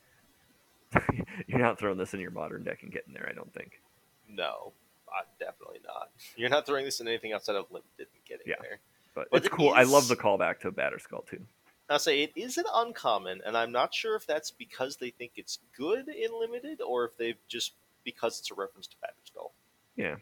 you're 1.48 1.60
not 1.60 1.80
throwing 1.80 1.98
this 1.98 2.14
in 2.14 2.20
your 2.20 2.32
modern 2.32 2.64
deck 2.64 2.84
and 2.84 2.92
getting 2.92 3.14
there. 3.14 3.28
I 3.30 3.34
don't 3.34 3.54
think. 3.54 3.82
No, 4.30 4.74
uh, 5.08 5.24
definitely 5.40 5.80
not. 5.86 6.10
You're 6.36 6.50
not 6.50 6.66
throwing 6.66 6.86
this 6.86 7.00
in 7.00 7.08
anything 7.08 7.34
outside 7.34 7.56
of 7.56 7.66
limited 7.72 8.08
and 8.14 8.26
getting 8.26 8.48
Yeah. 8.48 8.56
there. 8.62 8.80
But, 9.16 9.30
But 9.32 9.38
it's 9.38 9.48
it 9.48 9.52
cool. 9.52 9.72
I 9.76 9.84
love 9.84 10.08
the 10.08 10.16
callback 10.16 10.60
to 10.60 10.72
Batterskull 10.72 11.28
too. 11.28 11.42
I'll 11.90 12.00
say 12.00 12.22
it 12.22 12.34
is 12.36 12.58
an 12.58 12.66
uncommon, 12.74 13.42
and 13.46 13.56
I'm 13.58 13.72
not 13.72 13.94
sure 13.96 14.16
if 14.18 14.26
that's 14.28 14.52
because 14.52 14.98
they 14.98 15.10
think 15.12 15.32
it's 15.38 15.60
good 15.76 16.10
in 16.10 16.38
limited 16.38 16.82
or 16.82 17.06
if 17.06 17.18
they've 17.18 17.38
just 17.48 17.74
because 18.04 18.40
it's 18.40 18.52
a 18.52 18.56
reference 18.56 18.88
to 18.88 18.96
Batter 19.02 19.14
Skull. 19.26 19.54
Yeah. 19.96 20.18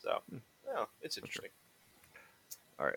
So, 0.00 0.20
Hmm. 0.28 0.38
yeah, 0.66 0.84
it's 1.00 1.14
For 1.14 1.20
sure. 1.20 1.24
interesting. 1.26 1.50
All 2.80 2.86
right. 2.86 2.96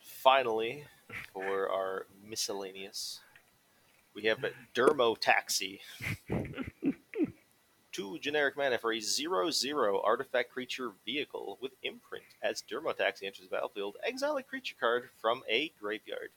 Finally, 0.00 0.84
for 1.32 1.70
our 1.70 2.06
miscellaneous, 2.24 3.20
we 4.14 4.22
have 4.24 4.44
Dermotaxi. 4.74 5.80
Two 7.92 8.18
generic 8.20 8.56
mana 8.56 8.78
for 8.78 8.92
a 8.92 9.00
0 9.00 9.50
0 9.50 10.00
artifact 10.04 10.50
creature 10.50 10.92
vehicle 11.04 11.58
with 11.60 11.72
imprint. 11.82 12.24
As 12.42 12.62
Dermotaxi 12.62 13.24
enters 13.24 13.48
the 13.48 13.56
battlefield, 13.56 13.96
exile 14.04 14.36
a 14.36 14.42
creature 14.42 14.76
card 14.78 15.08
from 15.20 15.42
a 15.48 15.72
graveyard. 15.80 16.30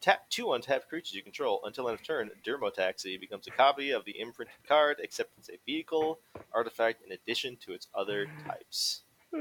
Tap 0.00 0.30
two 0.30 0.52
untapped 0.52 0.88
creatures 0.88 1.14
you 1.14 1.22
control 1.22 1.60
until 1.64 1.88
end 1.88 1.98
of 1.98 2.06
turn. 2.06 2.30
Dermotaxi 2.46 3.18
becomes 3.20 3.48
a 3.48 3.50
copy 3.50 3.90
of 3.90 4.04
the 4.04 4.18
imprinted 4.20 4.54
card, 4.66 4.98
except 5.00 5.32
it's 5.38 5.48
a 5.50 5.58
vehicle 5.66 6.20
artifact 6.52 7.04
in 7.04 7.12
addition 7.12 7.56
to 7.64 7.72
its 7.72 7.88
other 7.94 8.26
types. 8.46 9.02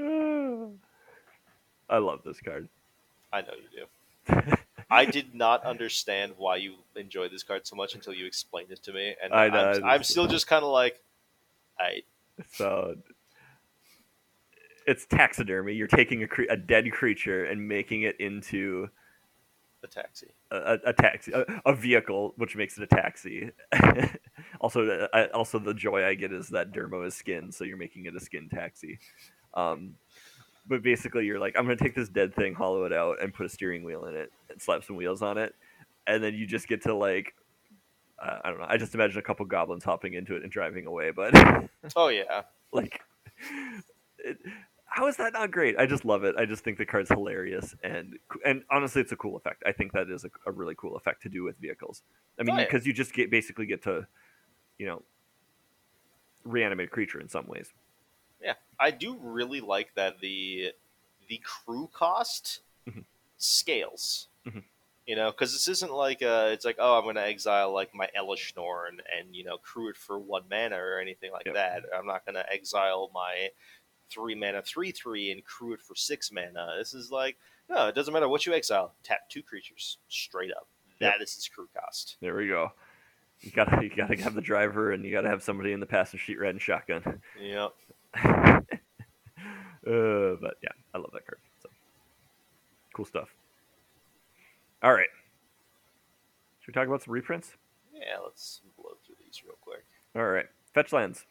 I 1.90 1.98
love 2.00 2.22
this 2.26 2.42
card. 2.42 2.68
I 3.32 3.42
know 3.42 3.54
you 3.54 3.86
do. 3.86 4.58
I 4.90 5.06
did 5.06 5.36
not 5.36 5.64
understand 5.64 6.34
why 6.38 6.58
you 6.58 6.76
enjoy 6.96 7.28
this 7.30 7.44
card 7.44 7.68
so 7.68 7.76
much 7.76 7.94
until 7.94 8.14
you 8.14 8.26
explained 8.26 8.72
it 8.72 8.82
to 8.84 8.94
me, 8.94 9.16
and 9.22 9.34
I 9.34 9.50
know, 9.50 9.82
I'm, 9.84 10.04
still 10.04 10.28
just 10.28 10.48
kind 10.48 10.64
of 10.64 10.72
like, 10.72 11.02
I 11.80 12.04
So 12.54 12.96
it's 14.86 15.06
taxidermy. 15.06 15.74
You're 15.74 15.88
taking 15.88 16.24
a, 16.24 16.28
cre- 16.28 16.44
a 16.50 16.56
dead 16.56 16.92
creature 16.92 17.46
and 17.46 17.68
making 17.68 18.04
it 18.04 18.16
into 18.20 18.90
the 19.82 19.88
taxi. 19.88 20.28
a, 20.52 20.56
a, 20.56 20.80
a 20.86 20.94
taxi, 20.94 21.34
a, 21.34 21.46
a 21.66 21.76
vehicle, 21.76 22.34
which 22.38 22.56
makes 22.56 22.78
it 22.78 22.84
a 22.84 22.88
taxi. 22.88 23.52
also, 24.62 24.88
uh, 24.88 25.08
I, 25.14 25.26
also 25.28 25.60
the 25.60 25.74
joy 25.74 26.06
I 26.06 26.16
get 26.16 26.32
is 26.32 26.48
that 26.50 26.72
Dermo 26.72 27.06
is 27.06 27.14
skin, 27.14 27.52
so 27.52 27.66
you're 27.66 27.78
making 27.78 28.06
it 28.06 28.16
a 28.16 28.20
skin 28.20 28.50
taxi. 28.50 29.00
Um, 29.54 29.96
but 30.68 30.84
basically, 30.84 31.26
you're 31.26 31.40
like, 31.40 31.56
I'm 31.58 31.64
gonna 31.66 31.76
take 31.78 31.96
this 31.96 32.10
dead 32.10 32.34
thing, 32.36 32.54
hollow 32.54 32.84
it 32.86 32.94
out, 32.94 33.22
and 33.22 33.34
put 33.34 33.46
a 33.46 33.50
steering 33.50 33.84
wheel 33.84 34.06
in 34.06 34.16
it, 34.16 34.32
and 34.50 34.62
slap 34.62 34.84
some 34.84 34.96
wheels 34.96 35.22
on 35.22 35.38
it, 35.38 35.56
and 36.08 36.24
then 36.24 36.34
you 36.34 36.46
just 36.46 36.68
get 36.68 36.82
to 36.84 36.94
like, 36.94 37.34
uh, 38.20 38.40
I 38.44 38.50
don't 38.50 38.60
know. 38.60 38.66
I 38.68 38.78
just 38.78 38.96
imagine 38.96 39.18
a 39.20 39.22
couple 39.22 39.46
goblins 39.46 39.84
hopping 39.84 40.14
into 40.14 40.36
it 40.36 40.44
and 40.44 40.52
driving 40.52 40.86
away, 40.88 41.12
but 41.12 41.34
Oh 41.96 42.08
yeah, 42.10 42.44
like 42.72 43.02
it, 44.20 44.38
how 44.86 45.08
is 45.08 45.18
that 45.18 45.34
not 45.34 45.52
great? 45.52 45.78
I 45.78 45.86
just 45.86 46.06
love 46.06 46.24
it. 46.24 46.36
I 46.38 46.46
just 46.46 46.64
think 46.64 46.78
the 46.78 46.86
card's 46.86 47.10
hilarious 47.10 47.76
and 47.84 48.18
and 48.46 48.64
honestly 48.72 49.02
it's 49.02 49.12
a 49.12 49.16
cool 49.18 49.36
effect. 49.36 49.62
I 49.66 49.72
think 49.72 49.92
that 49.92 50.10
is 50.10 50.26
a, 50.26 50.30
a 50.48 50.52
really 50.52 50.74
cool 50.76 50.96
effect 50.96 51.22
to 51.24 51.30
do 51.30 51.44
with 51.44 51.58
vehicles. 51.58 52.02
I 52.40 52.44
mean 52.44 52.56
Oh, 52.56 52.60
yeah. 52.60 52.66
because 52.66 52.88
you 52.88 52.94
just 52.94 53.14
get 53.14 53.30
basically 53.30 53.66
get 53.68 53.84
to 53.84 54.08
you 54.80 54.88
know 54.88 55.04
reanimate 56.44 56.88
a 56.88 56.90
creature 56.90 57.20
in 57.20 57.28
some 57.30 57.46
ways 57.48 57.74
yeah. 58.42 58.54
I 58.80 58.92
do 58.92 59.18
really 59.22 59.62
like 59.62 59.94
that 59.96 60.20
the 60.20 60.74
the 61.28 61.42
crew 61.44 61.90
cost 61.92 62.62
Mhm. 62.88 63.04
scales. 63.38 64.28
Mhm. 64.46 64.64
You 65.06 65.16
know, 65.16 65.32
because 65.32 65.54
this 65.54 65.68
isn't 65.70 65.92
like 65.92 66.22
uh, 66.22 66.50
it's 66.52 66.66
like 66.66 66.78
oh 66.80 66.98
I'm 66.98 67.04
going 67.04 67.16
to 67.16 67.26
exile 67.26 67.72
like 67.74 67.94
my 67.96 68.10
Elesh 68.18 68.56
Norn 68.56 69.00
and 69.18 69.36
you 69.36 69.44
know 69.44 69.58
crew 69.58 69.90
it 69.90 69.96
for 69.98 70.20
one 70.20 70.44
mana 70.50 70.78
or 70.78 71.00
anything 71.00 71.32
like 71.32 71.46
Yep. 71.46 71.56
that. 71.56 71.84
I'm 71.96 72.06
not 72.06 72.26
going 72.26 72.36
to 72.36 72.52
exile 72.52 73.10
my 73.14 73.50
three 74.10 74.36
mana 74.36 74.62
three 74.62 74.92
three 74.92 75.32
and 75.32 75.44
crew 75.44 75.74
it 75.74 75.82
for 75.82 75.96
six 75.96 76.32
mana. 76.32 76.76
This 76.78 76.94
is 76.94 77.10
like 77.12 77.38
no, 77.70 77.88
it 77.88 77.96
doesn't 77.96 78.14
matter 78.14 78.30
what 78.30 78.46
you 78.46 78.54
exile. 78.54 78.94
Tap 79.04 79.30
two 79.30 79.44
creatures 79.44 79.98
straight 80.08 80.52
up. 80.52 80.68
Yep. 81.00 81.14
That 81.14 81.22
is 81.24 81.36
his 81.36 81.48
crew 81.48 81.68
cost. 81.74 82.18
there 82.22 82.36
we 82.36 82.48
go 82.48 82.72
you 83.42 83.52
gotta 83.52 83.84
you 83.84 83.90
gotta 83.96 84.20
have 84.20 84.34
the 84.34 84.42
driver 84.42 84.92
and 84.94 85.06
you 85.06 85.12
gotta 85.12 85.30
have 85.30 85.44
somebody 85.44 85.72
in 85.72 85.80
the 85.80 85.86
passenger 85.86 86.26
seat 86.26 86.40
riding 86.40 86.58
shotgun 86.60 87.22
Yep. 87.40 87.72
uh, 88.24 88.62
but 89.86 90.56
yeah, 90.62 90.76
I 90.94 90.98
love 90.98 91.12
that 91.14 91.26
card. 91.26 91.40
So 91.62 91.70
cool 92.94 93.06
stuff. 93.06 93.30
All 94.84 94.94
right, 94.94 95.08
should 96.60 96.68
we 96.68 96.74
talk 96.74 96.88
about 96.88 97.04
some 97.04 97.14
reprints? 97.14 97.52
Yeah, 97.94 98.18
let's 98.24 98.62
blow 98.78 98.92
through 99.06 99.16
these 99.24 99.42
real 99.46 99.58
quick. 99.62 99.86
All 100.16 100.26
right, 100.26 100.46
fetch 100.74 100.94
lands. 100.94 101.26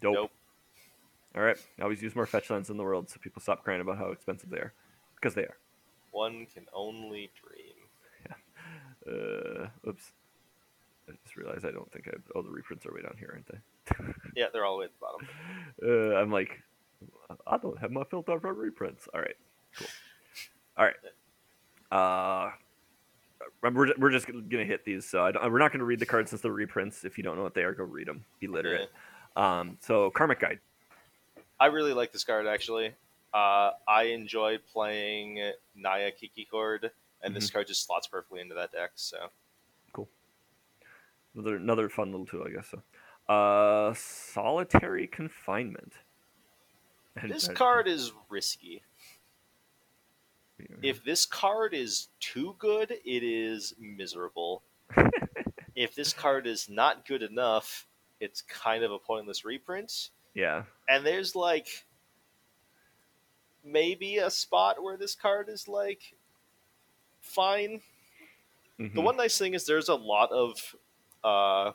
Dope. 0.00 0.14
Nope. 0.14 0.30
All 1.36 1.42
right, 1.42 1.56
always 1.80 2.02
use 2.02 2.14
more 2.14 2.26
fetch 2.26 2.50
lands 2.50 2.70
in 2.70 2.76
the 2.76 2.82
world 2.82 3.08
so 3.08 3.18
people 3.20 3.40
stop 3.40 3.64
crying 3.64 3.80
about 3.80 3.98
how 3.98 4.10
expensive 4.10 4.50
they 4.50 4.58
are, 4.58 4.72
because 5.14 5.34
they 5.34 5.42
are. 5.42 5.56
One 6.10 6.46
can 6.52 6.66
only 6.72 7.30
dream. 7.42 7.74
Uh, 9.06 9.68
oops. 9.88 10.12
I 11.08 11.12
just 11.24 11.36
realized 11.36 11.64
I 11.64 11.70
don't 11.70 11.90
think 11.90 12.08
I. 12.08 12.18
Oh, 12.34 12.42
the 12.42 12.50
reprints 12.50 12.84
are 12.84 12.92
way 12.92 13.00
down 13.00 13.16
here, 13.18 13.30
aren't 13.32 13.46
they? 13.46 13.58
Yeah, 14.36 14.46
they're 14.52 14.64
all 14.64 14.76
the 14.76 14.80
way 14.80 14.84
at 14.86 14.92
the 14.92 15.00
bottom. 15.00 15.28
Uh, 15.82 16.16
I'm 16.16 16.30
like, 16.30 16.62
I 17.46 17.56
don't 17.56 17.78
have 17.78 17.90
my 17.90 18.04
filter 18.04 18.38
for 18.40 18.52
reprints. 18.52 19.08
All 19.12 19.20
right, 19.20 19.36
cool. 19.76 19.86
All 20.76 20.84
right. 20.84 20.94
Uh, 21.90 22.50
we're, 23.62 23.92
we're 23.98 24.10
just 24.10 24.26
gonna 24.26 24.64
hit 24.64 24.84
these. 24.84 25.08
So 25.08 25.24
I 25.24 25.32
don't, 25.32 25.50
we're 25.50 25.58
not 25.58 25.72
gonna 25.72 25.84
read 25.84 25.98
the 25.98 26.06
cards 26.06 26.30
since 26.30 26.42
they're 26.42 26.52
reprints. 26.52 27.04
If 27.04 27.18
you 27.18 27.24
don't 27.24 27.36
know 27.36 27.42
what 27.42 27.54
they 27.54 27.62
are, 27.62 27.72
go 27.72 27.84
read 27.84 28.08
them. 28.08 28.24
Be 28.40 28.46
literate. 28.46 28.90
Um, 29.36 29.78
so 29.80 30.10
Karmic 30.10 30.40
Guide. 30.40 30.60
I 31.60 31.66
really 31.66 31.92
like 31.92 32.12
this 32.12 32.24
card 32.24 32.46
actually. 32.46 32.94
Uh, 33.34 33.72
I 33.86 34.04
enjoy 34.04 34.58
playing 34.72 35.52
Naya 35.76 36.10
Kiki 36.10 36.46
Kikikord, 36.52 36.90
and 37.22 37.34
this 37.34 37.50
card 37.50 37.66
just 37.66 37.86
slots 37.86 38.06
perfectly 38.06 38.40
into 38.40 38.54
that 38.54 38.72
deck. 38.72 38.92
So 38.94 39.18
cool. 39.92 40.08
Another 41.34 41.56
another 41.56 41.88
fun 41.88 42.10
little 42.10 42.26
tool, 42.26 42.44
I 42.46 42.50
guess. 42.50 42.68
So, 42.70 42.82
uh, 43.28 43.92
solitary 43.94 45.06
confinement. 45.06 45.92
And 47.16 47.30
this 47.30 47.46
that- 47.48 47.56
card 47.56 47.88
is 47.88 48.12
risky. 48.28 48.82
If 50.82 51.04
this 51.04 51.24
card 51.24 51.72
is 51.72 52.08
too 52.18 52.56
good, 52.58 52.90
it 52.90 53.22
is 53.22 53.74
miserable. 53.78 54.62
if 55.76 55.94
this 55.94 56.12
card 56.12 56.48
is 56.48 56.68
not 56.68 57.06
good 57.06 57.22
enough, 57.22 57.86
it's 58.18 58.42
kind 58.42 58.82
of 58.82 58.90
a 58.90 58.98
pointless 58.98 59.44
reprint. 59.44 60.10
yeah, 60.34 60.64
And 60.88 61.06
there's 61.06 61.36
like 61.36 61.86
maybe 63.64 64.18
a 64.18 64.30
spot 64.30 64.82
where 64.82 64.96
this 64.96 65.14
card 65.14 65.48
is 65.48 65.68
like 65.68 66.14
fine. 67.20 67.80
The 68.78 68.84
mhm, 68.84 69.02
one 69.04 69.16
nice 69.16 69.38
thing 69.38 69.54
is 69.54 69.64
there's 69.66 69.88
a 69.88 69.94
lot 69.94 70.30
of 70.32 70.74
uh, 71.22 71.72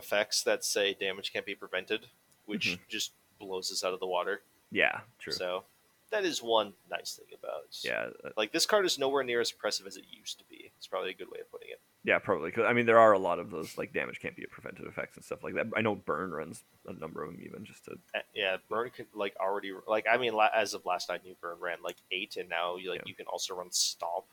effects 0.00 0.42
that 0.42 0.64
say 0.64 0.94
damage 0.94 1.32
can't 1.32 1.46
be 1.46 1.54
prevented, 1.54 2.06
which 2.46 2.66
Mhm. 2.68 2.88
just 2.88 3.12
blows 3.38 3.70
us 3.70 3.84
out 3.84 3.94
of 3.94 4.00
the 4.00 4.06
water. 4.06 4.42
yeah, 4.72 5.00
true. 5.18 5.32
So 5.32 5.64
that 6.10 6.24
is 6.24 6.42
one 6.42 6.74
nice 6.90 7.14
thing 7.16 7.32
about. 7.38 7.66
yeah, 7.82 8.10
uh, 8.24 8.30
Like 8.36 8.50
this 8.52 8.66
card 8.66 8.84
is 8.84 8.98
nowhere 8.98 9.22
near 9.22 9.40
as 9.40 9.50
impressive 9.52 9.86
as 9.86 9.96
it 9.96 10.04
used 10.10 10.38
to 10.38 10.44
be. 10.44 10.70
It's 10.76 10.86
probably 10.88 11.10
a 11.10 11.14
good 11.14 11.30
way 11.30 11.38
of 11.40 11.50
putting 11.50 11.70
it. 11.70 11.80
yeah, 12.02 12.18
probably. 12.18 12.50
Cause, 12.50 12.64
I 12.66 12.72
mean, 12.72 12.86
there 12.86 12.98
are 12.98 13.12
a 13.12 13.18
lot 13.18 13.38
of 13.38 13.50
those 13.50 13.76
like 13.78 13.92
damage 13.92 14.20
can't 14.20 14.34
be 14.36 14.44
prevented 14.46 14.86
effects 14.86 15.16
and 15.16 15.24
stuff 15.24 15.42
like 15.44 15.54
that. 15.54 15.66
I 15.76 15.82
know 15.82 15.94
burn 15.96 16.30
runs 16.32 16.64
a 16.86 16.92
number 16.94 17.22
of 17.22 17.30
them 17.32 17.40
even 17.44 17.64
just 17.64 17.84
to 17.86 17.98
Uh, 18.14 18.20
Yeah, 18.34 18.56
Burn 18.68 18.90
could 18.90 19.06
like 19.14 19.36
already 19.36 19.72
like 19.86 20.06
I 20.08 20.16
mean 20.16 20.32
la- 20.34 20.50
as 20.54 20.74
of 20.74 20.84
last 20.86 21.08
night, 21.08 21.24
new 21.24 21.34
Burn 21.40 21.58
ran 21.60 21.82
like 21.82 21.96
eight, 22.10 22.36
and 22.36 22.48
now 22.48 22.76
you 22.76 22.90
like 22.90 23.00
Yeah. 23.00 23.06
you 23.08 23.14
can 23.14 23.26
also 23.26 23.54
run 23.54 23.70
Stomp. 23.70 24.24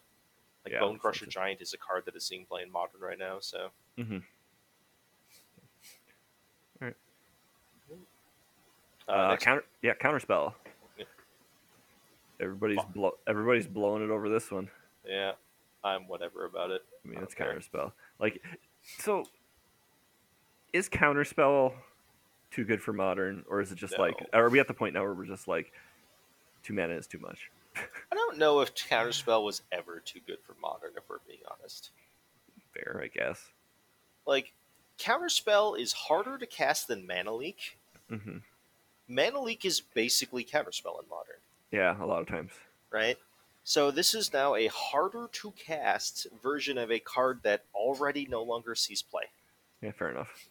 Like 0.66 0.74
Yeah, 0.74 0.80
Bonecrusher 0.82 1.28
Giant 1.30 1.62
is 1.62 1.74
a 1.74 1.78
card 1.78 2.06
that 2.06 2.16
is 2.16 2.26
seeing 2.26 2.46
play 2.46 2.62
in 2.64 2.72
Modern 2.72 3.00
right 3.02 3.18
now. 3.20 3.40
So 3.40 3.72
Mhm. 3.98 4.24
Uh, 9.08 9.36
counter. 9.38 9.64
Yeah, 9.82 9.94
counterspell. 9.96 10.54
Yeah. 10.98 11.06
Everybody's 12.40 12.84
blow, 12.94 13.12
everybody's 13.28 13.68
blowing 13.68 14.04
it 14.04 14.10
over 14.10 14.30
this 14.30 14.52
one. 14.52 14.70
yeah, 15.08 15.32
I'm 15.84 16.08
whatever 16.08 16.46
about 16.46 16.72
it. 16.72 16.82
I 17.06 17.10
mean, 17.10 17.20
it's 17.24 17.34
care. 17.34 17.48
counter 17.48 17.62
spell. 17.62 17.94
Like, 18.20 18.42
so 19.00 19.26
is 20.74 20.90
counterspell 20.90 21.74
too 22.52 22.64
good 22.64 22.82
for 22.82 22.94
modern, 22.94 23.44
or 23.50 23.62
is 23.62 23.72
it 23.72 23.78
just 23.78 23.98
like, 23.98 24.16
are 24.34 24.50
we 24.50 24.60
at 24.60 24.68
the 24.68 24.74
point 24.74 24.94
now 24.94 25.02
where 25.04 25.14
we're 25.14 25.26
just 25.26 25.48
like, 25.48 25.72
two 26.64 26.74
mana 26.74 26.94
is 26.94 27.08
too 27.08 27.20
much? 27.20 27.50
I 28.12 28.16
don't 28.16 28.38
know 28.38 28.62
if 28.62 28.74
Counterspell 28.74 29.44
was 29.44 29.62
ever 29.72 30.02
too 30.04 30.20
good 30.26 30.40
for 30.46 30.56
Modern, 30.60 30.92
if 30.98 31.04
we're 31.08 31.18
being 31.28 31.40
honest. 31.60 31.92
Fair, 32.74 33.00
I 33.04 33.08
guess. 33.08 33.52
Like 34.26 34.54
Counterspell 35.00 35.80
is 35.80 35.94
harder 35.94 36.38
to 36.38 36.46
cast 36.46 36.88
than 36.88 37.06
Mana 37.06 37.34
Leak. 37.34 37.78
hmm 38.10 38.38
Mana 39.08 39.42
Leak 39.42 39.66
is 39.66 39.80
basically 39.82 40.44
Counterspell 40.44 41.02
in 41.02 41.10
Modern, 41.10 41.38
Yeah, 41.72 42.02
a 42.04 42.06
lot 42.06 42.22
of 42.22 42.28
times. 42.28 42.52
right? 42.92 43.18
So 43.64 43.92
this 43.92 44.14
is 44.14 44.32
now 44.32 44.56
a 44.56 44.68
harder 44.68 45.28
to 45.34 45.52
cast 45.52 46.28
version 46.42 46.78
of 46.78 46.92
a 46.92 47.00
card 47.00 47.42
that 47.44 47.64
already 47.74 48.26
no 48.26 48.42
longer 48.44 48.76
sees 48.76 49.02
play. 49.02 49.24
Yeah, 49.82 49.92
fair 49.92 50.10
enough. 50.12 50.48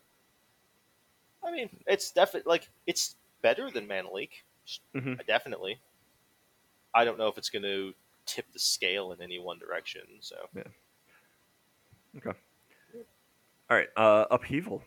I 1.44 1.50
mean, 1.52 1.70
it's 1.86 2.10
definitely 2.10 2.48
like 2.50 2.68
it's 2.86 3.14
better 3.42 3.70
than 3.70 3.86
Mana 3.86 4.12
Leak, 4.12 4.44
hmm 4.92 5.14
definitely. 5.26 5.78
I 6.94 7.04
don't 7.04 7.18
know 7.18 7.28
if 7.28 7.36
it's 7.38 7.50
going 7.50 7.62
to 7.62 7.94
tip 8.26 8.46
the 8.52 8.58
scale 8.58 9.12
in 9.12 9.20
any 9.22 9.38
one 9.38 9.58
direction. 9.58 10.02
So 10.20 10.36
yeah. 10.54 10.62
Okay. 12.18 12.38
All 13.68 13.76
right, 13.76 13.88
uh, 13.96 14.26
upheaval. 14.30 14.82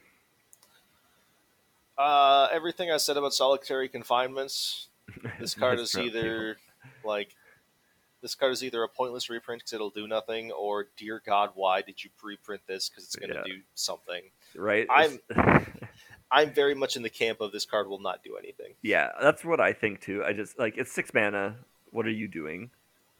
Uh, 1.99 2.47
everything 2.51 2.89
I 2.89 2.97
said 2.97 3.17
about 3.17 3.33
solitary 3.33 3.89
confinements, 3.89 4.87
this 5.39 5.53
card 5.53 5.79
is 5.79 5.95
either 5.95 6.57
like 7.03 7.35
this 8.21 8.35
card 8.35 8.51
is 8.53 8.63
either 8.63 8.83
a 8.83 8.87
pointless 8.89 9.29
reprint 9.29 9.61
because 9.61 9.73
it'll 9.73 9.89
do 9.89 10.07
nothing, 10.07 10.51
or 10.51 10.87
dear 10.97 11.21
God, 11.25 11.51
why 11.55 11.81
did 11.81 12.03
you 12.03 12.09
preprint 12.21 12.59
this 12.67 12.89
because 12.89 13.03
it's 13.05 13.15
going 13.15 13.29
to 13.29 13.35
Yeah. 13.37 13.43
do 13.45 13.59
something. 13.75 14.23
right. 14.55 14.87
I'm- 14.89 15.19
I'm 16.31 16.53
very 16.53 16.75
much 16.75 16.95
in 16.95 17.01
the 17.01 17.09
camp 17.09 17.41
of 17.41 17.51
this 17.51 17.65
card 17.65 17.87
will 17.87 17.99
not 17.99 18.23
do 18.23 18.37
anything. 18.37 18.75
yeah, 18.83 19.09
that's 19.19 19.43
what 19.43 19.59
I 19.59 19.73
think 19.73 19.99
too. 19.99 20.23
I 20.23 20.31
just 20.33 20.59
like 20.59 20.77
it's 20.77 20.91
six 20.91 21.11
mana. 21.13 21.55
What 21.91 22.05
are 22.05 22.11
you 22.11 22.27
doing? 22.27 22.69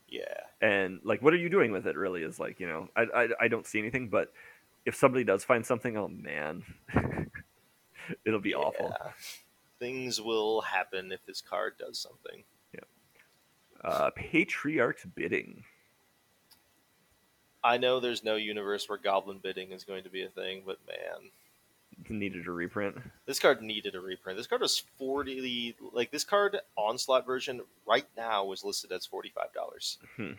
Yeah, 0.08 0.22
and 0.62 1.00
like 1.04 1.20
what 1.22 1.34
are 1.34 1.38
you 1.38 1.50
doing 1.50 1.72
with 1.72 1.88
it 1.88 1.96
really 1.98 2.22
is 2.24 2.40
like 2.40 2.60
you 2.60 2.68
know 2.68 2.88
i 2.96 3.02
i, 3.16 3.28
I 3.42 3.48
don't 3.48 3.66
see 3.68 3.78
anything 3.80 4.10
but 4.10 4.32
if 4.86 4.96
somebody 4.96 5.24
does 5.24 5.44
find 5.44 5.64
something 5.66 5.96
oh 5.98 6.08
man 6.08 6.64
it'll 8.26 8.40
be 8.40 8.56
awful 8.56 8.96
Yeah. 9.00 9.12
Things 9.80 10.20
will 10.22 10.60
happen 10.62 11.12
if 11.12 11.26
this 11.26 11.42
card 11.42 11.76
does 11.80 11.98
something. 12.00 12.44
uh 13.84 14.10
patriarch's 14.16 15.06
bidding 15.16 15.64
I 17.64 17.78
know 17.78 18.00
there's 18.00 18.24
no 18.24 18.36
universe 18.36 18.88
where 18.88 18.98
goblin 18.98 19.40
bidding 19.40 19.72
is 19.72 19.84
going 19.84 20.04
to 20.04 20.10
be 20.10 20.24
a 20.24 20.30
thing, 20.30 20.64
but 20.66 20.78
man, 20.88 21.30
needed 22.10 22.48
a 22.48 22.52
reprint 22.52 22.98
this 23.26 23.40
card 23.40 23.62
needed 23.62 23.96
a 23.96 24.00
reprint. 24.00 24.38
This 24.38 24.48
card 24.48 24.62
was 24.62 24.80
forty. 24.98 25.76
Like 25.94 26.12
this 26.12 26.24
card 26.24 26.58
onslaught 26.78 27.26
version 27.26 27.62
right 27.86 28.06
now 28.18 28.46
was 28.46 28.64
listed 28.64 28.92
as 28.94 29.06
forty 29.06 29.30
five 29.30 29.52
dollars, 29.54 29.98
Hmm. 30.16 30.34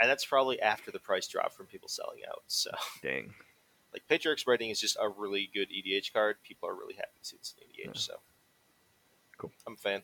and 0.00 0.08
that's 0.10 0.24
probably 0.24 0.60
after 0.60 0.90
the 0.92 1.00
price 1.00 1.26
drop 1.26 1.52
from 1.52 1.66
people 1.66 1.88
selling 1.88 2.20
out. 2.28 2.42
So, 2.46 2.70
dang 3.02 3.34
like 3.92 4.02
Patriarch's 4.08 4.44
Bidding 4.44 4.70
is 4.70 4.80
just 4.80 4.96
a 5.00 5.08
really 5.08 5.50
good 5.52 5.68
EDH 5.70 6.12
card. 6.12 6.36
People 6.42 6.68
are 6.68 6.74
really 6.74 6.94
happy 6.94 7.18
to 7.22 7.28
see 7.28 7.36
this 7.38 7.54
in 7.58 7.90
EDH. 7.90 7.96
So, 7.98 8.14
Cool. 9.38 9.50
I'm 9.66 9.74
a 9.74 9.76
fan. 9.76 10.02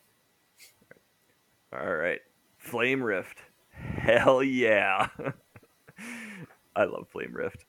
all 1.73 1.93
right 1.95 2.21
flame 2.57 3.03
rift 3.03 3.37
hell 3.71 4.41
yeah 4.41 5.07
i 6.75 6.83
love 6.85 7.07
flame 7.11 7.33
rift 7.33 7.65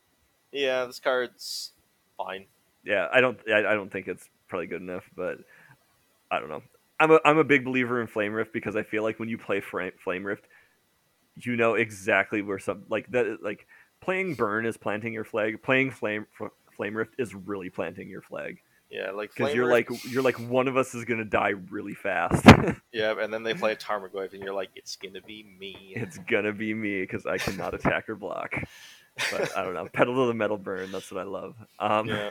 Yeah, 0.53 0.85
this 0.87 1.01
card's 1.01 1.73
fine. 2.17 2.47
yeah 2.85 3.09
i 3.13 3.21
don't 3.21 3.39
I, 3.49 3.59
I 3.59 3.75
don't 3.75 3.91
think 3.93 4.09
it's 4.09 4.29
probably 4.49 4.67
good 4.67 4.81
enough 4.83 5.05
but 5.17 5.39
i 6.31 6.39
don't 6.39 6.49
know 6.49 6.63
i'm 7.01 7.11
a, 7.11 7.21
I'm 7.25 7.39
a 7.39 7.45
big 7.45 7.65
believer 7.65 8.01
in 8.01 8.07
flame 8.07 8.33
rift 8.33 8.53
because 8.53 8.77
i 8.77 8.83
feel 8.83 9.03
like 9.03 9.19
when 9.19 9.29
you 9.29 9.37
play 9.37 9.61
flame 9.61 10.25
rift 10.25 10.45
you 11.37 11.57
know 11.57 11.75
exactly 11.75 12.41
where 12.43 12.59
some 12.59 12.85
like 12.89 13.11
that 13.11 13.43
like 13.43 13.67
playing 14.01 14.35
burn 14.35 14.67
is 14.67 14.77
planting 14.77 15.13
your 15.13 15.25
flag 15.25 15.63
playing 15.63 15.91
flame 15.91 16.27
flame 16.77 16.97
rift 16.97 17.15
is 17.19 17.35
really 17.35 17.71
planting 17.71 18.09
your 18.09 18.23
flag 18.23 18.59
Yeah, 18.91 19.11
like 19.11 19.31
because 19.35 19.55
you're 19.55 19.67
Rift- 19.67 19.91
like 19.91 20.05
you're 20.13 20.23
like 20.23 20.39
one 20.39 20.69
of 20.69 20.77
us 20.77 20.95
is 20.95 21.05
gonna 21.05 21.25
die 21.25 21.55
really 21.71 21.95
fast 21.95 22.45
yeah, 22.93 23.15
and 23.21 23.33
then 23.33 23.43
they 23.43 23.55
play 23.55 23.73
a 23.73 23.77
Tarmogoyf, 23.77 24.33
and 24.33 24.43
you're 24.43 24.55
like, 24.55 24.71
it's 24.75 24.97
gonna 24.97 25.21
be 25.21 25.45
me. 25.59 25.93
it's 25.97 26.19
gonna 26.19 26.53
be 26.53 26.73
me 26.75 27.01
because 27.03 27.27
i 27.27 27.37
cannot 27.39 27.75
attack 27.75 28.09
or 28.09 28.15
block 28.17 28.55
but 29.31 29.57
i 29.57 29.63
don't 29.63 29.75
know 29.75 29.89
pedal 29.93 30.15
to 30.15 30.27
the 30.29 30.35
metal 30.35 30.57
burn 30.57 30.91
that's 30.93 31.11
what 31.11 31.21
i 31.21 31.25
love 31.25 31.55
um 31.81 32.09
Yeah. 32.09 32.31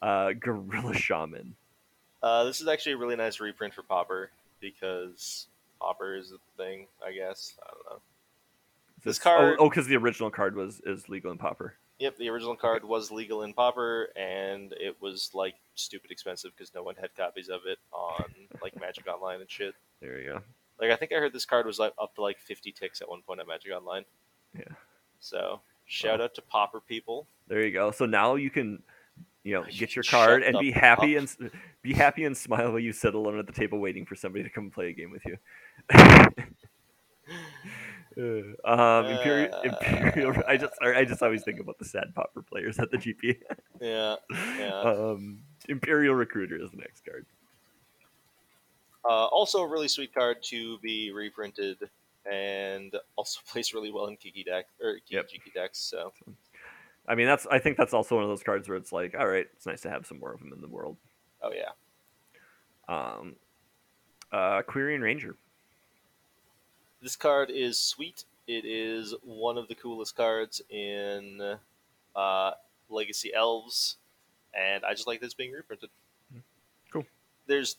uh 0.00 0.32
gorilla 0.32 0.94
shaman 0.94 1.54
Uh, 2.22 2.44
this 2.44 2.60
is 2.60 2.68
actually 2.68 2.92
a 2.92 2.96
really 2.96 3.16
nice 3.16 3.40
reprint 3.40 3.74
for 3.74 3.82
Pauper 3.82 4.30
because 4.60 5.48
Pauper 5.80 6.14
is 6.16 6.30
a 6.32 6.38
thing, 6.56 6.86
I 7.04 7.10
guess. 7.12 7.54
I 7.60 7.66
don't 7.72 7.96
know. 7.96 8.02
This 9.04 9.18
oh, 9.20 9.22
card- 9.22 9.56
oh 9.58 9.68
because 9.68 9.86
the 9.86 9.96
original 9.96 10.30
card 10.30 10.56
was 10.56 10.80
is 10.84 11.08
legal 11.08 11.32
in 11.32 11.38
pauper 11.38 11.74
Yep, 12.02 12.16
the 12.16 12.28
original 12.30 12.56
card 12.56 12.84
was 12.84 13.12
legal 13.12 13.44
in 13.44 13.54
Pauper, 13.54 14.08
and 14.16 14.72
it 14.72 14.96
was 15.00 15.30
like 15.34 15.54
stupid 15.76 16.10
expensive 16.10 16.50
because 16.50 16.74
no 16.74 16.82
one 16.82 16.96
had 16.96 17.14
copies 17.14 17.48
of 17.48 17.60
it 17.64 17.78
on 17.92 18.24
like 18.60 18.74
Magic 18.80 19.06
Online 19.06 19.40
and 19.40 19.48
shit. 19.48 19.76
there 20.00 20.20
you 20.20 20.32
go 20.32 20.40
Like 20.80 20.90
I 20.90 20.96
think 20.96 21.12
I 21.12 21.20
heard 21.20 21.32
this 21.32 21.44
card 21.44 21.64
was 21.64 21.78
like 21.78 21.92
up 22.02 22.12
to 22.16 22.22
like 22.22 22.40
fifty 22.40 22.72
tix 22.72 23.00
at 23.02 23.08
one 23.08 23.22
point 23.22 23.38
at 23.38 23.46
Magic 23.46 23.70
Online. 23.70 24.04
Yeah. 24.52 24.74
So 25.20 25.60
shout 25.86 26.20
out 26.20 26.34
to 26.34 26.42
Pauper 26.42 26.80
people. 26.80 27.28
There 27.46 27.64
you 27.64 27.72
go. 27.72 27.92
So 27.92 28.04
now 28.04 28.34
you 28.34 28.50
can, 28.50 28.82
you 29.44 29.54
know, 29.54 29.64
get 29.70 29.94
your 29.94 30.02
card 30.02 30.42
shut 30.42 30.48
and 30.48 30.58
be 30.58 30.72
happy 30.72 31.14
and 31.14 31.32
be 31.82 31.92
happy 31.92 32.24
and 32.24 32.36
smile 32.36 32.70
while 32.70 32.80
you 32.80 32.92
sit 32.92 33.14
alone 33.14 33.38
at 33.38 33.46
the 33.46 33.52
table 33.52 33.78
waiting 33.78 34.06
for 34.06 34.16
somebody 34.16 34.42
to 34.42 34.50
come 34.50 34.70
play 34.70 34.88
a 34.88 34.92
game 34.92 35.12
with 35.12 35.22
you. 35.24 35.36
Uh, 38.16 38.70
um, 38.70 39.06
Imperial, 39.06 39.60
Imperial. 39.62 40.34
I 40.48 40.56
just, 40.56 40.74
I 40.82 41.04
just 41.04 41.22
always 41.22 41.42
think 41.44 41.60
about 41.60 41.78
the 41.78 41.84
sad 41.84 42.14
pauper 42.14 42.42
players 42.42 42.78
at 42.78 42.90
the 42.90 42.98
GP. 42.98 43.36
Yeah, 43.80 44.16
yeah. 44.58 44.80
Um, 44.80 45.40
Imperial 45.68 46.14
Recruiter 46.14 46.62
is 46.62 46.70
the 46.70 46.76
next 46.78 47.04
card. 47.04 47.26
Uh, 49.04 49.26
also, 49.26 49.62
a 49.62 49.66
really 49.68 49.88
sweet 49.88 50.14
card 50.14 50.42
to 50.44 50.78
be 50.78 51.10
reprinted, 51.10 51.78
and 52.30 52.94
also 53.16 53.40
plays 53.50 53.74
really 53.74 53.90
well 53.90 54.06
in 54.06 54.16
Kiki 54.16 54.44
deck 54.44 54.66
or 54.80 54.94
Kiki 55.08 55.14
Yep. 55.16 55.28
decks. 55.54 55.78
So 55.78 56.12
I 57.08 57.14
mean, 57.14 57.26
that's. 57.26 57.46
I 57.50 57.58
think 57.58 57.76
that's 57.76 57.94
also 57.94 58.14
one 58.14 58.24
of 58.24 58.30
those 58.30 58.42
cards 58.44 58.68
where 58.68 58.76
it's 58.76 58.92
like, 58.92 59.14
all 59.18 59.26
right, 59.26 59.46
it's 59.56 59.66
nice 59.66 59.80
to 59.82 59.90
have 59.90 60.06
some 60.06 60.20
more 60.20 60.32
of 60.32 60.40
them 60.40 60.52
in 60.54 60.60
the 60.60 60.68
world. 60.68 60.96
oh 61.42 61.50
yeah, 61.52 61.70
Um, 62.88 63.34
uh, 64.30 64.62
Quirion 64.62 65.00
Ranger. 65.02 65.36
This 67.02 67.16
card 67.16 67.50
is 67.50 67.78
sweet. 67.78 68.24
It 68.46 68.64
is 68.64 69.14
one 69.22 69.58
of 69.58 69.68
the 69.68 69.74
coolest 69.74 70.16
cards 70.16 70.62
in 70.70 71.56
uh, 72.14 72.50
Legacy 72.88 73.32
Elves, 73.34 73.96
and 74.54 74.84
I 74.84 74.92
just 74.92 75.06
like 75.06 75.20
this 75.20 75.34
being 75.34 75.52
reprinted. 75.52 75.90
Cool. 76.92 77.04
There's, 77.46 77.76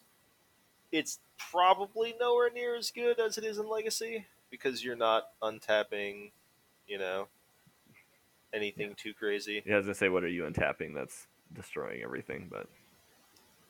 it's 0.92 1.20
probably 1.38 2.16
nowhere 2.20 2.50
near 2.54 2.76
as 2.76 2.92
good 2.92 3.20
as 3.20 3.38
it 3.38 3.44
is 3.44 3.58
in 3.58 3.70
Legacy 3.70 4.26
because 4.50 4.84
you're 4.84 4.96
not 4.96 5.30
untapping, 5.42 6.32
you 6.88 6.98
know, 6.98 7.28
anything 8.54 8.94
too 8.96 9.14
crazy. 9.14 9.64
Yeah, 9.66 9.82
I 9.88 9.94
say, 9.94 10.10
what 10.10 10.24
are 10.24 10.30
you 10.30 10.44
untapping? 10.44 10.94
That's 10.94 11.28
destroying 11.54 12.04
everything. 12.04 12.48
But 12.52 12.68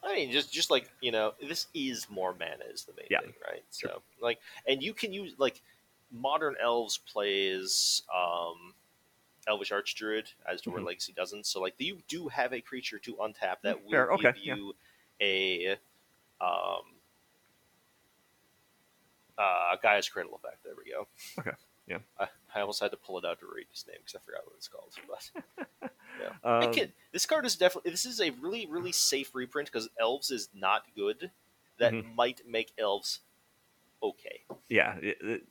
I 0.06 0.16
mean, 0.16 0.32
just 0.32 0.52
just 0.52 0.70
like 0.70 0.90
you 1.02 1.12
know, 1.12 1.34
this 1.42 1.68
is 1.74 2.10
more 2.10 2.34
mana 2.34 2.66
is 2.72 2.84
the 2.84 2.94
main 2.98 3.08
Yeah. 3.10 3.22
thing, 3.22 3.34
right? 3.50 3.64
So 3.70 4.02
like, 4.22 4.40
and 4.68 4.84
you 4.84 4.94
can 4.94 5.14
use 5.14 5.34
like 5.38 5.62
modern 6.12 6.56
elves 6.62 6.98
plays 6.98 8.04
um, 8.14 8.74
Elvish 9.48 9.72
Archdruid 9.72 10.28
as 10.48 10.62
to 10.62 10.72
where 10.72 10.82
Mhm. 10.82 10.88
Legacy 10.88 11.14
doesn't. 11.14 11.46
So 11.46 11.62
like, 11.62 11.76
you 11.78 12.00
do 12.08 12.28
have 12.28 12.54
a 12.54 12.62
creature 12.62 13.00
to 13.00 13.16
untap 13.16 13.62
that 13.64 13.84
will 13.84 13.92
Fair, 13.92 14.12
okay, 14.14 14.32
give 14.34 14.38
you 14.38 14.76
a 15.22 15.78
um, 16.42 16.84
uh, 19.38 19.76
Gaea's 19.82 20.10
Cradle 20.10 20.36
effect. 20.36 20.64
There 20.64 20.74
we 20.78 20.92
go. 20.92 21.08
Okay, 21.40 21.52
yeah. 21.88 22.00
I, 22.20 22.28
I 22.56 22.62
almost 22.62 22.82
had 22.82 22.92
to 22.92 22.98
pull 22.98 23.18
it 23.18 23.26
out 23.26 23.40
to 23.40 23.46
read 23.54 23.68
his 23.72 23.86
name 23.88 23.98
because 24.00 24.16
I 24.16 24.20
forgot 24.26 24.46
what 24.46 24.56
it's 24.58 24.68
called. 24.68 24.94
But 25.08 25.92
um, 26.44 26.64
I 26.64 26.68
can, 26.68 26.92
this 27.12 27.26
card 27.26 27.46
is 27.46 27.56
definitely 27.56 27.92
this 27.92 28.06
is 28.06 28.20
a 28.22 28.30
really 28.32 28.66
really 28.68 28.92
safe 28.92 29.34
reprint 29.34 29.70
because 29.72 29.90
elves 30.00 30.32
is 30.32 30.50
not 30.54 30.84
good. 30.96 31.32
That 31.80 31.94
Mhm. 31.94 32.16
might 32.16 32.42
make 32.48 32.72
elves 32.78 33.20
okay. 34.02 34.42
yeah, 34.70 34.96
it, 34.98 35.18
it, 35.22 35.44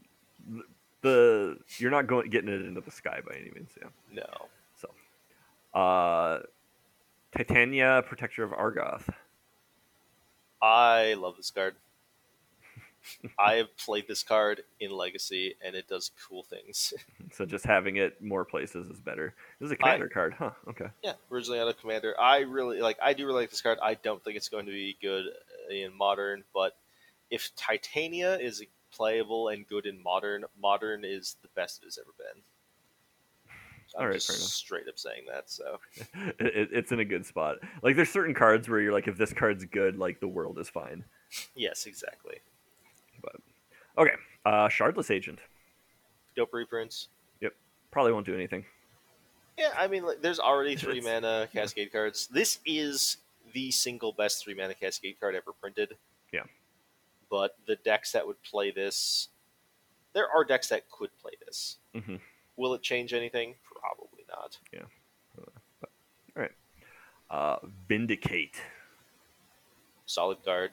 the 1.00 1.58
you're 1.78 1.90
not 1.90 2.06
going 2.06 2.30
getting 2.30 2.48
it 2.52 2.62
into 2.62 2.80
the 2.80 2.90
sky 2.90 3.20
by 3.26 3.34
any 3.34 3.50
means. 3.50 3.70
Yeah. 3.80 3.88
No, 4.12 4.48
Uh, 5.78 6.40
Titania, 7.36 8.02
Protector 8.06 8.44
of 8.44 8.50
Argoth. 8.52 9.08
I 10.60 11.14
love 11.14 11.36
this 11.36 11.50
card. 11.50 11.74
I 13.38 13.54
have 13.54 13.76
played 13.76 14.06
this 14.08 14.22
card 14.22 14.62
in 14.80 14.90
Legacy, 14.90 15.54
and 15.64 15.74
it 15.74 15.88
does 15.88 16.10
cool 16.28 16.42
things. 16.42 16.92
So 17.34 17.46
just 17.46 17.64
having 17.64 17.96
it 17.96 18.20
more 18.22 18.44
places 18.44 18.90
is 18.90 19.00
better. 19.00 19.34
This 19.58 19.66
is 19.68 19.72
a 19.72 19.76
commander 19.76 20.08
card, 20.08 20.34
huh? 20.38 20.50
Okay. 20.68 20.88
yeah, 21.02 21.14
originally 21.30 21.60
out 21.60 21.68
of 21.68 21.80
commander, 21.80 22.14
I 22.20 22.40
really 22.40 22.80
like. 22.82 22.98
I 23.02 23.14
do 23.14 23.24
really 23.26 23.40
like 23.42 23.50
this 23.50 23.62
card. 23.62 23.78
I 23.82 23.94
don't 23.94 24.22
think 24.22 24.36
it's 24.36 24.50
going 24.50 24.66
to 24.66 24.72
be 24.72 24.98
good 25.00 25.24
uh, 25.26 25.72
in 25.74 25.96
modern, 25.96 26.44
but 26.52 26.76
if 27.30 27.50
Titania 27.56 28.36
is 28.38 28.62
playable 28.92 29.48
and 29.48 29.66
good 29.66 29.86
in 29.86 30.02
modern, 30.02 30.44
modern 30.60 31.06
is 31.06 31.36
the 31.40 31.48
best 31.56 31.80
it 31.82 31.86
has 31.86 31.98
ever 31.98 32.12
been. 32.18 32.42
I'm 33.96 34.02
Alright, 34.02 34.14
just 34.16 34.50
straight 34.54 34.88
up 34.88 34.98
saying 34.98 35.24
that. 35.32 35.50
So 35.50 35.78
it- 36.38 36.68
it's 36.72 36.92
in 36.92 37.00
a 37.00 37.04
good 37.04 37.26
spot. 37.26 37.56
Like 37.82 37.96
there's 37.96 38.10
certain 38.10 38.34
cards 38.34 38.68
where 38.68 38.80
you're 38.80 38.92
like, 38.92 39.08
if 39.08 39.16
this 39.16 39.32
card's 39.32 39.64
good, 39.64 39.96
like 39.96 40.20
the 40.20 40.28
world 40.28 40.58
is 40.58 40.68
fine. 40.68 41.04
yes, 41.54 41.86
exactly. 41.86 42.36
Okay. 43.98 44.14
Uh, 44.44 44.68
Shardless 44.68 45.10
Agent 45.10 45.38
Dope 46.34 46.52
reprints. 46.52 47.08
Yep, 47.40 47.52
probably 47.90 48.12
won't 48.12 48.26
do 48.26 48.34
anything. 48.34 48.64
Yeah, 49.58 49.70
I 49.76 49.86
mean, 49.86 50.04
like, 50.04 50.22
there's 50.22 50.40
already 50.40 50.76
three 50.76 51.00
mana 51.00 51.48
Cascade 51.52 51.92
cards. 51.92 52.26
This 52.28 52.58
is 52.64 53.18
the 53.52 53.70
single 53.70 54.12
best 54.12 54.42
three 54.42 54.54
mana 54.54 54.74
Cascade 54.74 55.20
card 55.20 55.34
ever 55.34 55.52
printed. 55.60 55.94
Yeah. 56.32 56.44
But 57.30 57.56
the 57.66 57.76
decks 57.76 58.12
that 58.12 58.26
would 58.26 58.42
play 58.42 58.70
this, 58.70 59.28
there 60.14 60.26
are 60.34 60.44
decks 60.44 60.68
that 60.70 60.90
could 60.90 61.10
play 61.20 61.32
this. 61.46 61.76
hmm 61.94 62.16
Will 62.56 62.74
it 62.74 62.82
change 62.82 63.12
anything? 63.14 63.54
Probably 63.64 64.24
not. 64.28 64.58
Yeah. 64.72 64.80
All 65.38 66.42
right. 66.42 66.50
Uh, 67.30 67.56
Vindicate. 67.88 68.56
Solid 70.06 70.38
card 70.44 70.70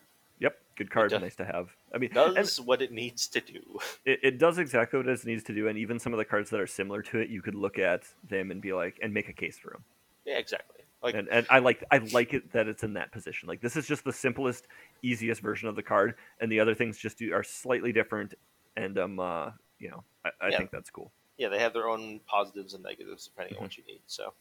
good 0.80 0.90
card. 0.90 1.12
does- 1.12 1.22
Nice 1.22 1.36
to 1.36 1.46
have. 1.46 1.70
I 1.94 2.00
mean, 2.00 2.10
does 2.14 2.58
and 2.58 2.66
what 2.68 2.82
it 2.82 2.92
needs 2.92 3.28
to 3.28 3.40
do. 3.42 3.62
it, 4.06 4.20
it 4.24 4.38
does 4.40 4.58
exactly 4.58 4.98
what 4.98 5.08
it 5.08 5.26
needs 5.26 5.44
to 5.44 5.54
do. 5.54 5.68
And 5.68 5.78
even 5.78 6.00
some 6.00 6.14
of 6.14 6.18
the 6.18 6.26
cards 6.26 6.50
that 6.50 6.60
are 6.60 6.66
similar 6.68 7.02
to 7.04 7.20
it, 7.20 7.30
you 7.30 7.42
could 7.44 7.54
look 7.56 7.78
at 7.78 8.04
them 8.28 8.50
and 8.50 8.62
be 8.62 8.74
like, 8.74 8.98
and 9.04 9.14
make 9.14 9.30
a 9.30 9.34
case 9.34 9.60
for 9.60 9.70
them. 9.72 9.84
yeah, 10.26 10.38
exactly. 10.38 10.78
Like, 11.04 11.16
and 11.16 11.30
and 11.30 11.48
I 11.50 11.60
like 11.60 11.82
I 11.92 12.00
like 12.00 12.34
it 12.34 12.52
that 12.52 12.68
it's 12.68 12.84
in 12.84 12.94
that 12.96 13.12
position. 13.14 13.48
Like 13.48 13.62
this 13.62 13.78
is 13.78 13.88
just 13.88 14.04
the 14.04 14.12
simplest, 14.12 14.68
easiest 15.02 15.42
version 15.42 15.70
of 15.70 15.78
the 15.78 15.84
card, 15.84 16.16
and 16.42 16.52
the 16.52 16.60
other 16.60 16.76
things 16.76 16.98
just 16.98 17.18
do 17.20 17.32
are 17.34 17.44
slightly 17.44 17.94
different. 17.94 18.34
And 18.76 18.98
um, 19.00 19.18
uh, 19.18 19.52
you 19.80 19.90
know, 19.92 20.04
I, 20.26 20.30
I 20.42 20.50
Yeah. 20.50 20.58
think 20.58 20.72
that's 20.72 20.90
cool. 20.90 21.12
yeah, 21.38 21.48
they 21.48 21.60
have 21.60 21.72
their 21.72 21.88
own 21.88 22.20
positives 22.28 22.74
and 22.74 22.84
negatives 22.84 23.28
depending 23.28 23.56
on 23.58 23.64
what 23.64 23.78
you 23.78 23.84
need. 23.88 24.02
So 24.08 24.34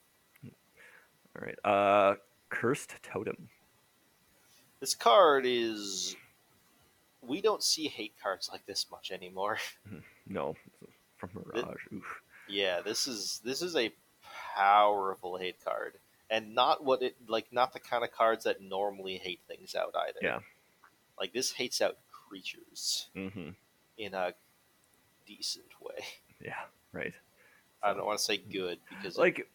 All 0.44 0.50
right, 1.46 1.58
uh, 1.64 2.16
Cursed 2.48 2.94
Totem. 3.04 3.48
this 4.80 4.96
card 4.96 5.44
is. 5.46 6.16
We 7.28 7.40
don't 7.40 7.62
see 7.62 7.86
hate 7.88 8.14
cards 8.22 8.48
like 8.50 8.66
this 8.66 8.86
much 8.90 9.10
anymore. 9.10 9.58
No, 10.30 10.56
from 11.16 11.30
Mirage. 11.32 11.76
Oof. 11.94 12.20
Yeah, 12.48 12.82
this 12.82 13.06
is 13.06 13.40
this 13.42 13.62
is 13.62 13.76
a 13.76 13.90
powerful 14.54 15.38
hate 15.38 15.56
card, 15.64 15.94
and 16.28 16.54
not 16.54 16.84
what 16.84 17.00
it 17.02 17.16
like. 17.26 17.46
Not 17.50 17.72
the 17.72 17.80
kind 17.80 18.04
of 18.04 18.12
cards 18.12 18.44
that 18.44 18.60
normally 18.60 19.16
hate 19.16 19.40
things 19.48 19.74
out 19.74 19.94
either. 19.96 20.18
Yeah. 20.20 20.40
like 21.18 21.32
this 21.32 21.50
hates 21.52 21.80
out 21.80 21.96
creatures 22.28 23.08
hmm 23.14 23.50
in 23.96 24.12
a 24.12 24.34
decent 25.26 25.80
way. 25.80 26.04
Yeah, 26.44 26.60
right. 26.92 27.14
I 27.82 27.94
don't 27.94 28.04
want 28.06 28.18
to 28.18 28.24
say 28.24 28.36
good 28.36 28.78
because 28.90 29.16
Like, 29.18 29.48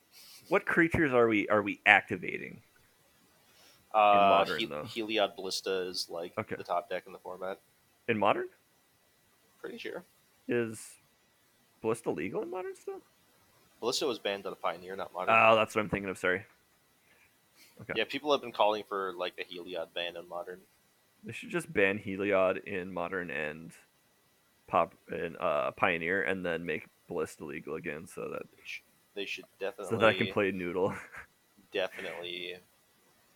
what 0.49 0.65
creatures 0.65 1.13
are 1.13 1.27
we 1.27 1.47
are 1.49 1.61
we 1.61 1.79
activating? 1.85 2.61
Uh, 3.93 4.27
modern, 4.29 4.59
He- 4.59 4.65
though. 4.65 4.83
Heliod 4.83 5.35
Ballista 5.35 5.87
is 5.87 6.09
like 6.09 6.33
Okay. 6.37 6.55
the 6.55 6.63
top 6.63 6.89
deck 6.89 7.03
in 7.07 7.13
the 7.13 7.19
format. 7.19 7.59
In 8.07 8.17
modern, 8.17 8.47
Pretty 9.59 9.77
sure 9.77 10.03
is 10.47 10.95
Ballista 11.81 12.11
legal 12.11 12.41
in 12.41 12.49
modern 12.49 12.75
still? 12.75 12.99
Ballista 13.79 14.05
was 14.05 14.19
banned 14.19 14.45
on 14.45 14.53
a 14.53 14.55
Pioneer, 14.57 14.95
not 14.95 15.13
modern. 15.13 15.35
Oh, 15.37 15.55
that's 15.55 15.73
what 15.75 15.81
I'm 15.81 15.89
thinking 15.89 16.09
of. 16.09 16.17
Sorry. 16.17 16.45
Okay. 17.81 17.93
Yeah, 17.95 18.03
people 18.05 18.31
have 18.31 18.41
been 18.41 18.51
calling 18.51 18.83
for 18.87 19.13
like 19.17 19.33
a 19.39 19.43
Heliod 19.43 19.93
ban 19.93 20.15
in 20.17 20.27
modern. 20.27 20.59
They 21.23 21.31
should 21.31 21.49
just 21.49 21.71
ban 21.71 21.97
Heliod 21.97 22.63
in 22.65 22.93
modern 22.93 23.29
and 23.29 23.71
pop 24.67 24.93
and 25.09 25.37
uh, 25.37 25.71
Pioneer, 25.71 26.23
and 26.23 26.45
then 26.45 26.65
make 26.65 26.87
Ballista 27.07 27.45
legal 27.45 27.75
again, 27.75 28.05
so 28.07 28.29
that 28.29 28.43
They, 28.55 28.63
sh- 28.65 28.83
they 29.15 29.25
should 29.25 29.45
definitely 29.59 29.91
so 29.91 29.97
that 29.97 30.07
I 30.07 30.13
can 30.13 30.27
play 30.27 30.51
Noodle. 30.51 30.93
definitely 31.73 32.55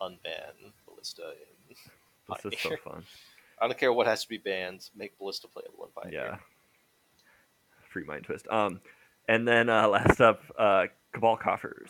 unban 0.01 0.71
Ballista 0.85 1.31
in 1.31 1.67
this 1.69 1.77
is 2.53 2.59
so 2.61 2.69
Pioneer. 2.69 2.77
fun. 2.83 3.03
I 3.61 3.67
don't 3.67 3.77
care 3.77 3.91
what 3.93 4.05
has 4.07 4.23
to 4.23 4.29
be 4.29 4.37
banned. 4.37 4.89
Make 4.95 5.17
Ballista 5.17 5.47
playable 5.47 5.85
in 5.85 5.91
Pioneer. 5.91 6.29
Yeah. 6.31 6.37
Free 7.89 8.03
mind 8.03 8.25
twist. 8.25 8.47
Um, 8.49 8.81
and 9.27 9.47
then 9.47 9.69
uh, 9.69 9.87
last 9.87 10.21
up, 10.21 10.41
uh, 10.57 10.85
Cabal 11.13 11.37
Coffers. 11.37 11.89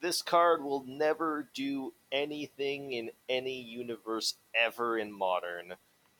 This 0.00 0.22
card 0.22 0.62
will 0.62 0.84
never 0.86 1.48
do 1.54 1.94
anything 2.12 2.92
in 2.92 3.10
any 3.28 3.60
universe 3.60 4.34
ever 4.54 4.98
in 4.98 5.10
Modern. 5.10 5.74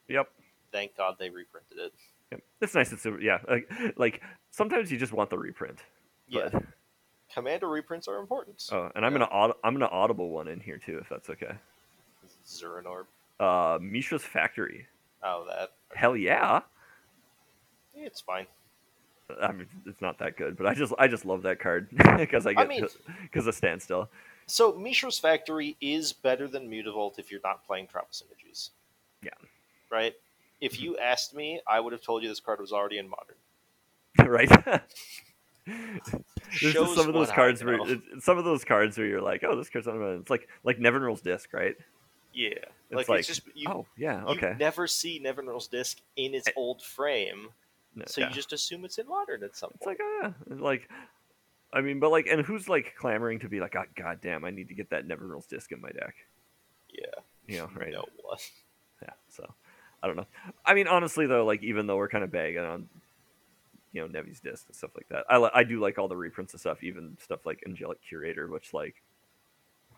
Yep. 0.09 0.29
Thank 0.73 0.97
God 0.97 1.17
they 1.19 1.31
reprinted 1.31 1.79
it. 1.79 1.93
Yep. 2.33 2.43
It's 2.63 2.75
nice. 2.75 2.93
It's 2.93 3.07
yeah. 3.21 3.39
Like, 3.49 3.71
like 3.97 4.23
sometimes 4.51 4.91
you 4.91 4.99
just 4.99 5.13
want 5.13 5.31
the 5.31 5.39
reprint. 5.39 5.81
Yeah, 6.27 6.49
But, 6.51 6.65
Commander 7.35 7.69
reprints 7.69 8.07
are 8.09 8.19
important. 8.19 8.63
oh, 8.73 8.91
and 8.95 9.05
I'm 9.05 9.13
gonna 9.13 9.25
aud- 9.25 9.57
I'm 9.65 9.75
gonna 9.75 9.87
audible 9.91 10.31
one 10.31 10.47
in 10.49 10.61
here 10.61 10.79
too, 10.79 10.99
if 11.01 11.09
that's 11.09 11.29
okay. 11.31 11.53
Zeranorb. 12.47 13.07
Uh, 13.41 13.79
Mishra's 13.81 14.23
Factory. 14.23 14.87
Oh, 15.23 15.45
that. 15.49 15.71
Hell 15.95 16.17
yeah. 16.17 16.61
It's 17.95 18.21
fine. 18.21 18.47
I 19.41 19.53
mean, 19.53 19.67
it's 19.87 20.01
not 20.01 20.19
that 20.19 20.37
good, 20.37 20.57
but 20.57 20.67
I 20.67 20.75
just 20.75 20.93
I 20.99 21.09
just 21.09 21.25
love 21.25 21.43
that 21.43 21.59
card 21.59 21.89
because 22.17 22.47
I 22.47 22.51
I 22.51 22.55
get 22.55 22.69
mean- 22.69 22.87
because 23.23 23.47
of 23.47 23.55
standstill. 23.55 24.09
So 24.47 24.73
Mishra's 24.75 25.19
Factory 25.19 25.77
is 25.81 26.13
better 26.13 26.47
than 26.47 26.69
Mutavault 26.71 27.19
if 27.19 27.31
you're 27.31 27.41
not 27.43 27.67
playing 27.67 27.87
Tribal 27.89 28.09
Synergies. 28.13 28.71
Yeah. 29.23 29.31
Right? 29.91 30.15
If 30.61 30.79
you 30.81 30.99
asked 30.99 31.35
me, 31.35 31.61
I 31.67 31.81
would 31.81 31.93
have 31.95 32.03
told 32.03 32.23
you 32.23 32.29
this 32.29 32.41
card 32.41 32.61
was 32.61 32.71
already 32.73 32.99
in 32.99 33.09
Modern. 33.09 33.37
right? 34.31 34.83
There's 35.67 36.23
just 36.53 36.75
Shows 36.75 36.95
some 36.97 37.09
of 37.09 37.15
those 37.15 37.31
cards 37.31 37.65
where 37.65 37.79
some 38.21 38.39
of 38.39 38.45
those 38.45 38.65
cards 38.65 38.99
where 38.99 39.07
you're 39.07 39.23
like, 39.23 39.43
oh, 39.45 39.57
this 39.57 39.71
card's 39.71 39.87
not. 39.87 39.97
It's 39.97 40.31
like 40.31 40.49
like 40.63 40.79
Nevinyrral's 40.79 41.21
disk, 41.23 41.53
right? 41.53 41.75
Yeah, 42.33 42.49
It's 42.91 42.97
like, 42.97 43.09
like, 43.09 43.19
it's 43.21 43.29
just 43.29 43.43
you. 43.55 43.69
oh 43.71 43.87
yeah, 43.97 44.21
you 44.23 44.29
okay. 44.37 44.57
never 44.59 44.87
see 44.89 45.21
Nevinyrral's 45.25 45.69
disk 45.69 45.99
in 46.17 46.35
its 46.35 46.49
Eh, 46.49 46.53
old 46.57 46.83
frame, 46.83 47.51
No, 47.95 48.05
so 48.09 48.21
yeah. 48.21 48.29
you 48.29 48.35
just 48.35 48.53
assume 48.53 48.85
it's 48.85 48.99
in 48.99 49.07
modern 49.07 49.45
at 49.45 49.57
some 49.57 49.71
It's 49.75 49.85
point. 49.85 50.01
like, 50.01 50.07
oh, 50.25 50.35
yeah. 50.51 50.57
like, 50.61 50.89
I 51.73 51.81
mean, 51.81 52.01
but 52.01 52.11
like, 52.11 52.27
and 52.27 52.41
who's 52.45 52.69
like 52.69 52.95
clamoring 52.99 53.39
to 53.41 53.49
be 53.49 53.61
like, 53.61 53.77
oh, 53.77 53.85
god 53.97 54.19
damn, 54.21 54.45
I 54.45 54.51
need 54.51 54.67
to 54.69 54.75
get 54.75 54.91
that 54.91 55.07
Nevinyrral's 55.07 55.47
disk 55.47 55.71
in 55.71 55.81
my 55.81 55.91
deck, 55.91 56.15
yeah, 56.93 57.05
you 57.47 57.59
know, 57.59 57.71
right? 57.77 57.93
no 57.93 58.05
one. 58.23 58.39
Yeah. 59.01 59.11
So, 59.29 59.49
I 60.03 60.09
don't 60.09 60.17
know. 60.17 60.27
I 60.67 60.75
mean, 60.75 60.89
honestly 60.89 61.27
though, 61.27 61.45
like, 61.47 61.63
even 61.63 61.87
though 61.87 61.97
we're 61.97 62.09
kind 62.09 62.25
of 62.25 62.33
bagging 62.33 62.65
on, 62.65 62.89
you 63.95 64.03
know, 64.03 64.09
Nevi's 64.09 64.41
disc 64.41 64.67
and 64.67 64.77
stuff 64.77 64.91
like 64.97 65.09
that, 65.09 65.25
I 65.31 65.39
li- 65.39 65.51
I 65.55 65.63
do 65.63 65.81
like 65.81 65.99
all 65.99 66.09
the 66.09 66.17
reprints 66.17 66.53
and 66.53 66.61
stuff, 66.61 66.83
even 66.83 67.17
stuff 67.23 67.47
like 67.47 67.63
Angelic 67.67 68.03
Curator, 68.07 68.49
which 68.49 68.75
like, 68.75 68.97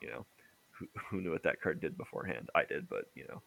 you 0.03 0.09
know, 0.11 0.27
who 0.71 0.87
who 1.09 1.21
knew 1.23 1.33
what 1.33 1.43
that 1.45 1.61
card 1.63 1.81
did 1.81 1.97
beforehand? 1.97 2.51
I 2.55 2.65
did, 2.65 2.89
but 2.89 3.07
you 3.15 3.27
know, 3.29 3.43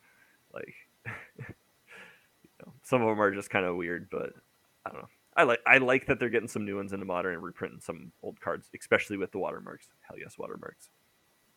like, 0.52 0.74
you 1.38 2.50
know, 2.66 2.74
some 2.82 3.02
of 3.04 3.08
them 3.08 3.22
are 3.22 3.34
just 3.34 3.52
kind 3.52 3.66
of 3.66 3.76
weird, 3.76 4.10
but 4.10 4.34
I 4.86 4.90
don't 4.90 5.02
know. 5.02 5.10
I 5.38 5.44
like 5.44 5.60
I 5.68 5.78
like 5.78 6.08
that 6.08 6.20
they're 6.20 6.30
getting 6.30 6.48
some 6.50 6.66
new 6.66 6.76
ones 6.78 6.92
into 6.94 7.06
modern 7.06 7.36
and 7.36 7.44
reprinting 7.44 7.80
some 7.80 8.12
old 8.24 8.42
cards, 8.42 8.68
especially 8.78 9.18
with 9.18 9.32
the 9.32 9.38
watermarks. 9.38 9.88
Hell 10.02 10.18
yes, 10.20 10.38
watermarks. 10.38 10.90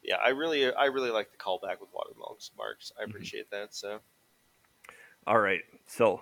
Yeah, 0.03 0.17
I 0.17 0.31
really, 0.31 0.73
I 0.75 0.87
really 0.87 1.11
like 1.11 1.31
the 1.31 1.39
callback 1.39 1.81
with 1.81 1.89
watermarks. 1.95 2.51
Marks, 2.59 2.93
I 3.01 3.05
Mhm. 3.05 3.11
appreciate 3.11 3.51
that. 3.51 3.75
So 3.75 4.01
All 5.27 5.39
right, 5.39 5.63
so 5.87 6.21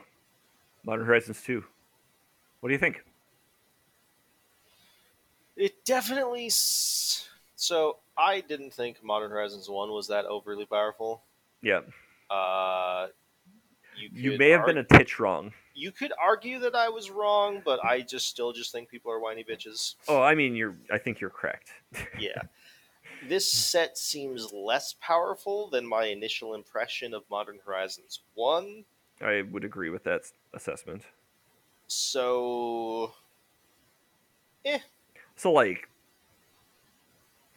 Modern 0.85 1.07
Horizons 1.07 1.43
two. 1.43 1.65
What 2.61 2.69
do 2.69 2.73
you 2.75 2.79
think? 2.79 3.03
it 5.57 5.85
definitely. 5.85 6.47
S- 6.47 7.29
so 7.57 7.99
I 8.17 8.41
didn't 8.41 8.73
think 8.73 9.03
Modern 9.05 9.31
Horizons 9.31 9.69
One 9.69 9.91
was 9.91 10.09
that 10.09 10.25
overly 10.25 10.65
powerful. 10.67 11.23
Yeah, 11.63 11.81
Uh, 12.31 13.09
you 13.97 14.09
you 14.33 14.39
may 14.39 14.49
have 14.51 14.61
ar- 14.61 14.67
been 14.67 14.79
a 14.79 14.85
titch 14.85 15.19
wrong. 15.21 15.53
You 15.75 15.93
could 15.93 16.13
argue 16.19 16.59
that 16.61 16.75
I 16.75 16.89
was 16.89 17.11
wrong, 17.11 17.61
but 17.65 17.83
I 17.85 18.01
just 18.01 18.27
still 18.29 18.53
just 18.53 18.73
think 18.73 18.89
people 18.89 19.13
are 19.13 19.19
whiny 19.21 19.45
bitches. 19.45 19.95
Oh, 20.09 20.23
I 20.23 20.35
mean, 20.35 20.55
you're. 20.57 20.75
I 20.91 20.99
think 20.99 21.21
you're 21.21 21.31
correct. 21.31 21.71
Yeah. 22.19 22.43
This 23.29 23.51
set 23.51 23.99
seems 23.99 24.51
less 24.51 24.95
powerful 24.99 25.69
than 25.69 25.87
my 25.87 26.07
initial 26.07 26.55
impression 26.55 27.13
of 27.13 27.23
Modern 27.31 27.59
Horizons 27.67 28.21
1. 28.35 28.85
I 29.21 29.43
would 29.43 29.63
agree 29.65 29.91
with 29.91 30.05
that 30.05 30.23
assessment. 30.55 31.03
So, 31.91 33.13
eh. 34.65 34.79
So, 35.35 35.51
like, 35.51 35.89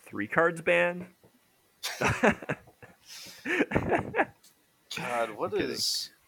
three 0.05 0.25
cards 0.27 0.59
ban. 0.59 1.05
God, 1.99 2.47
what 5.35 5.51
kidding. 5.55 5.77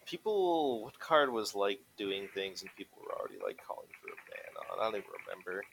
people? 0.06 0.84
What 0.84 1.00
card 1.00 1.32
was 1.32 1.56
like 1.56 1.80
doing 1.96 2.28
things 2.32 2.62
and 2.62 2.70
people 2.76 2.98
were 3.02 3.12
already 3.18 3.38
like 3.44 3.58
calling 3.66 3.88
for 4.00 4.08
a 4.08 4.16
ban 4.30 4.54
on? 4.56 4.78
I 4.78 4.84
don't 4.84 5.00
even 5.00 5.10
remember. 5.26 5.64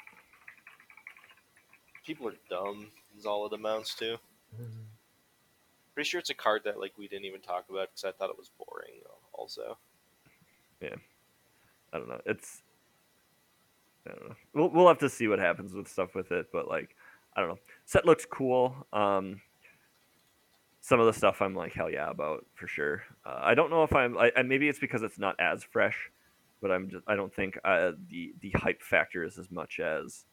People 2.04 2.30
are 2.30 2.36
dumb. 2.50 2.88
Is 3.16 3.28
all 3.28 3.46
it 3.46 3.54
amounts 3.54 3.94
to. 3.96 4.18
Pretty 5.94 6.10
sure 6.10 6.20
it's 6.20 6.32
a 6.32 6.34
card 6.34 6.64
that 6.66 6.80
like 6.80 6.98
we 6.98 7.08
didn't 7.08 7.26
even 7.26 7.42
talk 7.42 7.66
about 7.70 7.90
because 7.92 8.06
I 8.06 8.12
thought 8.12 8.32
it 8.32 8.38
was 8.40 8.50
boring. 8.58 9.02
Also, 9.34 9.78
I 11.94 11.98
don't 11.98 12.10
know. 12.10 12.22
It's. 12.26 12.64
I 14.08 14.12
don't 14.12 14.30
know. 14.30 14.36
We'll 14.54 14.70
we'll 14.70 14.88
have 14.88 15.00
to 15.00 15.10
see 15.10 15.28
what 15.28 15.40
happens 15.40 15.74
with 15.74 15.88
stuff 15.88 16.16
with 16.16 16.32
it, 16.32 16.48
but 16.52 16.68
like, 16.68 16.96
I 17.36 17.42
don't 17.42 17.50
know. 17.52 17.60
Set 17.86 18.06
looks 18.06 18.26
cool. 18.26 18.76
Um, 18.92 19.42
some 20.82 21.00
of 21.00 21.06
the 21.06 21.14
stuff 21.14 21.42
I'm 21.42 21.56
like 21.56 21.74
hell 21.74 21.90
yeah 21.90 22.10
about 22.10 22.46
for 22.56 22.68
sure. 22.68 23.04
Uh, 23.26 23.40
I 23.42 23.54
don't 23.54 23.70
know 23.70 23.84
if 23.84 23.94
I'm. 23.94 24.18
I, 24.18 24.32
maybe 24.44 24.68
it's 24.68 24.80
because 24.80 25.04
it's 25.04 25.20
not 25.20 25.36
as 25.40 25.64
fresh, 25.64 26.12
but 26.62 26.72
I'm 26.72 26.90
just. 26.90 27.04
I 27.08 27.16
don't 27.16 27.34
think 27.34 27.58
uh, 27.64 27.92
the 28.10 28.34
the 28.42 28.52
hype 28.52 28.82
factor 28.82 29.24
is 29.24 29.38
as 29.38 29.50
much 29.50 29.80
as 29.80 30.26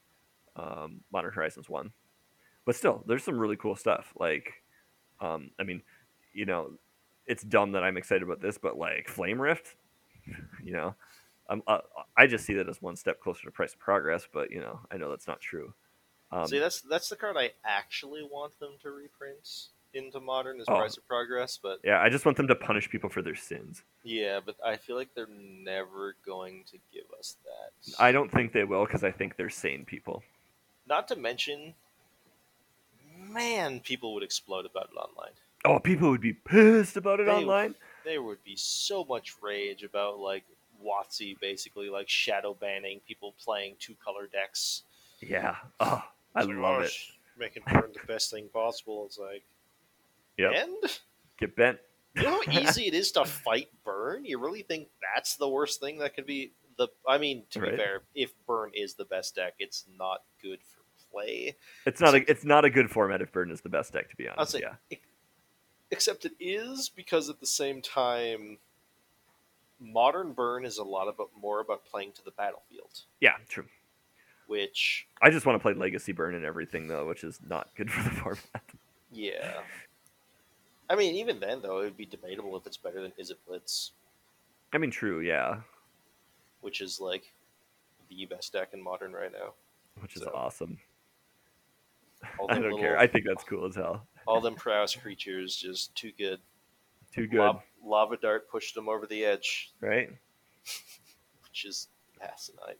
um, 0.56 1.00
Modern 1.12 1.32
Horizons 1.32 1.68
one. 1.68 1.92
But 2.64 2.74
still, 2.76 3.04
there's 3.06 3.22
some 3.22 3.38
really 3.38 3.56
cool 3.56 3.76
stuff. 3.76 4.12
Like, 4.18 4.52
um, 5.20 5.50
I 5.58 5.62
mean, 5.62 5.82
you 6.32 6.46
know, 6.46 6.72
it's 7.26 7.42
dumb 7.44 7.72
that 7.72 7.84
I'm 7.84 7.96
excited 7.96 8.22
about 8.22 8.40
this, 8.40 8.58
but 8.58 8.76
like 8.76 9.08
Flame 9.08 9.40
Rift, 9.40 9.76
you 10.64 10.72
know, 10.72 10.94
I'm, 11.50 11.62
uh, 11.66 11.80
I 12.16 12.26
just 12.26 12.46
see 12.46 12.54
that 12.54 12.68
as 12.68 12.80
one 12.80 12.96
step 12.96 13.20
closer 13.20 13.42
to 13.44 13.50
Price 13.50 13.74
of 13.74 13.78
Progress. 13.80 14.26
But 14.32 14.50
you 14.50 14.60
know, 14.60 14.80
I 14.90 14.96
know 14.96 15.10
that's 15.10 15.26
not 15.28 15.40
true. 15.40 15.74
Um, 16.32 16.46
see 16.46 16.58
that's 16.60 16.80
that's 16.82 17.08
the 17.08 17.16
card 17.16 17.36
I 17.36 17.50
actually 17.64 18.22
want 18.22 18.58
them 18.60 18.74
to 18.82 18.90
reprint 18.90 19.66
into 19.92 20.20
modern 20.20 20.60
as 20.60 20.66
Oh. 20.68 20.76
Price 20.76 20.96
of 20.96 21.06
Progress, 21.08 21.58
but 21.60 21.80
yeah, 21.82 22.00
I 22.00 22.08
just 22.08 22.24
want 22.24 22.36
them 22.36 22.46
to 22.46 22.54
punish 22.54 22.88
people 22.88 23.10
for 23.10 23.20
their 23.22 23.34
sins. 23.34 23.82
yeah, 24.04 24.38
but 24.44 24.54
I 24.64 24.76
feel 24.76 24.94
like 24.94 25.08
they're 25.16 25.26
never 25.28 26.14
going 26.24 26.62
to 26.70 26.78
give 26.94 27.06
us 27.18 27.36
that. 27.44 27.94
I 28.00 28.12
don't 28.12 28.30
think 28.30 28.52
they 28.52 28.62
will 28.62 28.84
because 28.86 29.02
I 29.02 29.10
think 29.10 29.36
they're 29.36 29.50
sane 29.50 29.84
people. 29.84 30.22
Not 30.86 31.08
to 31.08 31.16
mention, 31.16 31.74
man, 33.18 33.80
people 33.80 34.14
would 34.14 34.22
explode 34.22 34.66
about 34.66 34.90
it 34.94 34.96
online. 34.98 35.32
Oh, 35.64 35.78
people 35.78 36.10
would 36.10 36.20
be 36.20 36.32
pissed 36.32 36.96
about 36.96 37.20
it 37.20 37.26
They- 37.26 37.32
online. 37.32 37.74
There 38.04 38.22
would 38.22 38.42
be 38.44 38.56
so 38.56 39.04
much 39.04 39.34
rage 39.42 39.82
about 39.82 40.18
like 40.20 40.44
WotC 40.84 41.38
basically 41.40 41.88
like 41.90 42.08
shadow 42.08 42.54
banning 42.54 43.00
people 43.06 43.34
playing 43.42 43.76
two 43.78 43.94
color 44.04 44.26
decks. 44.32 44.82
Yeah. 45.20 45.56
Oh, 45.80 46.02
I 46.34 46.42
like, 46.42 46.56
love 46.56 46.76
"Oh, 46.80 46.80
it. 46.82 46.92
Making 47.38 47.62
burn 47.72 47.92
the 47.92 48.06
best 48.06 48.30
thing 48.30 48.48
possible. 48.52 49.04
It's 49.06 49.18
like, 49.18 49.42
Yep. 50.38 50.52
and 50.54 50.98
Get 51.38 51.56
bent. 51.56 51.78
you 52.16 52.22
know 52.22 52.40
how 52.46 52.52
easy 52.60 52.86
it 52.86 52.94
is 52.94 53.12
to 53.12 53.24
fight 53.24 53.68
burn. 53.84 54.24
You 54.24 54.38
really 54.38 54.62
think 54.62 54.88
that's 55.14 55.36
the 55.36 55.48
worst 55.48 55.80
thing 55.80 55.98
that 55.98 56.14
could 56.14 56.26
be 56.26 56.52
the? 56.78 56.88
I 57.08 57.18
mean, 57.18 57.44
to 57.50 57.60
Right. 57.60 57.72
be 57.72 57.76
fair, 57.76 58.02
if 58.14 58.32
burn 58.46 58.70
is 58.74 58.94
the 58.94 59.04
best 59.04 59.34
deck, 59.36 59.54
it's 59.58 59.84
not 59.98 60.22
good 60.42 60.60
for 60.62 60.80
play. 61.10 61.56
It's 61.86 62.00
not 62.00 62.14
a. 62.14 62.30
It's 62.30 62.44
not 62.44 62.64
a 62.64 62.70
good 62.70 62.90
format 62.90 63.20
if 63.20 63.32
burn 63.32 63.50
is 63.50 63.60
the 63.60 63.68
best 63.68 63.92
deck. 63.92 64.08
To 64.10 64.16
be 64.16 64.28
I'll 64.28 64.34
honest. 64.38 64.52
say, 64.52 64.60
Yeah. 64.60 64.98
except 65.90 66.24
it 66.24 66.32
is 66.40 66.88
because 66.94 67.28
at 67.28 67.40
the 67.40 67.46
same 67.46 67.82
time, 67.82 68.58
modern 69.80 70.32
burn 70.32 70.64
is 70.64 70.78
a 70.78 70.84
lot 70.84 71.08
about 71.08 71.30
more 71.40 71.60
about 71.60 71.84
playing 71.84 72.12
to 72.12 72.24
the 72.24 72.30
battlefield, 72.32 72.90
Yeah. 73.20 73.36
True. 73.48 73.64
which 74.46 75.06
I 75.22 75.30
just 75.30 75.46
want 75.46 75.56
to 75.58 75.62
play 75.62 75.72
Legacy 75.74 76.12
Burn 76.12 76.34
and 76.34 76.44
everything 76.44 76.86
though, 76.88 77.06
which 77.06 77.24
is 77.24 77.38
not 77.48 77.68
good 77.76 77.90
for 77.90 78.02
the 78.02 78.10
format. 78.22 78.62
yeah. 79.12 79.60
I 80.88 80.96
mean, 80.96 81.14
even 81.16 81.38
then 81.40 81.62
though, 81.62 81.78
it 81.80 81.84
would 81.84 81.96
be 81.96 82.04
debatable 82.06 82.56
if 82.56 82.66
it's 82.66 82.76
better 82.76 83.00
than 83.00 83.12
Izzet 83.12 83.36
Blitz, 83.46 83.92
I 84.72 84.78
mean, 84.78 84.90
true. 84.90 85.20
Yeah. 85.20 85.60
which 86.60 86.80
is 86.80 87.00
like 87.00 87.32
the 88.08 88.26
best 88.26 88.52
deck 88.52 88.70
in 88.72 88.82
modern 88.82 89.12
right 89.12 89.32
now. 89.32 89.52
Which 90.00 90.16
is 90.16 90.22
So, 90.22 90.30
awesome. 90.34 90.78
I 92.50 92.58
don't 92.58 92.78
care. 92.78 92.98
I 92.98 93.06
think 93.06 93.24
that's 93.26 93.44
cool 93.44 93.66
as 93.66 93.74
hell. 93.76 94.06
all 94.26 94.40
them 94.40 94.54
prowess 94.54 94.94
creatures 94.94 95.56
just 95.56 95.94
too 95.94 96.12
good. 96.18 96.38
Too 97.14 97.26
good, 97.26 97.38
Lob- 97.40 97.62
lava 97.84 98.16
dart 98.16 98.50
pushed 98.50 98.74
them 98.74 98.88
over 98.88 99.06
the 99.06 99.24
edge, 99.24 99.72
right? 99.80 100.10
which 101.42 101.64
is 101.64 101.88
asinine. 102.20 102.76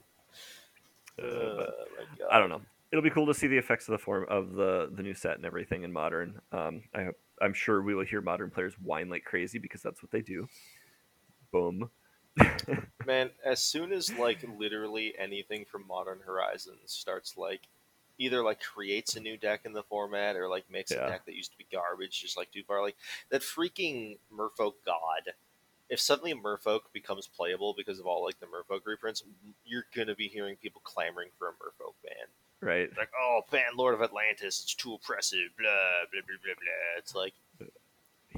Uh, 1.20 1.26
Uh, 1.26 1.56
but 1.56 1.74
my 1.98 2.04
God. 2.18 2.28
I 2.30 2.38
don't 2.38 2.48
know. 2.48 2.62
It'll 2.92 3.02
be 3.02 3.10
cool 3.10 3.26
to 3.26 3.34
see 3.34 3.46
the 3.46 3.58
effects 3.58 3.88
of 3.88 3.92
the 3.92 3.98
form 3.98 4.26
of 4.28 4.52
the 4.54 4.90
the 4.92 5.02
new 5.02 5.14
set 5.14 5.36
and 5.36 5.44
everything 5.44 5.84
in 5.84 5.92
modern. 5.92 6.40
Um, 6.52 6.82
I 6.94 7.04
hope, 7.04 7.16
I'm 7.40 7.54
sure 7.54 7.82
we 7.82 7.94
will 7.94 8.04
hear 8.04 8.20
modern 8.20 8.50
players 8.50 8.74
whine 8.82 9.08
like 9.08 9.24
crazy 9.24 9.58
because 9.58 9.82
that's 9.82 10.02
what 10.02 10.10
they 10.10 10.22
do. 10.22 10.48
Boom. 11.52 11.90
Man, 13.06 13.30
as 13.44 13.60
soon 13.62 13.92
as 13.92 14.12
like 14.16 14.44
literally 14.56 15.14
anything 15.18 15.64
from 15.64 15.86
Modern 15.86 16.20
Horizons 16.24 16.78
starts 16.86 17.36
like 17.36 17.62
either 18.20 18.44
like 18.44 18.60
creates 18.60 19.16
a 19.16 19.20
new 19.20 19.36
deck 19.36 19.62
in 19.64 19.72
the 19.72 19.82
format 19.82 20.36
or 20.36 20.46
like 20.48 20.70
makes 20.70 20.92
Yeah. 20.92 21.06
a 21.06 21.08
deck 21.10 21.24
that 21.24 21.34
used 21.34 21.50
to 21.52 21.58
be 21.58 21.66
garbage 21.72 22.20
just 22.20 22.36
like 22.36 22.52
too 22.52 22.62
far, 22.62 22.82
like 22.82 22.96
that 23.30 23.40
freaking 23.40 24.18
Merfolk 24.32 24.74
God. 24.84 25.32
If 25.88 25.98
suddenly 26.00 26.34
Merfolk 26.34 26.80
becomes 26.92 27.26
playable 27.26 27.74
because 27.76 27.98
of 27.98 28.06
all 28.06 28.22
like 28.22 28.38
the 28.38 28.46
Merfolk 28.46 28.82
reprints, 28.86 29.24
you're 29.64 29.86
gonna 29.96 30.14
be 30.14 30.28
hearing 30.28 30.56
people 30.56 30.82
clamoring 30.84 31.30
for 31.38 31.48
a 31.48 31.52
Merfolk 31.52 31.94
ban. 32.04 32.26
right. 32.60 32.90
Like, 32.96 33.10
oh, 33.18 33.40
ban 33.50 33.74
Lord 33.74 33.94
of 33.94 34.02
Atlantis, 34.02 34.60
it's 34.62 34.74
too 34.74 34.94
oppressive, 34.94 35.48
blah 35.58 35.70
blah 36.12 36.20
blah 36.20 36.36
blah 36.44 36.54
blah. 36.54 36.98
It's 36.98 37.14
like, 37.14 37.32
uh, 37.60 37.64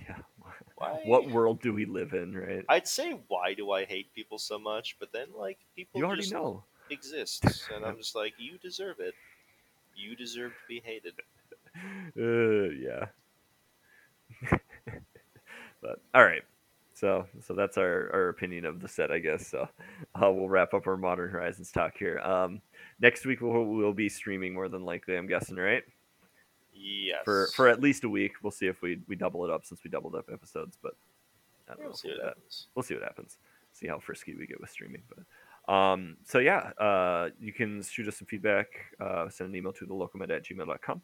Yeah. 0.01 0.19
why? 0.77 1.01
What 1.05 1.29
world 1.29 1.61
do 1.61 1.73
we 1.73 1.87
live 1.87 2.13
in, 2.13 2.37
right? 2.37 2.65
I'd 2.69 2.87
say, 2.89 3.19
why 3.27 3.55
do 3.55 3.73
I 3.73 3.85
hate 3.85 4.15
people 4.15 4.39
so 4.39 4.59
much? 4.61 4.97
But 5.01 5.11
then, 5.13 5.27
like, 5.37 5.59
people 5.77 5.99
You 6.01 6.07
already 6.07 6.23
just 6.23 6.33
know. 6.33 6.63
exists, 6.89 7.69
and 7.75 7.85
I'm 7.85 7.97
just 7.99 8.15
like, 8.15 8.35
you 8.39 8.59
deserve 8.59 9.01
it. 9.01 9.15
You 9.97 10.17
deserve 10.17 10.53
to 10.53 10.69
be 10.69 10.83
hated. 10.85 11.15
Uh, 12.19 12.69
yeah. 12.69 13.07
but 15.81 16.01
all 16.15 16.23
right. 16.23 16.43
So, 16.93 17.25
so 17.41 17.55
that's 17.55 17.79
our, 17.79 18.11
our 18.13 18.29
opinion 18.29 18.67
of 18.67 18.81
the 18.81 18.89
set, 18.89 19.11
I 19.11 19.19
guess. 19.21 19.47
So, 19.47 19.67
uh, 20.15 20.31
we'll 20.31 20.51
wrap 20.51 20.75
up 20.75 20.87
our 20.87 20.99
Modern 20.99 21.31
Horizons 21.31 21.73
talk 21.73 21.97
here. 21.99 22.19
Um, 22.19 22.61
next 23.01 23.25
week 23.25 23.41
we'll, 23.41 23.65
we'll 23.65 23.95
be 23.95 24.11
streaming 24.11 24.53
more 24.53 24.69
than 24.69 24.85
likely. 24.85 25.17
I'm 25.17 25.27
guessing, 25.27 25.57
right? 25.57 25.83
Yes. 26.75 27.21
For 27.25 27.47
for 27.55 27.69
at 27.69 27.81
least 27.81 28.05
a 28.05 28.09
week. 28.09 28.33
We'll 28.43 28.51
see 28.51 28.67
if 28.67 28.83
we 28.83 29.01
we 29.07 29.17
double 29.17 29.45
it 29.45 29.51
up 29.51 29.65
since 29.65 29.83
we 29.85 29.91
doubled 29.91 30.15
up 30.15 30.29
episodes, 30.33 30.77
but 30.83 30.95
I 31.69 31.73
don't 31.73 31.81
we'll 31.81 31.89
know 31.91 31.95
see 31.95 32.09
what 32.09 32.19
that 32.19 32.27
happens. 32.29 32.67
we'll 32.75 32.83
see 32.83 32.95
what 32.95 33.05
happens. 33.05 33.39
See 33.73 33.87
how 33.87 33.99
frisky 33.99 34.35
we 34.35 34.47
get 34.47 34.61
with 34.61 34.71
streaming. 34.71 35.03
But 35.09 35.25
um, 35.69 36.17
so 36.25 36.39
yeah, 36.39 36.71
uh, 36.79 37.31
you 37.41 37.53
can 37.53 37.83
shoot 37.83 38.09
us 38.09 38.17
some 38.19 38.27
feedback. 38.27 38.67
Uh, 39.01 39.29
send 39.29 39.51
an 39.51 39.57
email 39.57 39.73
to 39.75 39.87
the 39.87 39.95
localmeta 39.95 40.37
at 40.37 40.45
gmail.com. 40.45 41.01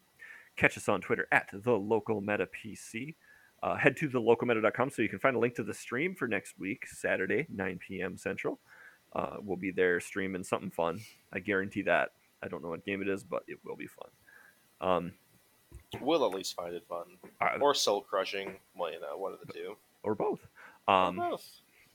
Catch 0.55 0.77
us 0.77 0.89
on 0.89 1.01
Twitter 1.01 1.27
at 1.31 1.49
the 1.53 1.71
local 1.71 2.19
meta 2.21 2.47
PC. 2.47 3.15
Uh, 3.61 3.75
head 3.75 3.95
to 3.97 4.07
the 4.07 4.19
localmeta.com 4.21 4.89
so 4.89 5.01
you 5.01 5.09
can 5.09 5.19
find 5.19 5.35
a 5.35 5.39
link 5.39 5.55
to 5.55 5.63
the 5.63 5.73
stream 5.73 6.15
for 6.15 6.27
next 6.27 6.57
week, 6.59 6.87
Saturday, 6.87 7.45
9 7.49 7.79
p.m. 7.85 8.17
Central. 8.17 8.59
Uh, 9.13 9.37
we'll 9.41 9.57
be 9.57 9.71
there 9.71 9.99
streaming 9.99 10.43
something 10.43 10.69
fun. 10.71 10.99
I 11.33 11.39
guarantee 11.39 11.81
that. 11.83 12.09
I 12.43 12.47
don't 12.47 12.63
know 12.63 12.69
what 12.69 12.85
game 12.85 13.01
it 13.01 13.09
is, 13.09 13.23
but 13.23 13.43
it 13.47 13.59
will 13.65 13.75
be 13.75 13.87
fun. 13.87 14.09
Um, 14.81 15.11
We'll 16.01 16.23
at 16.25 16.33
least 16.35 16.55
find 16.55 16.73
it 16.75 16.83
fun. 16.87 17.05
uh, 17.41 17.57
Or 17.59 17.73
soul 17.73 18.01
crushing. 18.01 18.55
Well, 18.77 18.91
you 18.93 18.99
know, 19.01 19.17
one 19.17 19.33
of 19.33 19.39
the 19.45 19.51
two. 19.51 19.75
or 20.03 20.13
both. 20.15 20.45
Or 20.87 20.93
Um, 20.93 21.15
both. 21.17 21.47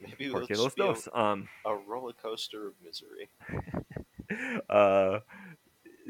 Maybe 0.07 0.31
porque 0.33 0.51
los 0.51 0.75
just 0.75 1.09
a. 1.09 1.19
Um, 1.19 1.49
a 1.65 1.75
roller 1.75 2.13
coaster 2.13 2.69
of 2.69 2.75
misery. 2.85 3.29
uh, 4.71 5.19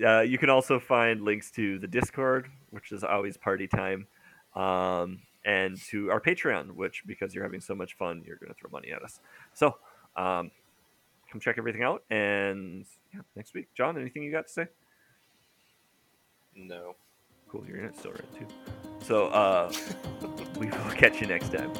uh, 0.04 0.20
you 0.20 0.38
can 0.38 0.50
also 0.50 0.78
find 0.80 1.22
links 1.22 1.50
to 1.52 1.78
the 1.78 1.86
Discord, 1.86 2.48
which 2.70 2.92
is 2.92 3.04
always 3.04 3.36
party 3.36 3.66
time, 3.66 4.06
um, 4.56 5.20
and 5.44 5.80
to 5.90 6.10
our 6.10 6.20
Patreon, 6.20 6.72
which 6.72 7.04
because 7.06 7.34
you're 7.34 7.44
having 7.44 7.60
so 7.60 7.74
much 7.74 7.94
fun, 7.94 8.22
you're 8.26 8.36
going 8.36 8.52
to 8.52 8.58
throw 8.58 8.70
money 8.70 8.90
at 8.90 9.02
us. 9.02 9.20
So 9.52 9.76
um, 10.16 10.50
come 11.30 11.40
check 11.40 11.56
everything 11.58 11.82
out. 11.82 12.02
And 12.10 12.86
yeah, 13.12 13.20
next 13.36 13.54
week, 13.54 13.68
John, 13.76 13.98
anything 13.98 14.22
you 14.22 14.32
got 14.32 14.46
to 14.46 14.52
say? 14.52 14.66
No. 16.56 16.96
Cool, 17.48 17.64
you're 17.68 17.78
in 17.78 17.84
it 17.84 17.96
still 17.96 18.12
right 18.12 18.34
too. 18.38 18.46
So 19.00 19.26
uh, 19.28 19.72
we 20.58 20.66
will 20.66 20.90
catch 20.96 21.20
you 21.20 21.26
next 21.26 21.52
time. 21.52 21.72